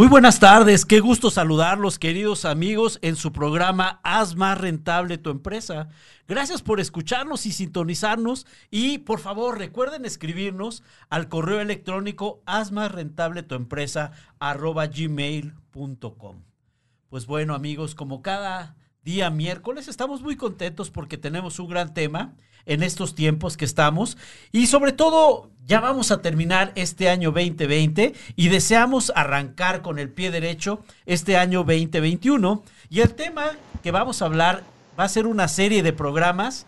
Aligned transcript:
Muy 0.00 0.08
buenas 0.08 0.40
tardes, 0.40 0.86
qué 0.86 0.98
gusto 0.98 1.30
saludarlos 1.30 1.98
queridos 1.98 2.46
amigos 2.46 2.98
en 3.02 3.16
su 3.16 3.34
programa 3.34 4.00
Haz 4.02 4.34
más 4.34 4.56
rentable 4.56 5.18
tu 5.18 5.28
empresa. 5.28 5.90
Gracias 6.26 6.62
por 6.62 6.80
escucharnos 6.80 7.44
y 7.44 7.52
sintonizarnos 7.52 8.46
y 8.70 8.96
por 8.96 9.20
favor 9.20 9.58
recuerden 9.58 10.06
escribirnos 10.06 10.82
al 11.10 11.28
correo 11.28 11.60
electrónico 11.60 12.42
haz 12.46 12.72
más 12.72 12.90
rentable 12.90 13.42
tu 13.42 13.56
empresa 13.56 14.12
arroba 14.38 14.86
gmail.com. 14.86 16.44
Pues 17.10 17.26
bueno 17.26 17.54
amigos, 17.54 17.94
como 17.94 18.22
cada 18.22 18.76
día 19.04 19.30
miércoles. 19.30 19.88
Estamos 19.88 20.22
muy 20.22 20.36
contentos 20.36 20.90
porque 20.90 21.16
tenemos 21.16 21.58
un 21.58 21.68
gran 21.68 21.94
tema 21.94 22.34
en 22.66 22.82
estos 22.82 23.14
tiempos 23.14 23.56
que 23.56 23.64
estamos. 23.64 24.16
Y 24.52 24.66
sobre 24.66 24.92
todo 24.92 25.50
ya 25.66 25.80
vamos 25.80 26.10
a 26.10 26.20
terminar 26.20 26.72
este 26.74 27.08
año 27.08 27.30
2020 27.30 28.14
y 28.36 28.48
deseamos 28.48 29.12
arrancar 29.14 29.82
con 29.82 29.98
el 29.98 30.10
pie 30.10 30.30
derecho 30.30 30.84
este 31.06 31.36
año 31.36 31.60
2021 31.60 32.64
y 32.88 33.00
el 33.00 33.14
tema 33.14 33.52
que 33.82 33.90
vamos 33.90 34.20
a 34.20 34.26
hablar 34.26 34.64
va 34.98 35.04
a 35.04 35.08
ser 35.08 35.26
una 35.26 35.48
serie 35.48 35.82
de 35.82 35.92
programas 35.92 36.66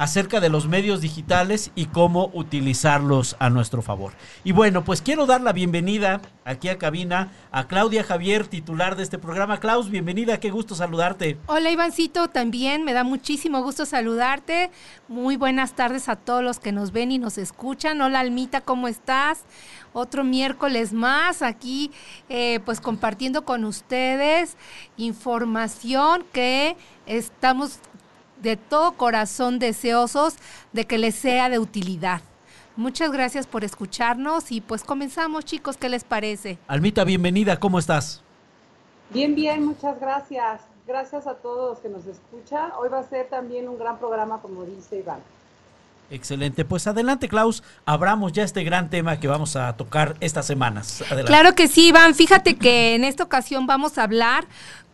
acerca 0.00 0.40
de 0.40 0.48
los 0.48 0.66
medios 0.66 1.02
digitales 1.02 1.72
y 1.74 1.84
cómo 1.84 2.30
utilizarlos 2.32 3.36
a 3.38 3.50
nuestro 3.50 3.82
favor. 3.82 4.14
Y 4.44 4.52
bueno, 4.52 4.82
pues 4.82 5.02
quiero 5.02 5.26
dar 5.26 5.42
la 5.42 5.52
bienvenida 5.52 6.22
aquí 6.46 6.70
a 6.70 6.78
cabina 6.78 7.32
a 7.52 7.68
Claudia 7.68 8.02
Javier, 8.02 8.46
titular 8.46 8.96
de 8.96 9.02
este 9.02 9.18
programa. 9.18 9.60
Klaus, 9.60 9.90
bienvenida, 9.90 10.40
qué 10.40 10.50
gusto 10.50 10.74
saludarte. 10.74 11.36
Hola 11.48 11.70
Ivancito, 11.70 12.28
también 12.28 12.82
me 12.82 12.94
da 12.94 13.04
muchísimo 13.04 13.62
gusto 13.62 13.84
saludarte. 13.84 14.70
Muy 15.06 15.36
buenas 15.36 15.74
tardes 15.74 16.08
a 16.08 16.16
todos 16.16 16.42
los 16.42 16.60
que 16.60 16.72
nos 16.72 16.92
ven 16.92 17.12
y 17.12 17.18
nos 17.18 17.36
escuchan. 17.36 18.00
Hola 18.00 18.20
Almita, 18.20 18.62
¿cómo 18.62 18.88
estás? 18.88 19.44
Otro 19.92 20.24
miércoles 20.24 20.94
más 20.94 21.42
aquí, 21.42 21.90
eh, 22.30 22.60
pues 22.64 22.80
compartiendo 22.80 23.44
con 23.44 23.66
ustedes 23.66 24.56
información 24.96 26.24
que 26.32 26.76
estamos 27.06 27.80
de 28.42 28.56
todo 28.56 28.92
corazón 28.92 29.58
deseosos 29.58 30.36
de 30.72 30.84
que 30.86 30.98
les 30.98 31.14
sea 31.14 31.48
de 31.48 31.58
utilidad. 31.58 32.22
Muchas 32.76 33.12
gracias 33.12 33.46
por 33.46 33.64
escucharnos 33.64 34.52
y 34.52 34.60
pues 34.60 34.84
comenzamos 34.84 35.44
chicos, 35.44 35.76
¿qué 35.76 35.88
les 35.88 36.04
parece? 36.04 36.58
Almita, 36.66 37.04
bienvenida, 37.04 37.58
¿cómo 37.58 37.78
estás? 37.78 38.22
Bien, 39.10 39.34
bien, 39.34 39.64
muchas 39.64 40.00
gracias. 40.00 40.62
Gracias 40.86 41.26
a 41.26 41.34
todos 41.34 41.70
los 41.70 41.78
que 41.80 41.88
nos 41.88 42.06
escuchan. 42.06 42.70
Hoy 42.80 42.88
va 42.88 43.00
a 43.00 43.08
ser 43.08 43.28
también 43.28 43.68
un 43.68 43.78
gran 43.78 43.98
programa, 43.98 44.38
como 44.40 44.64
dice 44.64 44.98
Iván. 44.98 45.20
Excelente, 46.10 46.64
pues 46.64 46.88
adelante 46.88 47.28
Klaus, 47.28 47.62
abramos 47.84 48.32
ya 48.32 48.42
este 48.42 48.64
gran 48.64 48.90
tema 48.90 49.20
que 49.20 49.28
vamos 49.28 49.54
a 49.54 49.76
tocar 49.76 50.16
estas 50.18 50.44
semanas. 50.44 51.04
Claro 51.26 51.54
que 51.54 51.68
sí, 51.68 51.88
Iván, 51.88 52.16
fíjate 52.16 52.56
que 52.56 52.96
en 52.96 53.04
esta 53.04 53.22
ocasión 53.22 53.68
vamos 53.68 53.96
a 53.96 54.02
hablar 54.02 54.46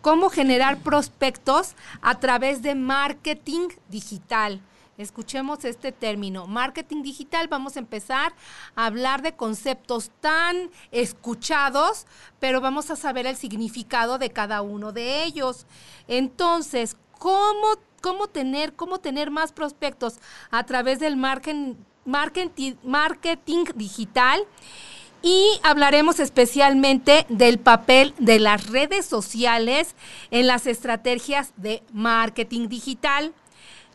cómo 0.07 0.31
generar 0.31 0.79
prospectos 0.85 1.75
a 2.01 2.21
través 2.21 2.63
de 2.63 2.77
marketing 2.77 3.71
digital. 3.89 4.61
Escuchemos 4.99 5.65
este 5.65 5.91
término, 5.91 6.47
marketing 6.47 7.03
digital. 7.03 7.49
Vamos 7.49 7.75
a 7.75 7.81
empezar 7.81 8.33
a 8.77 8.87
hablar 8.87 9.21
de 9.21 9.35
conceptos 9.35 10.13
tan 10.21 10.71
escuchados, 10.93 12.07
pero 12.39 12.61
vamos 12.61 12.89
a 12.93 12.95
saber 12.95 13.27
el 13.27 13.35
significado 13.35 14.19
de 14.19 14.31
cada 14.31 14.63
uno 14.63 14.93
de 14.93 15.25
ellos. 15.25 15.67
Entonces, 16.07 16.97
¿cómo, 17.19 17.67
cómo, 18.01 18.29
tener, 18.29 18.77
cómo 18.77 19.01
tener 19.01 19.33
más 19.33 19.51
prospectos 19.51 20.21
a 20.53 20.63
través 20.67 21.01
del 21.01 21.17
marketing, 21.17 21.75
marketing, 22.05 22.75
marketing 22.85 23.65
digital? 23.75 24.47
Y 25.27 25.59
hablaremos 25.65 26.21
especialmente 26.21 27.27
del 27.29 27.59
papel 27.59 28.15
de 28.21 28.39
las 28.39 28.69
redes 28.69 29.07
sociales 29.07 29.97
en 30.31 30.47
las 30.47 30.69
estrategias 30.69 31.53
de 31.57 31.83
marketing 31.93 32.69
digital, 32.69 33.35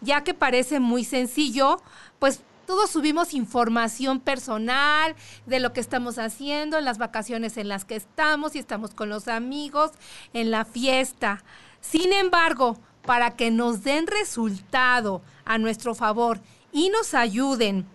ya 0.02 0.26
que 0.26 0.34
parece 0.34 0.82
muy 0.82 1.06
sencillo, 1.06 1.82
pues 2.20 2.42
todos 2.66 2.90
subimos 2.90 3.34
información 3.34 4.20
personal 4.20 5.16
de 5.46 5.62
lo 5.62 5.72
que 5.72 5.80
estamos 5.80 6.20
haciendo, 6.20 6.78
en 6.78 6.84
las 6.84 6.98
vacaciones 6.98 7.56
en 7.56 7.70
las 7.70 7.86
que 7.86 7.96
estamos, 7.96 8.54
y 8.58 8.60
estamos 8.60 8.94
con 8.94 9.08
los 9.08 9.30
amigos, 9.30 9.92
en 10.34 10.52
la 10.52 10.66
fiesta. 10.66 11.46
Sin 11.80 12.12
embargo, 12.12 12.78
para 13.06 13.38
que 13.38 13.52
nos 13.52 13.86
den 13.86 14.06
resultado 14.06 15.22
a 15.46 15.58
nuestro 15.58 15.96
favor 15.96 16.42
y 16.74 16.90
nos 16.90 17.14
ayuden 17.14 17.86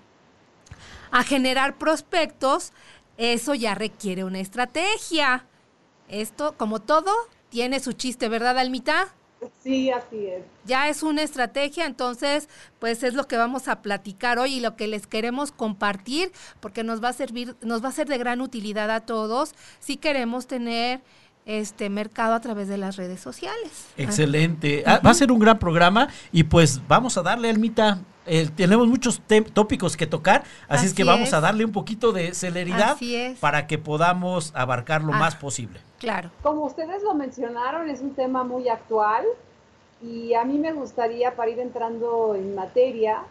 a 1.10 1.22
generar 1.22 1.76
prospectos, 1.78 2.72
eso 3.18 3.54
ya 3.54 3.74
requiere 3.74 4.24
una 4.24 4.40
estrategia. 4.40 5.46
Esto, 6.08 6.56
como 6.56 6.80
todo, 6.80 7.12
tiene 7.48 7.80
su 7.80 7.92
chiste, 7.92 8.28
¿verdad, 8.28 8.58
Almita? 8.58 9.14
Sí, 9.62 9.90
así 9.90 10.26
es. 10.26 10.44
Ya 10.64 10.88
es 10.88 11.02
una 11.02 11.22
estrategia, 11.22 11.86
entonces, 11.86 12.48
pues 12.78 13.02
es 13.02 13.14
lo 13.14 13.28
que 13.28 13.36
vamos 13.36 13.68
a 13.68 13.82
platicar 13.82 14.38
hoy 14.38 14.54
y 14.54 14.60
lo 14.60 14.76
que 14.76 14.86
les 14.86 15.06
queremos 15.06 15.52
compartir, 15.52 16.32
porque 16.60 16.84
nos 16.84 17.02
va 17.02 17.10
a 17.10 17.12
servir, 17.12 17.56
nos 17.60 17.84
va 17.84 17.88
a 17.88 17.92
ser 17.92 18.08
de 18.08 18.18
gran 18.18 18.40
utilidad 18.40 18.90
a 18.90 19.00
todos 19.00 19.54
si 19.78 19.96
queremos 19.96 20.46
tener 20.46 21.02
este 21.46 21.88
mercado 21.88 22.34
a 22.34 22.40
través 22.40 22.68
de 22.68 22.76
las 22.76 22.96
redes 22.96 23.20
sociales. 23.20 23.86
Excelente. 23.96 24.82
Ah, 24.84 25.00
va 25.04 25.10
a 25.10 25.14
ser 25.14 25.32
un 25.32 25.38
gran 25.38 25.58
programa 25.58 26.08
y 26.32 26.42
pues 26.42 26.82
vamos 26.88 27.16
a 27.16 27.22
darle, 27.22 27.48
Almita, 27.48 28.00
eh, 28.26 28.48
tenemos 28.54 28.88
muchos 28.88 29.22
tópicos 29.54 29.96
que 29.96 30.08
tocar, 30.08 30.42
así, 30.68 30.86
es 30.86 30.94
que 30.94 31.04
vamos 31.04 31.32
a 31.32 31.40
darle 31.40 31.64
un 31.64 31.70
poquito 31.70 32.10
de 32.10 32.34
celeridad 32.34 32.96
para 33.40 33.68
que 33.68 33.78
podamos 33.78 34.52
abarcar 34.56 35.02
lo 35.02 35.14
ah, 35.14 35.18
más 35.18 35.36
posible. 35.36 35.80
Claro. 36.00 36.30
Como 36.42 36.64
ustedes 36.64 37.02
lo 37.04 37.14
mencionaron, 37.14 37.88
es 37.88 38.00
un 38.00 38.14
tema 38.14 38.42
muy 38.42 38.68
actual 38.68 39.24
y 40.02 40.34
a 40.34 40.44
mí 40.44 40.58
me 40.58 40.72
gustaría, 40.72 41.36
para 41.36 41.52
ir 41.52 41.60
entrando 41.60 42.34
en 42.34 42.56
materia, 42.56 43.22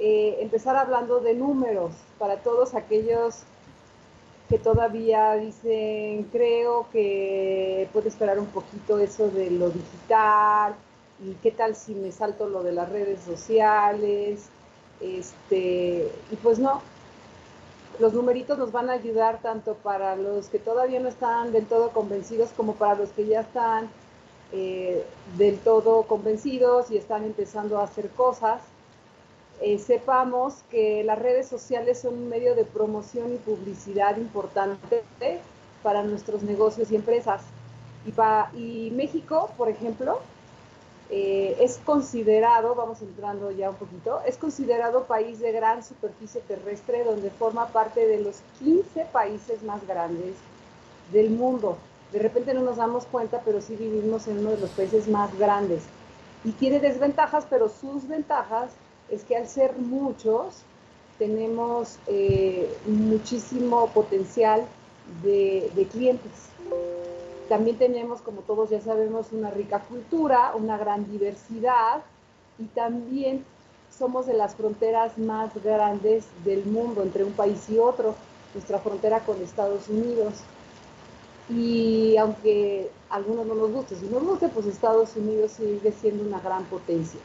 eh, 0.00 0.38
empezar 0.40 0.76
hablando 0.76 1.20
de 1.20 1.34
números 1.34 1.92
para 2.18 2.38
todos 2.38 2.74
aquellos 2.74 3.44
que 4.48 4.58
todavía 4.58 5.34
dicen, 5.34 6.28
creo 6.32 6.86
que 6.92 7.88
puede 7.92 8.08
esperar 8.08 8.38
un 8.38 8.46
poquito 8.46 8.98
eso 8.98 9.28
de 9.30 9.50
lo 9.50 9.70
digital, 9.70 10.74
y 11.24 11.32
qué 11.42 11.50
tal 11.50 11.74
si 11.74 11.94
me 11.94 12.12
salto 12.12 12.48
lo 12.48 12.62
de 12.62 12.72
las 12.72 12.88
redes 12.88 13.20
sociales, 13.20 14.48
este, 15.00 16.10
y 16.30 16.36
pues 16.36 16.58
no, 16.58 16.82
los 17.98 18.12
numeritos 18.12 18.58
nos 18.58 18.72
van 18.72 18.90
a 18.90 18.94
ayudar 18.94 19.40
tanto 19.40 19.74
para 19.74 20.16
los 20.16 20.48
que 20.48 20.58
todavía 20.58 21.00
no 21.00 21.08
están 21.08 21.52
del 21.52 21.66
todo 21.66 21.90
convencidos 21.90 22.50
como 22.56 22.74
para 22.74 22.94
los 22.94 23.10
que 23.10 23.26
ya 23.26 23.40
están 23.40 23.88
eh, 24.52 25.04
del 25.38 25.58
todo 25.58 26.02
convencidos 26.02 26.90
y 26.90 26.98
están 26.98 27.24
empezando 27.24 27.78
a 27.78 27.84
hacer 27.84 28.08
cosas. 28.10 28.60
Eh, 29.60 29.78
sepamos 29.78 30.62
que 30.70 31.02
las 31.02 31.18
redes 31.18 31.48
sociales 31.48 32.00
son 32.00 32.14
un 32.14 32.28
medio 32.28 32.54
de 32.54 32.64
promoción 32.64 33.32
y 33.34 33.38
publicidad 33.38 34.16
importante 34.18 35.02
para 35.82 36.02
nuestros 36.02 36.42
negocios 36.42 36.90
y 36.90 36.96
empresas. 36.96 37.42
Y, 38.04 38.12
para, 38.12 38.50
y 38.54 38.92
México, 38.94 39.50
por 39.56 39.68
ejemplo, 39.68 40.20
eh, 41.08 41.56
es 41.60 41.80
considerado, 41.84 42.74
vamos 42.74 43.00
entrando 43.00 43.50
ya 43.50 43.70
un 43.70 43.76
poquito, 43.76 44.20
es 44.26 44.36
considerado 44.36 45.04
país 45.04 45.38
de 45.38 45.52
gran 45.52 45.84
superficie 45.84 46.40
terrestre 46.42 47.04
donde 47.04 47.30
forma 47.30 47.68
parte 47.68 48.06
de 48.06 48.20
los 48.20 48.40
15 48.58 49.06
países 49.12 49.62
más 49.62 49.86
grandes 49.86 50.34
del 51.12 51.30
mundo. 51.30 51.78
De 52.12 52.18
repente 52.18 52.54
no 52.54 52.62
nos 52.62 52.76
damos 52.76 53.06
cuenta, 53.06 53.40
pero 53.44 53.60
sí 53.60 53.76
vivimos 53.76 54.26
en 54.28 54.38
uno 54.38 54.50
de 54.50 54.58
los 54.58 54.70
países 54.70 55.08
más 55.08 55.36
grandes. 55.38 55.84
Y 56.44 56.52
tiene 56.52 56.80
desventajas, 56.80 57.46
pero 57.48 57.68
sus 57.68 58.06
ventajas 58.06 58.70
es 59.10 59.24
que 59.24 59.36
al 59.36 59.48
ser 59.48 59.76
muchos, 59.78 60.62
tenemos 61.18 61.98
eh, 62.06 62.70
muchísimo 62.86 63.88
potencial 63.88 64.62
de, 65.22 65.70
de 65.74 65.86
clientes. 65.86 66.48
También 67.48 67.78
tenemos, 67.78 68.20
como 68.20 68.40
todos 68.40 68.70
ya 68.70 68.80
sabemos, 68.80 69.32
una 69.32 69.50
rica 69.50 69.80
cultura, 69.80 70.52
una 70.54 70.76
gran 70.76 71.10
diversidad 71.10 72.02
y 72.58 72.64
también 72.64 73.44
somos 73.96 74.26
de 74.26 74.34
las 74.34 74.54
fronteras 74.56 75.16
más 75.16 75.50
grandes 75.62 76.24
del 76.44 76.64
mundo 76.66 77.02
entre 77.02 77.24
un 77.24 77.32
país 77.32 77.68
y 77.70 77.78
otro, 77.78 78.14
nuestra 78.52 78.78
frontera 78.78 79.20
con 79.20 79.40
Estados 79.40 79.88
Unidos. 79.88 80.34
Y 81.48 82.16
aunque 82.16 82.90
a 83.08 83.16
algunos 83.16 83.46
no 83.46 83.54
nos 83.54 83.70
guste, 83.70 83.94
si 83.94 84.06
nos 84.06 84.24
guste, 84.24 84.48
pues 84.48 84.66
Estados 84.66 85.14
Unidos 85.16 85.52
sigue 85.52 85.92
siendo 85.92 86.24
una 86.24 86.40
gran 86.40 86.64
potencia. 86.64 87.20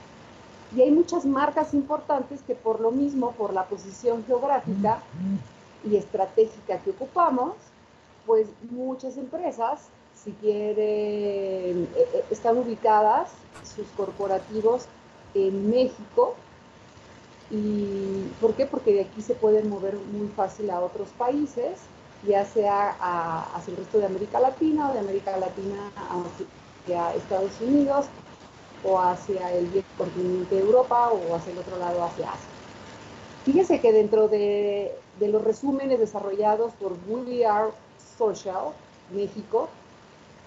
Y 0.76 0.82
hay 0.82 0.92
muchas 0.92 1.26
marcas 1.26 1.74
importantes 1.74 2.42
que 2.46 2.56
por 2.56 2.80
lo 2.80 2.92
mismo, 2.92 3.32
por 3.32 3.54
la 3.54 3.66
posición 3.66 4.24
geográfica 4.26 5.00
y 5.84 5.96
estratégica 5.96 6.80
que 6.80 6.92
ocupamos, 6.92 7.56
pues 8.26 8.48
muchas 8.70 9.18
empresas 9.18 9.88
si 10.16 10.32
quieren, 10.34 10.78
eh, 10.78 11.90
eh, 11.96 12.26
están 12.30 12.58
ubicadas 12.58 13.32
sus 13.64 13.88
corporativos 13.98 14.86
en 15.34 15.70
México. 15.70 16.36
¿Y 17.50 18.28
por 18.40 18.54
qué? 18.54 18.66
Porque 18.66 18.94
de 18.94 19.02
aquí 19.02 19.22
se 19.22 19.34
pueden 19.34 19.68
mover 19.68 19.96
muy 19.96 20.28
fácil 20.28 20.70
a 20.70 20.80
otros 20.80 21.10
países 21.18 21.80
ya 22.28 22.46
sea 22.46 22.92
hacia 23.56 23.72
el 23.72 23.78
resto 23.78 23.98
de 23.98 24.06
América 24.06 24.40
Latina 24.40 24.90
o 24.90 24.94
de 24.94 25.00
América 25.00 25.38
Latina 25.38 25.92
hacia 25.96 27.16
Estados 27.16 27.60
Unidos 27.62 28.06
o 28.84 29.00
hacia 29.00 29.52
el 29.54 29.68
viejo 29.68 29.88
continente 29.98 30.56
de 30.56 30.62
Europa 30.62 31.10
o 31.10 31.36
hacia 31.36 31.52
el 31.52 31.60
otro 31.60 31.78
lado 31.78 32.04
hacia 32.04 32.32
Asia. 32.32 32.50
Fíjese 33.44 33.82
que 33.82 33.92
dentro 33.92 34.28
de, 34.28 34.92
de 35.20 35.28
los 35.28 35.44
resúmenes 35.44 36.00
desarrollados 36.00 36.74
por 36.74 36.94
We 37.08 37.46
Are 37.46 37.72
Social 37.98 38.74
México, 39.14 39.68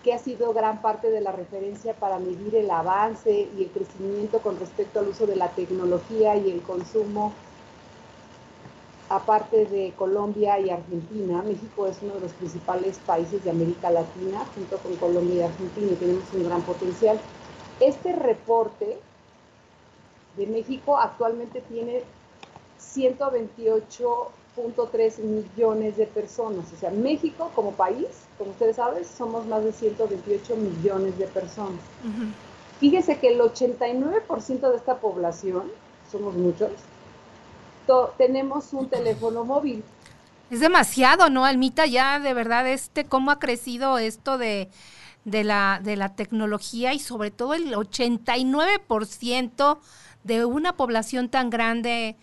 que 0.05 0.13
ha 0.13 0.19
sido 0.19 0.53
gran 0.53 0.83
parte 0.83 1.11
de 1.11 1.21
la 1.21 1.33
referencia 1.33 1.95
para 1.95 2.19
medir 2.19 2.55
el 2.57 2.71
avance 2.71 3.49
y 3.57 3.65
el 3.65 3.71
crecimiento 3.71 4.39
con 4.41 4.59
respecto 4.59 5.01
al 5.01 5.09
uso 5.09 5.27
de 5.27 5.37
la 5.37 5.49
tecnología 5.49 6.37
y 6.37 6.51
el 6.51 6.63
consumo. 6.63 7.33
Aparte 9.09 9.65
de 9.67 9.93
Colombia 9.97 10.59
y 10.61 10.71
Argentina, 10.71 11.43
México 11.43 11.87
es 11.87 12.03
uno 12.03 12.15
de 12.15 12.21
los 12.21 12.33
principales 12.33 12.99
países 12.99 13.45
de 13.45 13.51
América 13.51 13.91
Latina, 13.91 14.45
junto 14.55 14.79
con 14.79 14.97
Colombia 14.97 15.37
y 15.37 15.43
Argentina, 15.43 15.93
y 15.93 15.97
tenemos 15.97 16.33
un 16.33 16.45
gran 16.45 16.63
potencial. 16.63 17.21
Este 17.81 18.13
reporte 18.13 18.99
de 20.37 20.47
México 20.47 20.99
actualmente 20.99 21.61
tiene 21.61 22.03
128 22.79 24.31
1.3 24.57 25.19
millones 25.19 25.97
de 25.97 26.07
personas. 26.07 26.65
O 26.73 26.77
sea, 26.77 26.91
México 26.91 27.51
como 27.55 27.73
país, 27.73 28.07
como 28.39 28.51
ustedes 28.51 28.77
saben, 28.77 29.05
somos 29.05 29.47
más 29.47 29.65
de 29.65 29.73
128 29.73 30.57
millones 30.57 31.19
de 31.19 31.27
personas. 31.27 31.81
Fíjese 32.81 33.19
que 33.19 33.29
el 33.29 33.41
89% 33.41 34.71
de 34.71 34.77
esta 34.77 34.99
población, 34.99 35.71
somos 36.11 36.35
muchos, 36.35 36.71
tenemos 38.17 38.73
un 38.73 38.89
teléfono 38.89 39.45
móvil. 39.45 39.83
Es 40.51 40.61
demasiado, 40.61 41.31
¿no, 41.31 41.45
Almita? 41.45 41.87
Ya 41.87 42.21
de 42.21 42.35
verdad, 42.35 42.69
este, 42.69 43.07
cómo 43.07 43.31
ha 43.31 43.39
crecido 43.39 43.99
esto 43.99 44.39
de, 44.39 44.69
de, 45.25 45.45
la, 45.45 45.81
de 45.83 45.97
la 45.97 46.15
tecnología 46.15 46.93
y 46.93 46.99
sobre 46.99 47.31
todo 47.31 47.55
el 47.55 47.75
89% 47.75 49.79
de 50.23 50.45
una 50.45 50.77
población 50.77 51.29
tan 51.29 51.51
grande 51.51 52.17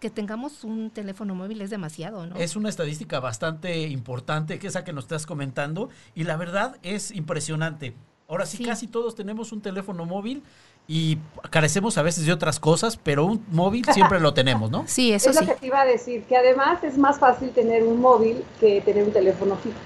que 0.00 0.10
tengamos 0.10 0.64
un 0.64 0.90
teléfono 0.90 1.34
móvil 1.34 1.62
es 1.62 1.70
demasiado, 1.70 2.26
¿no? 2.26 2.36
Es 2.36 2.56
una 2.56 2.68
estadística 2.68 3.20
bastante 3.20 3.88
importante, 3.88 4.58
que 4.58 4.66
esa 4.66 4.84
que 4.84 4.92
nos 4.92 5.04
estás 5.04 5.24
comentando, 5.24 5.88
y 6.14 6.24
la 6.24 6.36
verdad 6.36 6.76
es 6.82 7.10
impresionante. 7.10 7.94
Ahora 8.28 8.44
sí, 8.44 8.62
casi 8.62 8.86
todos 8.86 9.14
tenemos 9.14 9.52
un 9.52 9.62
teléfono 9.62 10.04
móvil 10.04 10.42
y 10.86 11.16
carecemos 11.50 11.96
a 11.96 12.02
veces 12.02 12.26
de 12.26 12.32
otras 12.32 12.60
cosas, 12.60 12.98
pero 12.98 13.24
un 13.24 13.42
móvil 13.50 13.86
siempre 13.92 14.20
lo 14.20 14.34
tenemos, 14.34 14.70
¿no? 14.70 14.84
Sí, 14.88 15.12
eso 15.12 15.30
es 15.30 15.38
sí. 15.38 15.44
lo 15.44 15.52
que 15.52 15.58
te 15.58 15.66
iba 15.68 15.80
a 15.80 15.86
decir, 15.86 16.24
que 16.24 16.36
además 16.36 16.84
es 16.84 16.98
más 16.98 17.18
fácil 17.18 17.50
tener 17.50 17.82
un 17.82 18.00
móvil 18.00 18.44
que 18.60 18.82
tener 18.82 19.04
un 19.04 19.12
teléfono 19.12 19.56
fijo. 19.56 19.78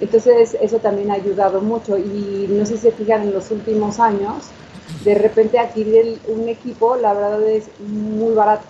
Entonces, 0.00 0.56
eso 0.60 0.78
también 0.78 1.10
ha 1.10 1.14
ayudado 1.14 1.60
mucho. 1.60 1.96
Y 1.96 2.46
no 2.48 2.66
sé 2.66 2.76
si 2.76 2.82
se 2.82 2.92
fijan 2.92 3.22
en 3.22 3.32
los 3.32 3.50
últimos 3.50 3.98
años, 3.98 4.50
de 5.04 5.14
repente 5.14 5.58
adquirir 5.58 6.20
un 6.28 6.48
equipo, 6.48 6.96
la 6.96 7.14
verdad 7.14 7.42
es 7.48 7.68
muy 7.80 8.34
barato. 8.34 8.66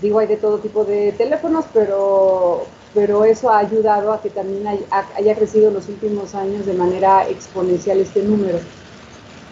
Digo, 0.00 0.18
hay 0.18 0.26
de 0.26 0.36
todo 0.36 0.58
tipo 0.58 0.84
de 0.84 1.12
teléfonos, 1.12 1.64
pero, 1.72 2.66
pero 2.94 3.24
eso 3.24 3.50
ha 3.50 3.58
ayudado 3.58 4.12
a 4.12 4.20
que 4.20 4.30
también 4.30 4.66
haya, 4.90 5.34
crecido 5.34 5.68
en 5.68 5.74
los 5.74 5.88
últimos 5.88 6.34
años 6.34 6.66
de 6.66 6.74
manera 6.74 7.28
exponencial 7.28 8.00
este 8.00 8.22
número. 8.22 8.58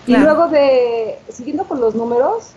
Y 0.06 0.16
luego 0.16 0.48
de, 0.48 1.18
siguiendo 1.30 1.64
con 1.64 1.80
los 1.80 1.94
números, 1.94 2.50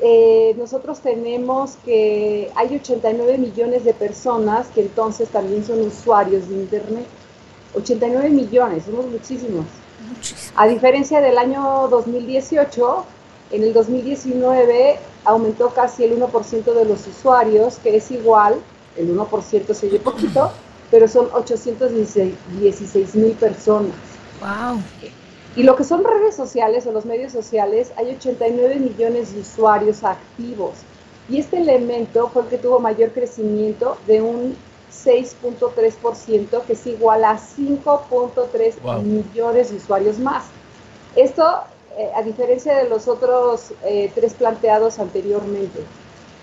eh, 0.00 0.54
nosotros 0.58 1.00
tenemos 1.00 1.76
que 1.84 2.50
hay 2.54 2.74
89 2.76 3.38
millones 3.38 3.84
de 3.84 3.94
personas 3.94 4.66
que 4.74 4.82
entonces 4.82 5.28
también 5.28 5.64
son 5.64 5.80
usuarios 5.80 6.48
de 6.48 6.54
Internet. 6.56 7.06
89 7.74 8.30
millones, 8.30 8.84
somos 8.84 9.06
muchísimos. 9.06 9.66
A 10.56 10.66
diferencia 10.66 11.20
del 11.20 11.38
año 11.38 11.88
2018, 11.88 13.04
en 13.52 13.62
el 13.62 13.72
2019 13.72 14.98
aumentó 15.24 15.70
casi 15.70 16.04
el 16.04 16.20
1% 16.20 16.74
de 16.74 16.84
los 16.84 17.06
usuarios, 17.06 17.76
que 17.82 17.96
es 17.96 18.10
igual, 18.10 18.60
el 18.96 19.16
1% 19.16 19.74
se 19.74 19.86
oye 19.86 19.98
poquito, 19.98 20.50
pero 20.90 21.08
son 21.08 21.28
816 21.32 23.14
mil 23.14 23.32
personas. 23.32 23.94
¡Wow! 24.40 24.80
Y 25.56 25.62
lo 25.62 25.76
que 25.76 25.84
son 25.84 26.02
redes 26.02 26.34
sociales 26.34 26.86
o 26.86 26.92
los 26.92 27.04
medios 27.04 27.32
sociales, 27.32 27.92
hay 27.96 28.10
89 28.10 28.76
millones 28.76 29.34
de 29.34 29.40
usuarios 29.40 30.02
activos. 30.02 30.72
Y 31.28 31.38
este 31.38 31.58
elemento 31.58 32.28
fue 32.28 32.42
el 32.42 32.48
que 32.48 32.58
tuvo 32.58 32.80
mayor 32.80 33.12
crecimiento 33.12 33.96
de 34.06 34.20
un 34.20 34.56
6.3%, 34.92 36.62
que 36.62 36.72
es 36.72 36.86
igual 36.86 37.24
a 37.24 37.38
5.3 37.38 39.02
millones 39.02 39.70
de 39.70 39.76
usuarios 39.76 40.18
más. 40.18 40.44
Esto 41.14 41.62
eh, 41.96 42.10
a 42.16 42.22
diferencia 42.22 42.76
de 42.76 42.88
los 42.88 43.06
otros 43.06 43.72
eh, 43.84 44.10
tres 44.14 44.34
planteados 44.34 44.98
anteriormente. 44.98 45.84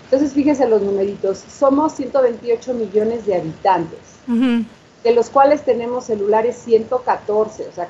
Entonces, 0.04 0.32
fíjense 0.32 0.66
los 0.66 0.80
numeritos. 0.80 1.38
Somos 1.38 1.94
128 1.94 2.72
millones 2.74 3.26
de 3.26 3.36
habitantes, 3.36 3.98
de 4.26 5.12
los 5.12 5.28
cuales 5.28 5.62
tenemos 5.62 6.04
celulares 6.04 6.56
114, 6.56 7.68
o 7.68 7.72
sea, 7.72 7.88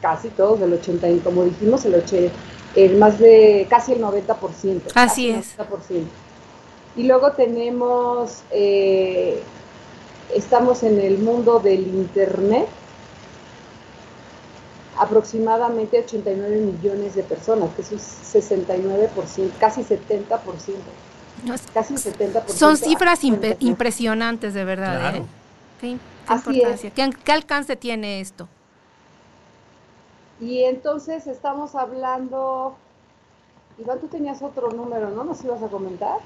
casi 0.00 0.28
todos 0.28 0.60
del 0.60 0.72
80, 0.72 1.08
y 1.10 1.18
como 1.18 1.44
dijimos, 1.44 1.84
el, 1.84 1.94
80, 1.96 2.32
el 2.76 2.96
más 2.96 3.18
de 3.18 3.66
casi 3.68 3.92
el 3.92 4.02
90%. 4.02 4.82
Así 4.94 5.30
es. 5.30 5.54
Y 6.96 7.04
luego 7.04 7.32
tenemos, 7.32 8.40
eh, 8.50 9.42
estamos 10.34 10.82
en 10.82 11.00
el 11.00 11.18
mundo 11.18 11.60
del 11.60 11.86
Internet, 11.86 12.66
aproximadamente 14.98 16.00
89 16.00 16.56
millones 16.56 17.14
de 17.14 17.22
personas, 17.22 17.70
que 17.74 17.82
es 17.82 17.92
un 17.92 17.98
69%, 17.98 19.50
casi 19.60 19.82
70%. 19.82 20.28
casi 21.74 21.94
70%. 21.94 22.48
Son 22.48 22.76
cifras 22.76 23.20
impresionantes, 23.58 24.54
de 24.54 24.64
verdad. 24.64 25.16
¿eh? 25.16 25.22
¿Qué, 25.80 25.98
¿Qué, 27.24 27.32
alcance 27.32 27.76
tiene 27.76 28.20
esto? 28.20 28.48
Y 30.40 30.64
entonces 30.64 31.26
estamos 31.26 31.74
hablando, 31.74 32.76
Iván, 33.78 34.00
tú 34.00 34.08
tenías 34.08 34.42
otro 34.42 34.70
número, 34.70 35.10
¿no? 35.10 35.24
¿Nos 35.24 35.42
ibas 35.44 35.62
a 35.62 35.68
comentar? 35.68 36.18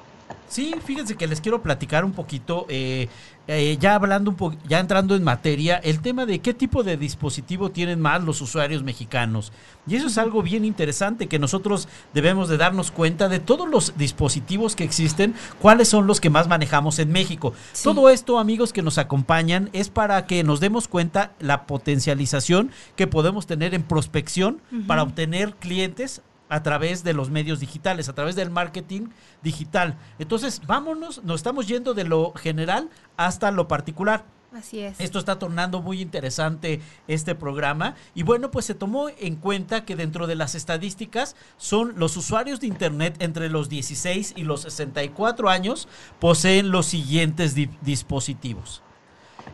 Sí, 0.48 0.74
fíjense 0.84 1.14
que 1.14 1.28
les 1.28 1.40
quiero 1.40 1.62
platicar 1.62 2.04
un 2.04 2.10
poquito, 2.10 2.66
eh, 2.68 3.08
eh, 3.46 3.76
ya 3.80 3.94
hablando 3.94 4.30
un 4.32 4.58
ya 4.66 4.80
entrando 4.80 5.14
en 5.14 5.22
materia, 5.22 5.76
el 5.76 6.00
tema 6.00 6.26
de 6.26 6.40
qué 6.40 6.54
tipo 6.54 6.82
de 6.82 6.96
dispositivo 6.96 7.70
tienen 7.70 8.00
más 8.00 8.24
los 8.24 8.40
usuarios 8.40 8.82
mexicanos. 8.82 9.52
Y 9.86 9.94
eso 9.94 10.08
es 10.08 10.18
algo 10.18 10.42
bien 10.42 10.64
interesante 10.64 11.28
que 11.28 11.38
nosotros 11.38 11.88
debemos 12.14 12.48
de 12.48 12.56
darnos 12.56 12.90
cuenta 12.90 13.28
de 13.28 13.38
todos 13.38 13.68
los 13.68 13.96
dispositivos 13.96 14.74
que 14.74 14.82
existen, 14.82 15.34
cuáles 15.60 15.88
son 15.88 16.08
los 16.08 16.20
que 16.20 16.30
más 16.30 16.48
manejamos 16.48 16.98
en 16.98 17.12
México. 17.12 17.52
Todo 17.84 18.10
esto, 18.10 18.40
amigos 18.40 18.72
que 18.72 18.82
nos 18.82 18.98
acompañan, 18.98 19.70
es 19.72 19.88
para 19.88 20.26
que 20.26 20.42
nos 20.42 20.58
demos 20.58 20.88
cuenta 20.88 21.32
la 21.38 21.66
potencialización 21.66 22.72
que 22.96 23.06
podemos 23.06 23.46
tener 23.46 23.72
en 23.72 23.84
prospección 23.84 24.60
para 24.88 25.04
obtener 25.04 25.54
clientes 25.54 26.22
a 26.50 26.62
través 26.62 27.02
de 27.02 27.14
los 27.14 27.30
medios 27.30 27.60
digitales, 27.60 28.10
a 28.10 28.14
través 28.14 28.36
del 28.36 28.50
marketing 28.50 29.08
digital. 29.42 29.96
Entonces, 30.18 30.60
vámonos, 30.66 31.24
nos 31.24 31.36
estamos 31.36 31.66
yendo 31.66 31.94
de 31.94 32.04
lo 32.04 32.32
general 32.34 32.90
hasta 33.16 33.50
lo 33.50 33.66
particular. 33.68 34.24
Así 34.52 34.80
es. 34.80 35.00
Esto 35.00 35.20
está 35.20 35.38
tornando 35.38 35.80
muy 35.80 36.00
interesante 36.00 36.80
este 37.06 37.36
programa. 37.36 37.94
Y 38.14 38.24
bueno, 38.24 38.50
pues 38.50 38.64
se 38.64 38.74
tomó 38.74 39.08
en 39.08 39.36
cuenta 39.36 39.84
que 39.84 39.94
dentro 39.94 40.26
de 40.26 40.34
las 40.34 40.56
estadísticas 40.56 41.36
son 41.56 41.94
los 41.96 42.16
usuarios 42.16 42.60
de 42.60 42.66
Internet 42.66 43.16
entre 43.20 43.48
los 43.48 43.68
16 43.68 44.34
y 44.36 44.42
los 44.42 44.62
64 44.62 45.48
años 45.48 45.88
poseen 46.18 46.72
los 46.72 46.86
siguientes 46.86 47.54
dispositivos. 47.80 48.82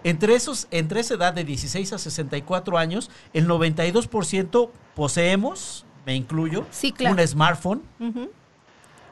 Entre, 0.05 0.35
esos, 0.35 0.67
entre 0.71 1.01
esa 1.01 1.15
edad 1.15 1.35
de 1.35 1.45
16 1.45 1.93
a 1.93 1.99
64 1.99 2.79
años, 2.79 3.11
el 3.33 3.47
92% 3.47 4.71
poseemos 4.95 5.86
me 6.07 6.15
incluyo, 6.15 6.65
un 7.11 7.27
smartphone, 7.27 7.83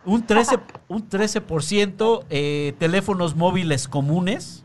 un 0.06 0.26
13%, 0.26 0.60
un 0.86 1.08
13 1.08 1.42
eh, 2.30 2.74
teléfonos 2.78 3.34
móviles 3.34 3.88
comunes, 3.88 4.64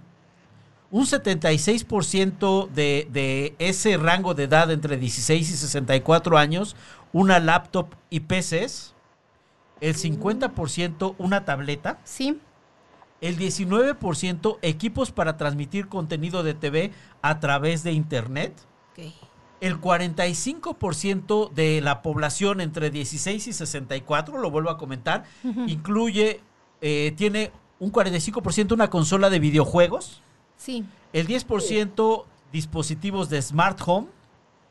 un 0.92 1.06
76% 1.06 2.70
de, 2.70 3.08
de 3.12 3.56
ese 3.58 3.98
rango 3.98 4.36
de 4.36 4.44
edad 4.44 4.70
entre 4.70 4.98
16 4.98 5.50
y 5.50 5.54
64 5.54 6.38
años, 6.38 6.76
una 7.14 7.40
laptop 7.40 7.96
y 8.12 8.20
PCs, 8.20 8.94
el 9.82 9.96
50% 9.96 11.16
una 11.18 11.46
tableta. 11.46 12.00
Sí. 12.04 12.40
El 13.22 13.38
19% 13.38 14.60
equipos 14.62 15.12
para 15.12 15.36
transmitir 15.36 15.88
contenido 15.88 16.44
de 16.44 16.54
TV 16.54 16.92
a 17.24 17.40
través 17.40 17.84
de 17.84 17.92
Internet. 17.92 18.54
Okay 18.92 19.29
el 19.62 19.80
45% 19.82 21.50
de 21.52 21.82
la 21.82 22.02
población 22.02 22.62
entre 22.62 22.90
16 22.90 23.48
y 23.48 23.54
64, 23.54 24.38
lo 24.38 24.52
vuelvo 24.52 24.70
a 24.70 24.78
comentar, 24.78 25.26
incluye, 25.68 26.42
eh, 26.82 27.14
tiene 27.18 27.52
un 27.80 27.92
45% 27.92 28.74
una 28.74 28.90
consola 28.90 29.30
de 29.30 29.40
videojuegos, 29.40 30.22
Sí. 30.58 30.84
el 31.14 31.28
10% 31.28 32.26
dispositivos 32.52 33.30
de 33.30 33.42
smart 33.42 33.80
home, 33.86 34.08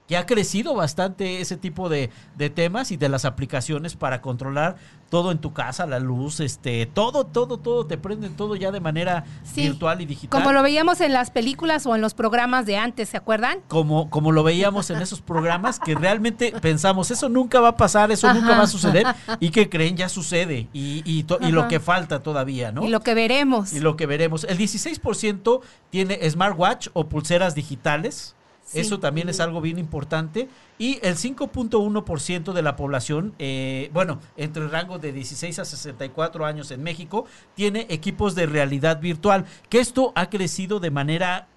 que 0.09 0.17
ha 0.17 0.27
crecido 0.27 0.75
bastante 0.75 1.41
ese 1.41 1.57
tipo 1.57 1.89
de, 1.89 2.11
de 2.37 2.51
temas 2.51 2.91
y 2.91 2.97
de 2.97 3.09
las 3.09 3.25
aplicaciones 3.27 3.95
para 3.95 4.21
controlar 4.23 4.77
todo 5.11 5.31
en 5.33 5.39
tu 5.39 5.53
casa, 5.55 5.87
la 5.87 6.01
luz, 6.01 6.41
este, 6.41 6.85
todo, 6.87 7.25
todo, 7.25 7.59
todo, 7.59 7.87
te 7.87 7.97
prenden 7.97 8.35
todo 8.35 8.57
ya 8.57 8.71
de 8.71 8.81
manera 8.81 9.25
Sí. 9.43 9.63
virtual 9.63 10.01
y 10.03 10.07
digital. 10.07 10.39
Como 10.41 10.53
lo 10.53 10.63
veíamos 10.63 11.01
en 11.01 11.13
las 11.13 11.31
películas 11.31 11.87
o 11.87 11.95
en 11.95 12.01
los 12.03 12.13
programas 12.15 12.67
de 12.67 12.77
antes, 12.77 13.09
¿se 13.11 13.17
acuerdan? 13.17 13.59
como, 13.69 14.11
como 14.11 14.33
lo 14.33 14.43
veíamos 14.43 14.91
en 14.91 15.01
esos 15.01 15.21
programas, 15.23 15.79
que 15.79 15.95
realmente 15.95 16.53
pensamos, 16.61 17.11
eso 17.11 17.29
nunca 17.29 17.61
va 17.61 17.69
a 17.69 17.77
pasar, 17.77 18.11
eso 18.11 18.33
nunca 18.35 18.57
va 18.57 18.63
a 18.65 18.67
suceder, 18.67 19.07
y 19.41 19.51
que 19.51 19.69
creen 19.69 19.97
ya 19.97 20.09
sucede, 20.09 20.69
y, 20.73 21.03
y, 21.05 21.23
to- 21.25 21.39
y 21.41 21.53
lo 21.53 21.69
que 21.69 21.81
falta 21.81 22.23
todavía, 22.23 22.73
¿no? 22.73 22.83
Y 22.85 22.89
lo 22.89 23.01
que 23.01 23.15
veremos. 23.15 23.73
Y 23.73 23.81
lo 23.81 23.97
que 23.97 24.07
veremos. 24.07 24.45
El 24.45 24.59
16% 24.59 25.61
tiene 25.91 26.29
smartwatch 26.31 26.89
o 26.93 27.09
pulseras 27.09 27.55
digitales. 27.55 28.35
Eso 28.73 29.01
también 29.01 29.29
es 29.29 29.41
algo 29.41 29.61
bien 29.61 29.79
importante. 29.79 30.49
Y 30.79 30.99
el 31.03 31.17
5.1% 31.17 32.53
de 32.53 32.63
la 32.63 32.77
población, 32.77 33.35
eh, 33.39 33.91
bueno, 33.93 34.21
entre 34.37 34.63
el 34.63 34.71
rango 34.71 34.99
de 34.99 35.13
16 35.13 35.59
a 35.59 35.65
64 35.65 36.45
años 36.45 36.71
en 36.71 36.83
México, 36.83 37.25
tiene 37.55 37.87
equipos 37.89 38.35
de 38.35 38.47
realidad 38.47 39.01
virtual. 39.01 39.47
Que 39.69 39.81
esto 39.81 40.13
ha 40.15 40.29
crecido 40.29 40.81
de 40.81 40.91
manera 40.91 41.49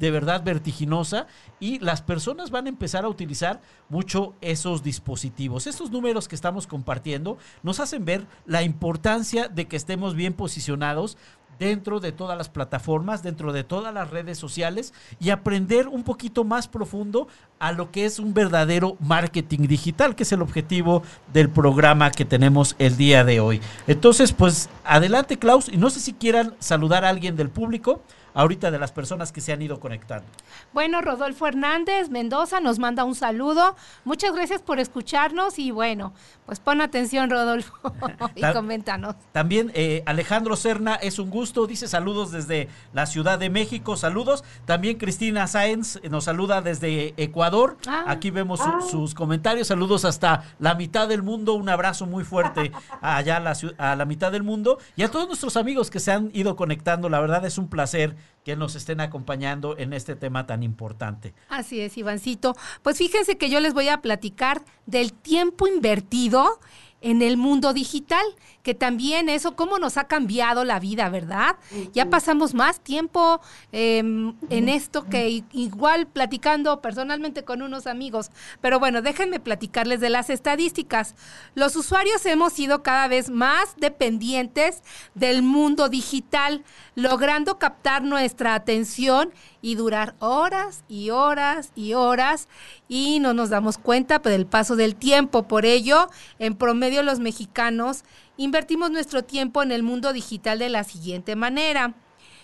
de 0.00 0.10
verdad 0.10 0.42
vertiginosa 0.42 1.26
y 1.60 1.78
las 1.78 2.00
personas 2.00 2.50
van 2.50 2.64
a 2.64 2.70
empezar 2.70 3.04
a 3.04 3.08
utilizar 3.08 3.60
mucho 3.90 4.34
esos 4.40 4.82
dispositivos. 4.82 5.66
Estos 5.66 5.90
números 5.90 6.26
que 6.26 6.34
estamos 6.34 6.66
compartiendo 6.66 7.36
nos 7.62 7.80
hacen 7.80 8.06
ver 8.06 8.26
la 8.46 8.62
importancia 8.62 9.48
de 9.48 9.68
que 9.68 9.76
estemos 9.76 10.14
bien 10.14 10.32
posicionados 10.32 11.18
dentro 11.60 12.00
de 12.00 12.10
todas 12.10 12.36
las 12.36 12.48
plataformas, 12.48 13.22
dentro 13.22 13.52
de 13.52 13.62
todas 13.62 13.92
las 13.92 14.10
redes 14.10 14.38
sociales 14.38 14.94
y 15.20 15.28
aprender 15.28 15.86
un 15.86 16.02
poquito 16.02 16.42
más 16.42 16.66
profundo 16.66 17.28
a 17.58 17.70
lo 17.72 17.92
que 17.92 18.06
es 18.06 18.18
un 18.18 18.32
verdadero 18.32 18.96
marketing 18.98 19.68
digital, 19.68 20.16
que 20.16 20.22
es 20.22 20.32
el 20.32 20.40
objetivo 20.40 21.02
del 21.32 21.50
programa 21.50 22.10
que 22.10 22.24
tenemos 22.24 22.74
el 22.78 22.96
día 22.96 23.24
de 23.24 23.40
hoy. 23.40 23.60
Entonces, 23.86 24.32
pues 24.32 24.70
adelante 24.84 25.38
Klaus, 25.38 25.68
y 25.68 25.76
no 25.76 25.90
sé 25.90 26.00
si 26.00 26.14
quieran 26.14 26.54
saludar 26.58 27.04
a 27.04 27.10
alguien 27.10 27.36
del 27.36 27.50
público, 27.50 28.00
ahorita 28.34 28.70
de 28.70 28.78
las 28.78 28.92
personas 28.92 29.32
que 29.32 29.40
se 29.40 29.52
han 29.52 29.62
ido 29.62 29.80
conectando. 29.80 30.26
Bueno, 30.72 31.00
Rodolfo 31.00 31.46
Hernández 31.46 32.08
Mendoza 32.10 32.60
nos 32.60 32.78
manda 32.78 33.04
un 33.04 33.14
saludo. 33.14 33.76
Muchas 34.04 34.32
gracias 34.34 34.62
por 34.62 34.78
escucharnos 34.78 35.58
y 35.58 35.70
bueno, 35.70 36.12
pues 36.46 36.60
pon 36.60 36.80
atención, 36.80 37.30
Rodolfo, 37.30 37.72
y 38.34 38.40
Ta- 38.40 38.52
coméntanos. 38.52 39.14
También 39.32 39.70
eh, 39.74 40.02
Alejandro 40.06 40.56
Serna, 40.56 40.94
es 40.96 41.18
un 41.18 41.30
gusto, 41.30 41.66
dice 41.66 41.88
saludos 41.88 42.30
desde 42.32 42.68
la 42.92 43.06
Ciudad 43.06 43.38
de 43.38 43.50
México, 43.50 43.96
saludos. 43.96 44.44
También 44.64 44.98
Cristina 44.98 45.46
Sáenz 45.46 45.98
nos 46.10 46.24
saluda 46.24 46.60
desde 46.62 47.14
Ecuador. 47.16 47.76
Ah. 47.86 48.04
Aquí 48.08 48.30
vemos 48.30 48.60
su- 48.60 48.66
Ah. 48.70 48.80
sus 48.88 49.14
comentarios, 49.14 49.66
saludos 49.68 50.04
hasta 50.04 50.44
la 50.58 50.74
mitad 50.74 51.08
del 51.08 51.22
mundo, 51.22 51.54
un 51.54 51.68
abrazo 51.68 52.06
muy 52.06 52.24
fuerte 52.24 52.70
allá 53.00 53.36
a 53.36 53.40
la, 53.40 53.56
a 53.78 53.96
la 53.96 54.04
mitad 54.04 54.30
del 54.32 54.42
mundo. 54.42 54.78
Y 54.96 55.02
a 55.02 55.10
todos 55.10 55.26
nuestros 55.26 55.56
amigos 55.56 55.90
que 55.90 55.98
se 56.00 56.12
han 56.12 56.30
ido 56.32 56.56
conectando, 56.56 57.08
la 57.08 57.20
verdad 57.20 57.44
es 57.44 57.58
un 57.58 57.68
placer 57.68 58.16
que 58.44 58.56
nos 58.56 58.74
estén 58.74 59.00
acompañando 59.00 59.76
en 59.78 59.92
este 59.92 60.16
tema 60.16 60.46
tan 60.46 60.62
importante. 60.62 61.34
Así 61.48 61.80
es, 61.80 61.96
Ivancito. 61.98 62.56
Pues 62.82 62.98
fíjense 62.98 63.36
que 63.36 63.50
yo 63.50 63.60
les 63.60 63.74
voy 63.74 63.88
a 63.88 64.00
platicar 64.00 64.62
del 64.86 65.12
tiempo 65.12 65.66
invertido 65.66 66.58
en 67.00 67.22
el 67.22 67.36
mundo 67.36 67.72
digital, 67.72 68.24
que 68.62 68.74
también 68.74 69.28
eso, 69.28 69.56
cómo 69.56 69.78
nos 69.78 69.96
ha 69.96 70.04
cambiado 70.04 70.64
la 70.64 70.78
vida, 70.78 71.08
¿verdad? 71.08 71.56
Ya 71.92 72.10
pasamos 72.10 72.54
más 72.54 72.80
tiempo 72.80 73.40
em, 73.72 74.34
en 74.50 74.68
esto 74.68 75.06
que 75.06 75.44
igual 75.52 76.06
platicando 76.06 76.80
personalmente 76.80 77.44
con 77.44 77.62
unos 77.62 77.86
amigos. 77.86 78.30
Pero 78.60 78.78
bueno, 78.78 79.02
déjenme 79.02 79.40
platicarles 79.40 80.00
de 80.00 80.10
las 80.10 80.30
estadísticas. 80.30 81.14
Los 81.54 81.76
usuarios 81.76 82.24
hemos 82.26 82.52
sido 82.52 82.82
cada 82.82 83.08
vez 83.08 83.30
más 83.30 83.76
dependientes 83.76 84.82
del 85.14 85.42
mundo 85.42 85.88
digital, 85.88 86.64
logrando 86.94 87.58
captar 87.58 88.02
nuestra 88.02 88.54
atención 88.54 89.32
y 89.62 89.74
durar 89.74 90.14
horas 90.18 90.84
y 90.88 91.10
horas 91.10 91.72
y 91.74 91.94
horas 91.94 92.48
y 92.88 93.20
no 93.20 93.34
nos 93.34 93.50
damos 93.50 93.78
cuenta 93.78 94.18
del 94.18 94.46
paso 94.46 94.76
del 94.76 94.96
tiempo. 94.96 95.44
Por 95.44 95.64
ello, 95.64 96.08
en 96.38 96.54
promedio 96.56 97.02
los 97.02 97.20
mexicanos 97.20 98.04
invertimos 98.40 98.90
nuestro 98.90 99.22
tiempo 99.22 99.62
en 99.62 99.70
el 99.70 99.82
mundo 99.82 100.12
digital 100.12 100.58
de 100.58 100.70
la 100.70 100.84
siguiente 100.84 101.36
manera. 101.36 101.94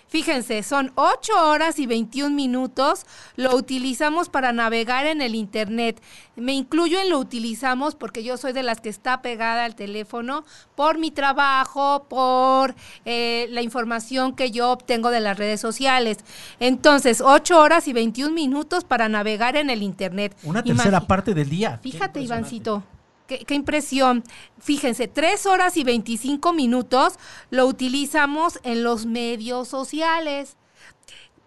Fíjense, 0.09 0.63
son 0.63 0.93
8 0.95 1.49
horas 1.49 1.79
y 1.79 1.85
21 1.85 2.33
minutos. 2.33 3.05
Lo 3.35 3.55
utilizamos 3.55 4.29
para 4.29 4.53
navegar 4.53 5.05
en 5.05 5.21
el 5.21 5.35
Internet. 5.35 6.01
Me 6.37 6.53
incluyo 6.53 7.01
en 7.01 7.09
lo 7.09 7.19
utilizamos 7.19 7.95
porque 7.95 8.23
yo 8.23 8.37
soy 8.37 8.53
de 8.53 8.63
las 8.63 8.79
que 8.79 8.87
está 8.87 9.21
pegada 9.21 9.65
al 9.65 9.75
teléfono 9.75 10.45
por 10.75 10.97
mi 10.97 11.11
trabajo, 11.11 12.05
por 12.07 12.73
eh, 13.03 13.47
la 13.49 13.61
información 13.61 14.33
que 14.33 14.51
yo 14.51 14.71
obtengo 14.71 15.09
de 15.09 15.19
las 15.19 15.37
redes 15.37 15.59
sociales. 15.59 16.19
Entonces, 16.61 17.19
8 17.19 17.59
horas 17.59 17.87
y 17.89 17.93
21 17.93 18.33
minutos 18.33 18.85
para 18.85 19.09
navegar 19.09 19.57
en 19.57 19.69
el 19.69 19.83
Internet. 19.83 20.37
Una 20.43 20.63
tercera 20.63 21.01
parte 21.01 21.33
del 21.33 21.49
día. 21.49 21.79
Fíjate. 21.83 22.21
Ivancito. 22.21 22.83
Qué, 23.27 23.45
impresión. 23.53 24.23
Fíjense, 24.59 25.07
tres 25.07 25.45
horas 25.45 25.75
y 25.77 25.83
25 25.83 26.53
minutos 26.53 27.13
lo 27.49 27.65
utilizamos 27.67 28.59
en 28.63 28.83
los 28.83 29.05
medios 29.05 29.67
sociales. 29.67 30.55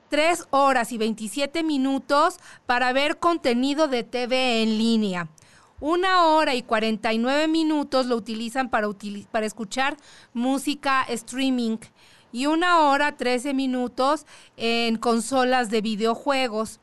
Tres 0.09 0.47
horas 0.51 0.93
y 0.93 0.99
27 0.99 1.63
minutos 1.63 2.39
para 2.67 2.93
ver 2.93 3.19
contenido 3.19 3.89
de 3.89 4.03
TV 4.03 4.63
en 4.63 4.77
línea. 4.77 5.29
Una 5.79 6.27
hora 6.27 6.55
y 6.55 6.63
49 6.63 7.49
minutos 7.49 8.07
lo 8.07 8.17
utilizan 8.17 8.69
para, 8.69 8.89
utili- 8.89 9.27
para 9.29 9.47
escuchar 9.47 9.97
música 10.35 11.03
streaming. 11.09 11.79
Y 12.33 12.47
una 12.47 12.81
hora 12.81 13.17
13 13.17 13.55
minutos 13.55 14.27
en 14.57 14.97
consolas 14.97 15.71
de 15.71 15.81
videojuegos. 15.81 16.80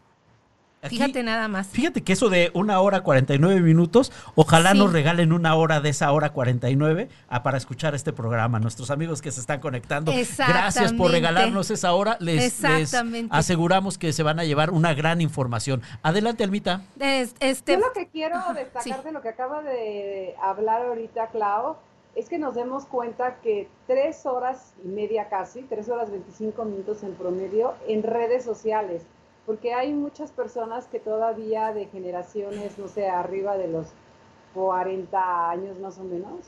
Aquí- 0.88 0.98
Fíjate 0.98 1.24
nada 1.24 1.48
más. 1.48 1.68
Fíjate 1.68 2.02
que 2.04 2.14
eso 2.14 2.30
de 2.30 2.52
una 2.54 2.80
hora 2.82 3.02
49 3.02 3.62
minutos, 3.62 4.12
ojalá 4.36 4.72
Sí. 4.72 4.78
nos 4.80 4.92
regalen 4.92 5.32
una 5.32 5.56
hora 5.56 5.80
de 5.80 5.90
esa 5.90 6.12
hora 6.12 6.32
49 6.32 7.10
ah, 7.30 7.44
para 7.44 7.58
escuchar 7.58 7.96
este 7.96 8.12
programa. 8.14 8.60
Nuestros 8.60 8.90
amigos 8.92 9.22
que 9.22 9.32
se 9.32 9.40
están 9.40 9.60
conectando, 9.60 10.12
gracias 10.12 10.94
por 10.94 11.12
regalarnos 11.12 11.70
esa 11.72 11.94
hora. 11.94 12.18
Les, 12.20 12.62
aseguramos 13.30 13.98
que 13.98 14.14
se 14.14 14.24
van 14.24 14.40
a 14.40 14.44
llevar 14.46 14.72
una 14.72 14.94
gran 14.94 15.22
información. 15.22 15.82
Adelante, 16.04 16.44
Almita. 16.44 16.82
Es- 17.00 17.36
este, 17.40 17.74
Yo 17.74 17.80
lo 17.80 17.94
que 17.94 18.08
quiero 18.08 18.38
destacar 18.54 18.84
Sí. 18.84 18.94
de 19.04 19.12
lo 19.12 19.22
que 19.22 19.30
acaba 19.30 19.62
de 19.62 20.36
hablar 20.42 20.84
ahorita 20.86 21.28
Clau 21.28 21.78
es 22.16 22.30
que 22.30 22.40
nos 22.40 22.56
demos 22.56 22.86
cuenta 22.86 23.36
que 23.44 23.68
tres 23.86 24.26
horas 24.26 24.74
y 24.84 24.88
media 24.88 25.30
casi, 25.30 25.62
tres 25.64 25.88
horas 25.90 26.10
25 26.10 26.66
minutos 26.66 27.04
en 27.04 27.14
promedio 27.14 27.76
en 27.88 28.02
redes 28.04 28.44
sociales, 28.44 29.04
porque 29.48 29.74
hay 29.74 29.94
muchas 29.94 30.30
personas 30.32 30.88
que 30.88 31.00
todavía 31.00 31.74
de 31.74 31.86
generaciones, 31.86 32.78
no 32.78 32.90
sé, 32.90 33.08
arriba 33.08 33.58
de 33.58 33.70
los 33.70 33.88
40 34.54 35.50
años 35.50 35.80
más 35.80 35.98
o 36.00 36.04
menos, 36.04 36.42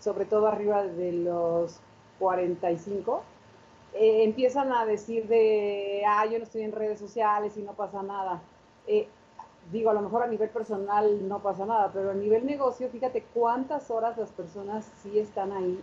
sobre 0.00 0.24
todo 0.24 0.48
arriba 0.48 0.82
de 0.82 1.12
los 1.12 1.78
45, 2.18 3.22
eh, 3.94 4.24
empiezan 4.24 4.72
a 4.72 4.84
decir 4.84 5.28
de, 5.28 6.02
ah, 6.08 6.26
yo 6.26 6.38
no 6.38 6.44
estoy 6.44 6.62
en 6.62 6.72
redes 6.72 6.98
sociales 6.98 7.56
y 7.56 7.62
no 7.62 7.72
pasa 7.74 8.02
nada. 8.02 8.42
Eh, 8.88 9.06
digo, 9.70 9.90
a 9.90 9.94
lo 9.94 10.00
mejor 10.00 10.24
a 10.24 10.26
nivel 10.26 10.48
personal 10.48 11.28
no 11.28 11.38
pasa 11.38 11.64
nada, 11.64 11.92
pero 11.94 12.10
a 12.10 12.14
nivel 12.14 12.44
negocio, 12.44 12.88
fíjate 12.88 13.24
cuántas 13.32 13.92
horas 13.92 14.18
las 14.18 14.32
personas 14.32 14.90
sí 15.02 15.20
están 15.20 15.52
ahí. 15.52 15.80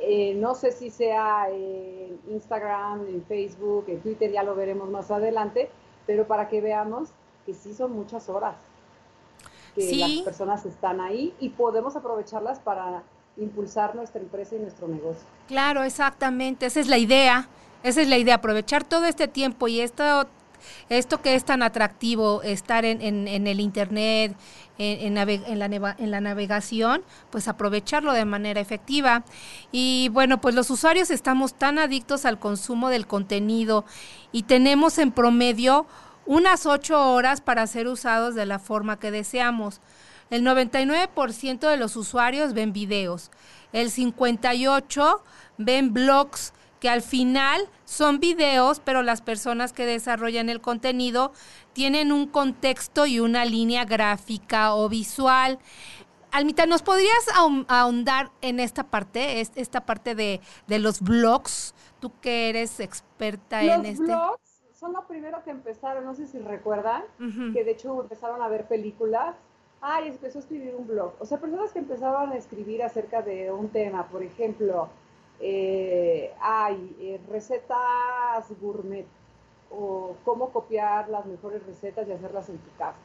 Eh, 0.00 0.34
no 0.34 0.54
sé 0.54 0.72
si 0.72 0.90
sea 0.90 1.48
en 1.50 2.18
Instagram, 2.28 3.06
en 3.08 3.24
Facebook, 3.24 3.84
en 3.88 4.00
Twitter, 4.00 4.30
ya 4.30 4.42
lo 4.42 4.54
veremos 4.54 4.88
más 4.90 5.10
adelante, 5.10 5.70
pero 6.06 6.26
para 6.26 6.48
que 6.48 6.60
veamos 6.60 7.10
que 7.46 7.54
sí 7.54 7.72
son 7.74 7.92
muchas 7.92 8.28
horas 8.28 8.56
que 9.74 9.82
Sí. 9.82 9.98
las 9.98 10.24
personas 10.24 10.64
están 10.66 11.00
ahí 11.00 11.34
y 11.38 11.50
podemos 11.50 11.96
aprovecharlas 11.96 12.58
para 12.60 13.02
impulsar 13.36 13.94
nuestra 13.94 14.20
empresa 14.20 14.54
y 14.56 14.58
nuestro 14.58 14.88
negocio. 14.88 15.26
Claro, 15.48 15.82
exactamente. 15.82 16.66
Esa 16.66 16.80
es 16.80 16.88
la 16.88 16.96
idea. 16.98 17.48
Esa 17.82 18.00
es 18.00 18.08
la 18.08 18.16
idea, 18.16 18.36
aprovechar 18.36 18.84
todo 18.84 19.04
este 19.04 19.28
tiempo 19.28 19.68
y 19.68 19.80
esto, 19.80 20.26
esto 20.88 21.20
que 21.22 21.34
es 21.34 21.44
tan 21.44 21.62
atractivo, 21.62 22.42
estar 22.42 22.84
en, 22.84 23.00
el 23.28 23.60
Internet, 23.60 24.36
en, 24.78 25.14
la 25.14 25.68
neva- 25.68 25.96
en 25.98 26.10
la 26.10 26.20
navegación, 26.20 27.02
pues 27.30 27.48
aprovecharlo 27.48 28.12
de 28.12 28.24
manera 28.24 28.60
efectiva. 28.60 29.24
Y 29.72 30.08
bueno, 30.12 30.40
pues 30.40 30.54
los 30.54 30.70
usuarios 30.70 31.10
estamos 31.10 31.54
tan 31.54 31.78
adictos 31.78 32.24
al 32.24 32.38
consumo 32.38 32.88
del 32.88 33.06
contenido 33.06 33.84
y 34.32 34.44
tenemos 34.44 34.98
en 34.98 35.12
promedio 35.12 35.86
unas 36.26 36.66
8 36.66 37.12
horas 37.12 37.40
para 37.40 37.66
ser 37.66 37.86
usados 37.86 38.34
de 38.34 38.46
la 38.46 38.58
forma 38.58 38.98
que 38.98 39.10
deseamos. 39.10 39.80
El 40.28 40.42
99% 40.42 41.70
de 41.70 41.76
los 41.76 41.94
usuarios 41.96 42.52
ven 42.52 42.72
videos. 42.72 43.30
El 43.72 43.90
58% 43.92 45.20
ven 45.58 45.92
blogs 45.92 46.52
que 46.80 46.88
al 46.88 47.02
final 47.02 47.68
son 47.84 48.20
videos, 48.20 48.80
pero 48.80 49.02
las 49.02 49.22
personas 49.22 49.72
que 49.72 49.86
desarrollan 49.86 50.48
el 50.48 50.60
contenido 50.60 51.32
tienen 51.72 52.12
un 52.12 52.26
contexto 52.26 53.06
y 53.06 53.20
una 53.20 53.44
línea 53.44 53.84
gráfica 53.84 54.74
o 54.74 54.88
visual. 54.88 55.58
Almita, 56.32 56.66
¿nos 56.66 56.82
podrías 56.82 57.26
ahondar 57.68 58.30
en 58.42 58.60
esta 58.60 58.84
parte, 58.84 59.40
esta 59.40 59.86
parte 59.86 60.14
de, 60.14 60.40
los 60.68 61.00
blogs? 61.00 61.74
Tú 62.00 62.12
que 62.20 62.50
eres 62.50 62.78
experta 62.80 63.62
en 63.62 63.86
este. 63.86 64.02
Los 64.02 64.16
blogs 64.16 64.62
son 64.74 64.92
lo 64.92 65.06
primero 65.06 65.42
que 65.42 65.50
empezaron, 65.50 66.04
no 66.04 66.14
sé 66.14 66.26
si 66.26 66.38
recuerdan, 66.38 67.04
que 67.54 67.64
de 67.64 67.70
hecho 67.70 68.02
empezaron 68.02 68.42
a 68.42 68.48
ver 68.48 68.66
películas. 68.66 69.36
Ay, 69.80 70.08
empezó 70.08 70.38
a 70.38 70.40
escribir 70.40 70.74
un 70.74 70.86
blog. 70.86 71.14
O 71.20 71.26
sea, 71.26 71.38
personas 71.38 71.72
que 71.72 71.78
empezaban 71.78 72.32
a 72.32 72.36
escribir 72.36 72.82
acerca 72.82 73.22
de 73.22 73.52
un 73.52 73.68
tema, 73.68 74.06
por 74.08 74.22
ejemplo, 74.22 74.88
eh, 75.40 76.32
hay 76.40 76.96
eh, 77.00 77.20
recetas 77.30 78.46
gourmet 78.60 79.06
o 79.70 80.14
cómo 80.24 80.50
copiar 80.50 81.08
las 81.08 81.26
mejores 81.26 81.64
recetas 81.66 82.08
y 82.08 82.12
hacerlas 82.12 82.48
en 82.48 82.58
tu 82.58 82.70
casa. 82.78 82.96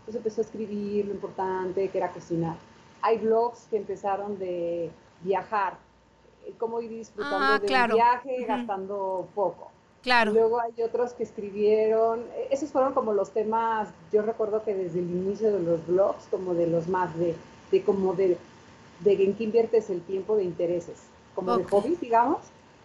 Entonces 0.00 0.16
empezó 0.16 0.40
a 0.40 0.44
escribir 0.44 1.06
lo 1.06 1.12
importante 1.12 1.88
que 1.88 1.98
era 1.98 2.10
cocinar. 2.10 2.56
Hay 3.02 3.18
blogs 3.18 3.66
que 3.70 3.76
empezaron 3.76 4.38
de 4.38 4.90
viajar, 5.22 5.78
eh, 6.44 6.54
cómo 6.58 6.80
ir 6.80 6.90
disfrutando 6.90 7.54
ah, 7.54 7.58
del 7.58 7.92
viaje 7.92 8.44
gastando 8.44 9.28
poco. 9.34 9.70
Claro. 10.02 10.30
luego 10.30 10.60
hay 10.60 10.80
otros 10.82 11.14
que 11.14 11.24
escribieron, 11.24 12.22
esos 12.48 12.70
fueron 12.70 12.94
como 12.94 13.12
los 13.12 13.32
temas, 13.32 13.88
yo 14.12 14.22
recuerdo 14.22 14.62
que 14.62 14.72
desde 14.72 15.00
el 15.00 15.10
inicio 15.10 15.50
de 15.50 15.60
los 15.60 15.84
blogs, 15.84 16.28
como 16.30 16.54
de 16.54 16.68
los 16.68 16.86
más 16.86 17.18
de, 17.18 17.34
de 17.72 17.82
como 17.82 18.14
de, 18.14 18.38
de 19.00 19.24
en 19.24 19.34
qué 19.34 19.42
inviertes 19.42 19.90
el 19.90 20.02
tiempo 20.02 20.36
de 20.36 20.44
intereses 20.44 21.08
como 21.36 21.56
de 21.56 21.64
hobby, 21.64 21.96
digamos, 22.00 22.38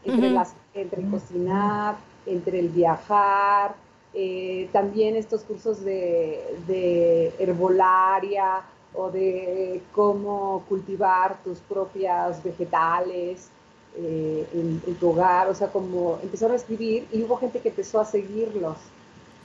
entre, 0.03 0.29
las, 0.29 0.53
entre 0.75 1.01
cocinar, 1.10 1.96
entre 2.27 2.60
el 2.60 2.70
viajar, 2.70 3.74
eh, 4.13 4.70
también 4.74 5.15
estos 5.15 5.41
cursos 5.41 5.84
de, 5.84 7.34
herbolaria 7.39 8.62
o 8.93 9.10
de 9.10 9.81
cómo 9.93 10.63
cultivar 10.67 11.41
tus 11.43 11.60
propias 11.60 12.43
vegetales 12.43 13.47
eh, 13.95 14.45
en, 14.54 14.95
tu 14.95 15.10
hogar, 15.10 15.47
o 15.47 15.56
sea, 15.56 15.69
como 15.69 16.19
empezaron 16.21 16.54
a 16.54 16.58
escribir 16.58 17.08
y 17.12 17.23
hubo 17.23 17.38
gente 17.38 17.60
que 17.62 17.69
empezó 17.69 18.02
a 18.02 18.06
seguirlos, 18.06 18.78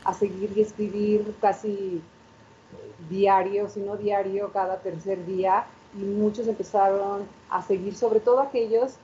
a 0.05 0.13
seguir 0.13 0.53
y 0.57 0.63
escribir 0.63 1.35
casi 1.41 2.03
diario, 3.09 3.69
si 3.69 3.81
no 3.81 3.97
diario, 3.97 4.51
cada 4.53 4.79
tercer 4.79 5.25
día, 5.27 5.65
y 5.95 6.05
muchos 6.05 6.49
empezaron 6.49 7.23
a 7.51 7.63
seguir, 7.63 7.95
sobre 7.95 8.19
todo 8.21 8.41
aquellos 8.41 8.95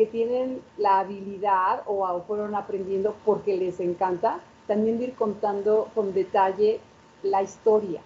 que 0.00 0.06
tienen 0.06 0.62
la 0.78 1.00
habilidad 1.00 1.82
o 1.84 2.22
fueron 2.26 2.54
aprendiendo 2.54 3.14
porque 3.26 3.54
les 3.58 3.80
encanta, 3.80 4.40
también 4.66 4.96
de 4.96 5.04
ir 5.04 5.14
contando 5.14 5.88
con 5.94 6.14
detalle 6.14 6.80
la 7.22 7.42
historia. 7.42 8.00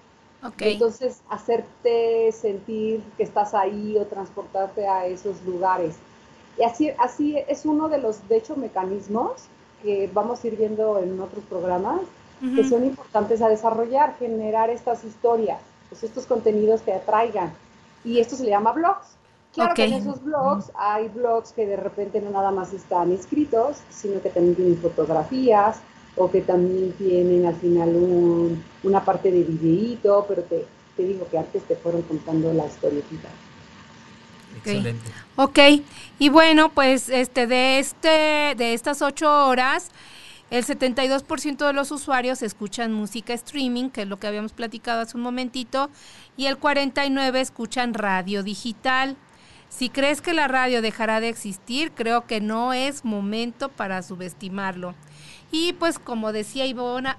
Entonces, 0.58 1.20
hacerte 1.28 2.32
sentir 2.32 3.00
que 3.16 3.22
estás 3.22 3.54
ahí 3.54 3.96
o 3.96 4.06
transportarte 4.06 4.88
a 4.88 5.06
esos 5.06 5.40
lugares. 5.44 5.94
Y 6.58 6.64
así, 6.64 6.90
así 6.98 7.38
es 7.46 7.64
uno 7.64 7.88
de 7.88 7.98
los, 7.98 8.26
de 8.28 8.38
hecho, 8.38 8.56
mecanismos 8.56 9.44
que 9.80 10.10
vamos 10.12 10.42
a 10.42 10.48
ir 10.48 10.56
viendo 10.56 10.98
en 10.98 11.20
otros 11.20 11.44
programas, 11.44 12.00
que 12.56 12.68
son 12.68 12.84
importantes 12.84 13.40
a 13.40 13.48
desarrollar, 13.48 14.16
generar 14.18 14.68
estas 14.68 15.04
historias, 15.04 15.60
pues 15.88 16.02
estos 16.02 16.26
contenidos 16.26 16.82
que 16.82 16.92
atraigan. 16.92 17.52
Y 18.04 18.18
esto 18.18 18.34
se 18.34 18.42
le 18.42 18.50
llama 18.50 18.72
blogs. 18.72 19.13
Claro 19.54 19.74
que 19.74 19.84
en 19.84 19.92
esos 19.92 20.22
blogs 20.22 20.72
hay 20.74 21.08
blogs 21.08 21.52
que 21.52 21.66
de 21.66 21.76
repente 21.76 22.20
no 22.20 22.30
nada 22.30 22.50
más 22.50 22.72
están 22.72 23.12
escritos, 23.12 23.78
sino 23.88 24.20
que 24.20 24.30
también 24.30 24.56
tienen 24.56 24.78
fotografías 24.78 25.78
o 26.16 26.30
que 26.30 26.40
también 26.40 26.92
tienen 26.92 27.46
al 27.46 27.54
final 27.56 28.58
una 28.82 29.04
parte 29.04 29.30
de 29.30 29.42
videíto, 29.44 30.24
pero 30.28 30.42
te, 30.42 30.66
te, 30.96 31.04
digo 31.04 31.26
que 31.30 31.38
antes 31.38 31.62
te 31.64 31.76
fueron 31.76 32.02
contando 32.02 32.52
la 32.52 32.66
historietita. 32.66 33.28
Excelente. 34.56 35.10
Ok, 35.36 35.58
y 36.18 36.28
bueno, 36.28 36.70
pues 36.72 37.08
este 37.08 37.46
de 37.46 37.78
este 37.78 38.54
de 38.56 38.74
estas 38.74 39.02
ocho 39.02 39.46
horas, 39.46 39.90
el 40.50 40.64
72% 40.64 41.66
de 41.66 41.72
los 41.72 41.90
usuarios 41.90 42.42
escuchan 42.42 42.92
música 42.92 43.34
streaming, 43.34 43.90
que 43.90 44.02
es 44.02 44.08
lo 44.08 44.18
que 44.18 44.26
habíamos 44.26 44.52
platicado 44.52 45.00
hace 45.00 45.16
un 45.16 45.22
momentito, 45.22 45.90
y 46.36 46.46
el 46.46 46.58
49% 46.58 47.34
escuchan 47.36 47.94
radio 47.94 48.42
digital. 48.42 49.16
Si 49.76 49.88
crees 49.88 50.20
que 50.20 50.34
la 50.34 50.46
radio 50.46 50.82
dejará 50.82 51.18
de 51.18 51.28
existir, 51.28 51.90
creo 51.92 52.26
que 52.26 52.40
no 52.40 52.72
es 52.72 53.04
momento 53.04 53.68
para 53.68 54.02
subestimarlo. 54.04 54.94
Y 55.50 55.72
pues 55.72 55.98
como 55.98 56.32
decía 56.32 56.64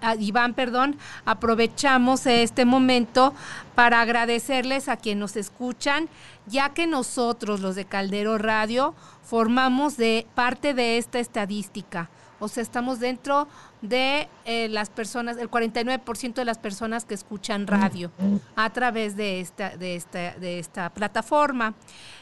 ah, 0.02 0.16
Iván, 0.18 0.54
perdón, 0.54 0.98
aprovechamos 1.26 2.26
este 2.26 2.64
momento 2.64 3.34
para 3.76 4.00
agradecerles 4.00 4.88
a 4.88 4.96
quienes 4.96 5.20
nos 5.20 5.36
escuchan, 5.36 6.08
ya 6.46 6.70
que 6.70 6.88
nosotros, 6.88 7.60
los 7.60 7.76
de 7.76 7.84
Caldero 7.84 8.38
Radio, 8.38 8.96
formamos 9.24 9.98
de 9.98 10.26
parte 10.34 10.74
de 10.74 10.98
esta 10.98 11.20
estadística. 11.20 12.10
O 12.40 12.48
sea, 12.48 12.64
estamos 12.64 13.00
dentro 13.00 13.48
de 13.82 14.28
eh, 14.46 14.68
las 14.70 14.90
personas, 14.90 15.38
el 15.38 15.50
49% 15.50 16.34
de 16.34 16.46
las 16.46 16.58
personas 16.58 17.06
que 17.06 17.14
escuchan 17.14 17.68
radio 17.68 18.12
a 18.56 18.72
través 18.72 19.16
de 19.16 19.40
esta, 19.40 19.78
de 19.78 19.96
esta, 19.96 20.32
de 20.36 20.60
esta 20.60 20.90
plataforma. 20.90 21.74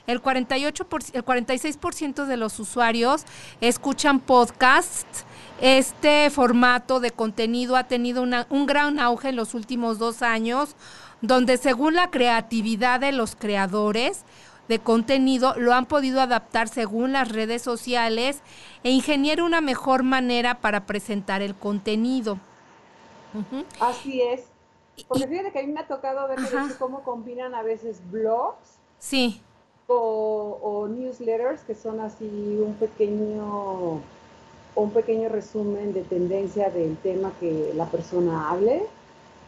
El, 0.05 0.21
48 0.21 0.87
el 1.13 1.25
46% 1.25 2.25
de 2.25 2.37
los 2.37 2.59
usuarios 2.59 3.23
escuchan 3.61 4.19
podcasts. 4.19 5.25
Este 5.61 6.29
formato 6.29 6.99
de 6.99 7.11
contenido 7.11 7.75
ha 7.75 7.85
tenido 7.85 8.23
un 8.49 8.65
gran 8.65 8.99
auge 8.99 9.29
en 9.29 9.35
los 9.35 9.53
últimos 9.53 9.97
dos 9.97 10.21
años, 10.21 10.75
donde 11.21 11.57
según 11.57 11.95
la 11.95 12.11
creatividad 12.11 12.99
de 12.99 13.13
los 13.13 13.35
creadores, 13.35 14.25
de 14.67 14.79
contenido 14.79 15.53
lo 15.57 15.73
han 15.73 15.85
podido 15.85 16.21
adaptar 16.21 16.69
según 16.69 17.13
las 17.13 17.29
redes 17.29 17.61
sociales 17.61 18.41
e 18.83 18.91
ingeniar 18.91 19.41
una 19.41 19.61
mejor 19.61 20.03
manera 20.03 20.61
para 20.61 20.85
presentar 20.85 21.41
el 21.41 21.55
contenido. 21.55 22.39
Así 23.79 24.21
es. 24.21 24.45
Porque 25.07 25.27
fíjate 25.27 25.51
que 25.51 25.59
a 25.59 25.63
mí 25.63 25.73
me 25.73 25.79
ha 25.79 25.87
tocado 25.87 26.27
ver 26.27 26.37
cómo 26.77 27.03
combinan 27.03 27.55
a 27.55 27.63
veces 27.63 27.99
blogs. 28.11 28.77
Sí. 28.99 29.41
O, 29.87 30.87
newsletters 30.89 31.61
que 31.61 31.75
son 31.75 31.99
así 31.99 32.25
un 32.25 32.73
pequeño 32.75 34.01
un 34.75 34.89
pequeño 34.91 35.29
resumen 35.29 35.93
de 35.93 36.01
tendencia 36.01 36.69
del 36.71 36.97
tema 36.97 37.31
que 37.39 37.73
la 37.75 37.85
persona 37.85 38.49
hable, 38.49 38.83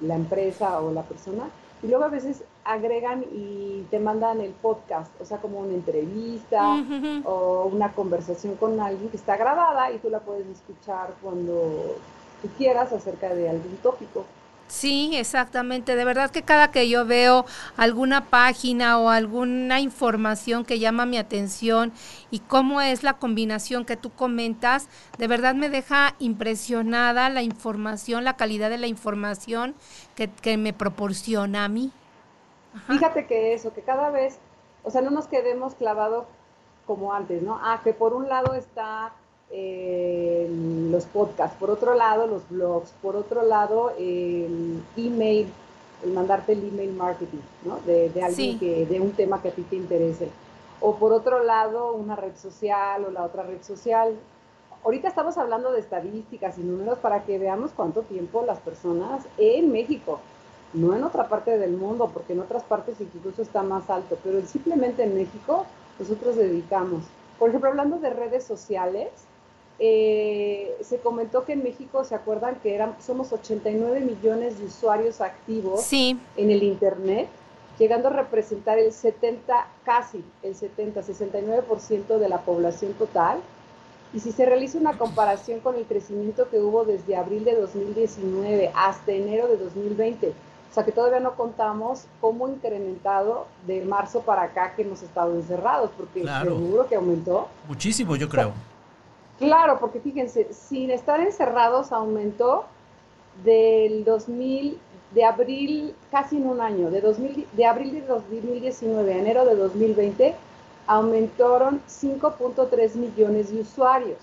la 0.02 0.16
empresa 0.16 0.80
o 0.82 0.92
la 0.92 1.02
persona, 1.02 1.50
y 1.82 1.88
luego 1.88 2.04
a 2.04 2.10
veces 2.10 2.44
agregan 2.66 3.24
y 3.32 3.86
te 3.92 4.00
mandan 4.00 4.42
el 4.42 4.52
podcast, 4.52 5.12
o 5.22 5.26
sea, 5.26 5.38
como 5.38 5.60
una 5.60 5.74
entrevista 5.74 6.84
o 7.24 7.70
una 7.72 7.94
conversación 7.94 8.56
con 8.56 8.80
alguien 8.80 9.10
que 9.10 9.18
está 9.18 9.38
grabada 9.38 9.92
y 9.92 10.00
tú 10.00 10.10
la 10.10 10.20
puedes 10.20 10.48
escuchar 10.48 11.14
cuando 11.22 11.96
tú 12.42 12.50
quieras 12.58 12.92
acerca 12.92 13.34
de 13.34 13.50
algún 13.50 13.78
tópico. 13.78 14.26
Sí, 14.68 15.12
exactamente. 15.14 15.96
De 15.96 16.06
verdad 16.06 16.32
que 16.32 16.42
cada 16.42 16.72
que 16.72 16.90
yo 16.90 17.06
veo 17.06 17.46
alguna 17.78 18.26
página 18.26 18.98
o 18.98 19.10
alguna 19.10 19.80
información 19.80 20.66
que 20.66 20.80
llama 20.80 21.06
mi 21.06 21.18
atención 21.18 21.94
y 22.32 22.40
cómo 22.40 22.82
es 22.82 23.04
la 23.04 23.14
combinación 23.14 23.86
que 23.86 23.96
tú 23.96 24.10
comentas, 24.10 24.88
de 25.20 25.28
verdad 25.28 25.54
me 25.54 25.70
deja 25.70 26.16
impresionada 26.18 27.30
la 27.30 27.44
información, 27.44 28.24
la 28.24 28.38
calidad 28.38 28.72
de 28.72 28.80
la 28.80 28.88
información 28.88 29.76
que, 30.16 30.30
que 30.30 30.58
me 30.58 30.74
proporciona 30.74 31.66
a 31.66 31.70
mí. 31.70 31.92
Fíjate 32.88 33.26
que 33.26 33.54
eso, 33.54 33.74
que 33.74 33.82
cada 33.82 34.10
vez, 34.10 34.38
o 34.84 34.92
sea, 34.92 35.02
no 35.02 35.12
nos 35.12 35.28
quedemos 35.28 35.76
clavados 35.76 36.26
como 36.86 37.14
antes, 37.14 37.42
¿no? 37.42 37.60
Ah, 37.62 37.82
que 37.84 37.94
por 37.94 38.14
un 38.14 38.28
lado 38.28 38.54
está 38.54 39.14
eh, 39.52 40.48
los 40.92 41.06
podcasts, 41.06 41.58
por 41.58 41.70
otro 41.70 41.94
lado 41.94 42.28
los 42.28 42.48
blogs, 42.50 42.92
por 43.02 43.16
otro 43.16 43.44
lado 43.44 43.92
el 43.98 44.84
email, 44.98 45.48
el 46.04 46.12
mandarte 46.12 46.54
el 46.54 46.68
email 46.68 46.94
marketing, 46.94 47.40
¿no? 47.64 47.80
De, 47.86 48.12
alguien 48.24 48.60
que, 48.60 48.86
de 48.86 49.00
un 49.00 49.12
tema 49.12 49.42
que 49.42 49.50
a 49.50 49.52
ti 49.52 49.64
te 49.64 49.76
interese. 49.76 50.30
O 50.82 50.96
por 50.96 51.14
otro 51.14 51.44
lado 51.44 51.94
una 51.94 52.16
red 52.16 52.36
social 52.36 53.06
o 53.06 53.12
la 53.12 53.24
otra 53.24 53.44
red 53.44 53.62
social. 53.64 54.16
Ahorita 54.84 55.08
estamos 55.08 55.38
hablando 55.38 55.72
de 55.72 55.80
estadísticas 55.80 56.60
y 56.60 56.62
números 56.62 57.00
para 57.00 57.24
que 57.24 57.40
veamos 57.40 57.72
cuánto 57.76 58.02
tiempo 58.02 58.44
las 58.46 58.60
personas 58.60 59.26
en 59.38 59.72
México 59.72 60.20
no 60.76 60.96
en 60.96 61.04
otra 61.04 61.28
parte 61.28 61.58
del 61.58 61.72
mundo, 61.72 62.12
porque 62.14 62.34
en 62.34 62.42
otras 62.42 62.64
partes 62.64 62.96
incluso 63.00 63.42
está 63.42 63.64
más 63.64 63.90
alto, 63.90 64.18
pero 64.24 64.46
simplemente 64.46 65.04
en 65.04 65.16
México 65.16 65.66
nosotros 66.00 66.36
dedicamos, 66.36 67.04
por 67.40 67.50
ejemplo, 67.50 67.70
hablando 67.70 67.98
de 68.00 68.10
redes 68.10 68.44
sociales, 68.44 69.10
eh, 69.80 70.78
se 70.82 71.00
comentó 71.00 71.44
que 71.46 71.54
en 71.54 71.64
México, 71.64 72.04
¿se 72.04 72.16
acuerdan 72.16 72.56
que 72.62 72.76
eran, 72.76 72.96
somos 73.02 73.34
89 73.34 74.00
millones 74.02 74.60
de 74.60 74.66
usuarios 74.66 75.22
activos 75.22 75.92
en 75.92 76.18
el 76.38 76.64
Internet? 76.64 77.28
llegando 77.80 78.08
a 78.08 78.12
representar 78.12 78.80
el 78.80 78.92
70, 78.92 79.68
casi 79.84 80.24
el 80.44 80.56
70, 80.56 81.02
69% 81.02 82.18
de 82.18 82.30
la 82.30 82.42
población 82.42 82.94
total. 82.94 83.40
Y 84.14 84.20
si 84.22 84.32
se 84.32 84.46
realiza 84.46 84.78
una 84.78 84.98
comparación 84.98 85.60
con 85.60 85.76
el 85.76 85.84
crecimiento 85.86 86.50
que 86.50 86.60
hubo 86.60 86.86
desde 86.86 87.18
abril 87.18 87.44
de 87.44 87.56
2019 87.56 88.72
hasta 88.74 89.12
enero 89.12 89.48
de 89.48 89.58
2020, 89.58 90.30
o 90.30 90.34
sea 90.76 90.86
que 90.86 90.92
todavía 90.92 91.20
no 91.20 91.36
contamos 91.36 92.06
cómo 92.22 92.48
incrementado 92.48 93.48
de 93.66 93.84
marzo 93.86 94.22
para 94.22 94.44
acá 94.44 94.74
que 94.76 94.82
hemos 94.82 95.02
estado 95.02 95.34
encerrados, 95.34 95.90
porque 95.98 96.24
seguro 96.24 96.88
que 96.88 96.96
aumentó. 96.96 97.48
Muchísimo, 97.68 98.16
yo 98.16 98.30
creo. 98.30 98.54
claro, 99.40 99.80
porque 99.80 100.00
fíjense, 100.00 100.54
sin 100.54 100.92
estar 100.92 101.20
encerrados 101.20 101.92
aumentó 101.92 102.66
del 103.44 104.04
2000 104.04 104.80
de 105.14 105.24
abril, 105.24 105.96
casi 106.12 106.38
en 106.38 106.48
un 106.48 106.60
año, 106.60 106.92
de, 106.92 107.00
2000, 107.00 107.48
de 107.54 107.66
abril 107.66 107.94
de 107.94 108.02
2019 108.02 109.14
a 109.14 109.18
enero 109.18 109.46
de 109.46 109.56
2020, 109.56 110.36
aumentaron 110.88 111.82
5.3 111.88 112.96
millones 112.96 113.52
de 113.52 113.62
usuarios. 113.62 114.18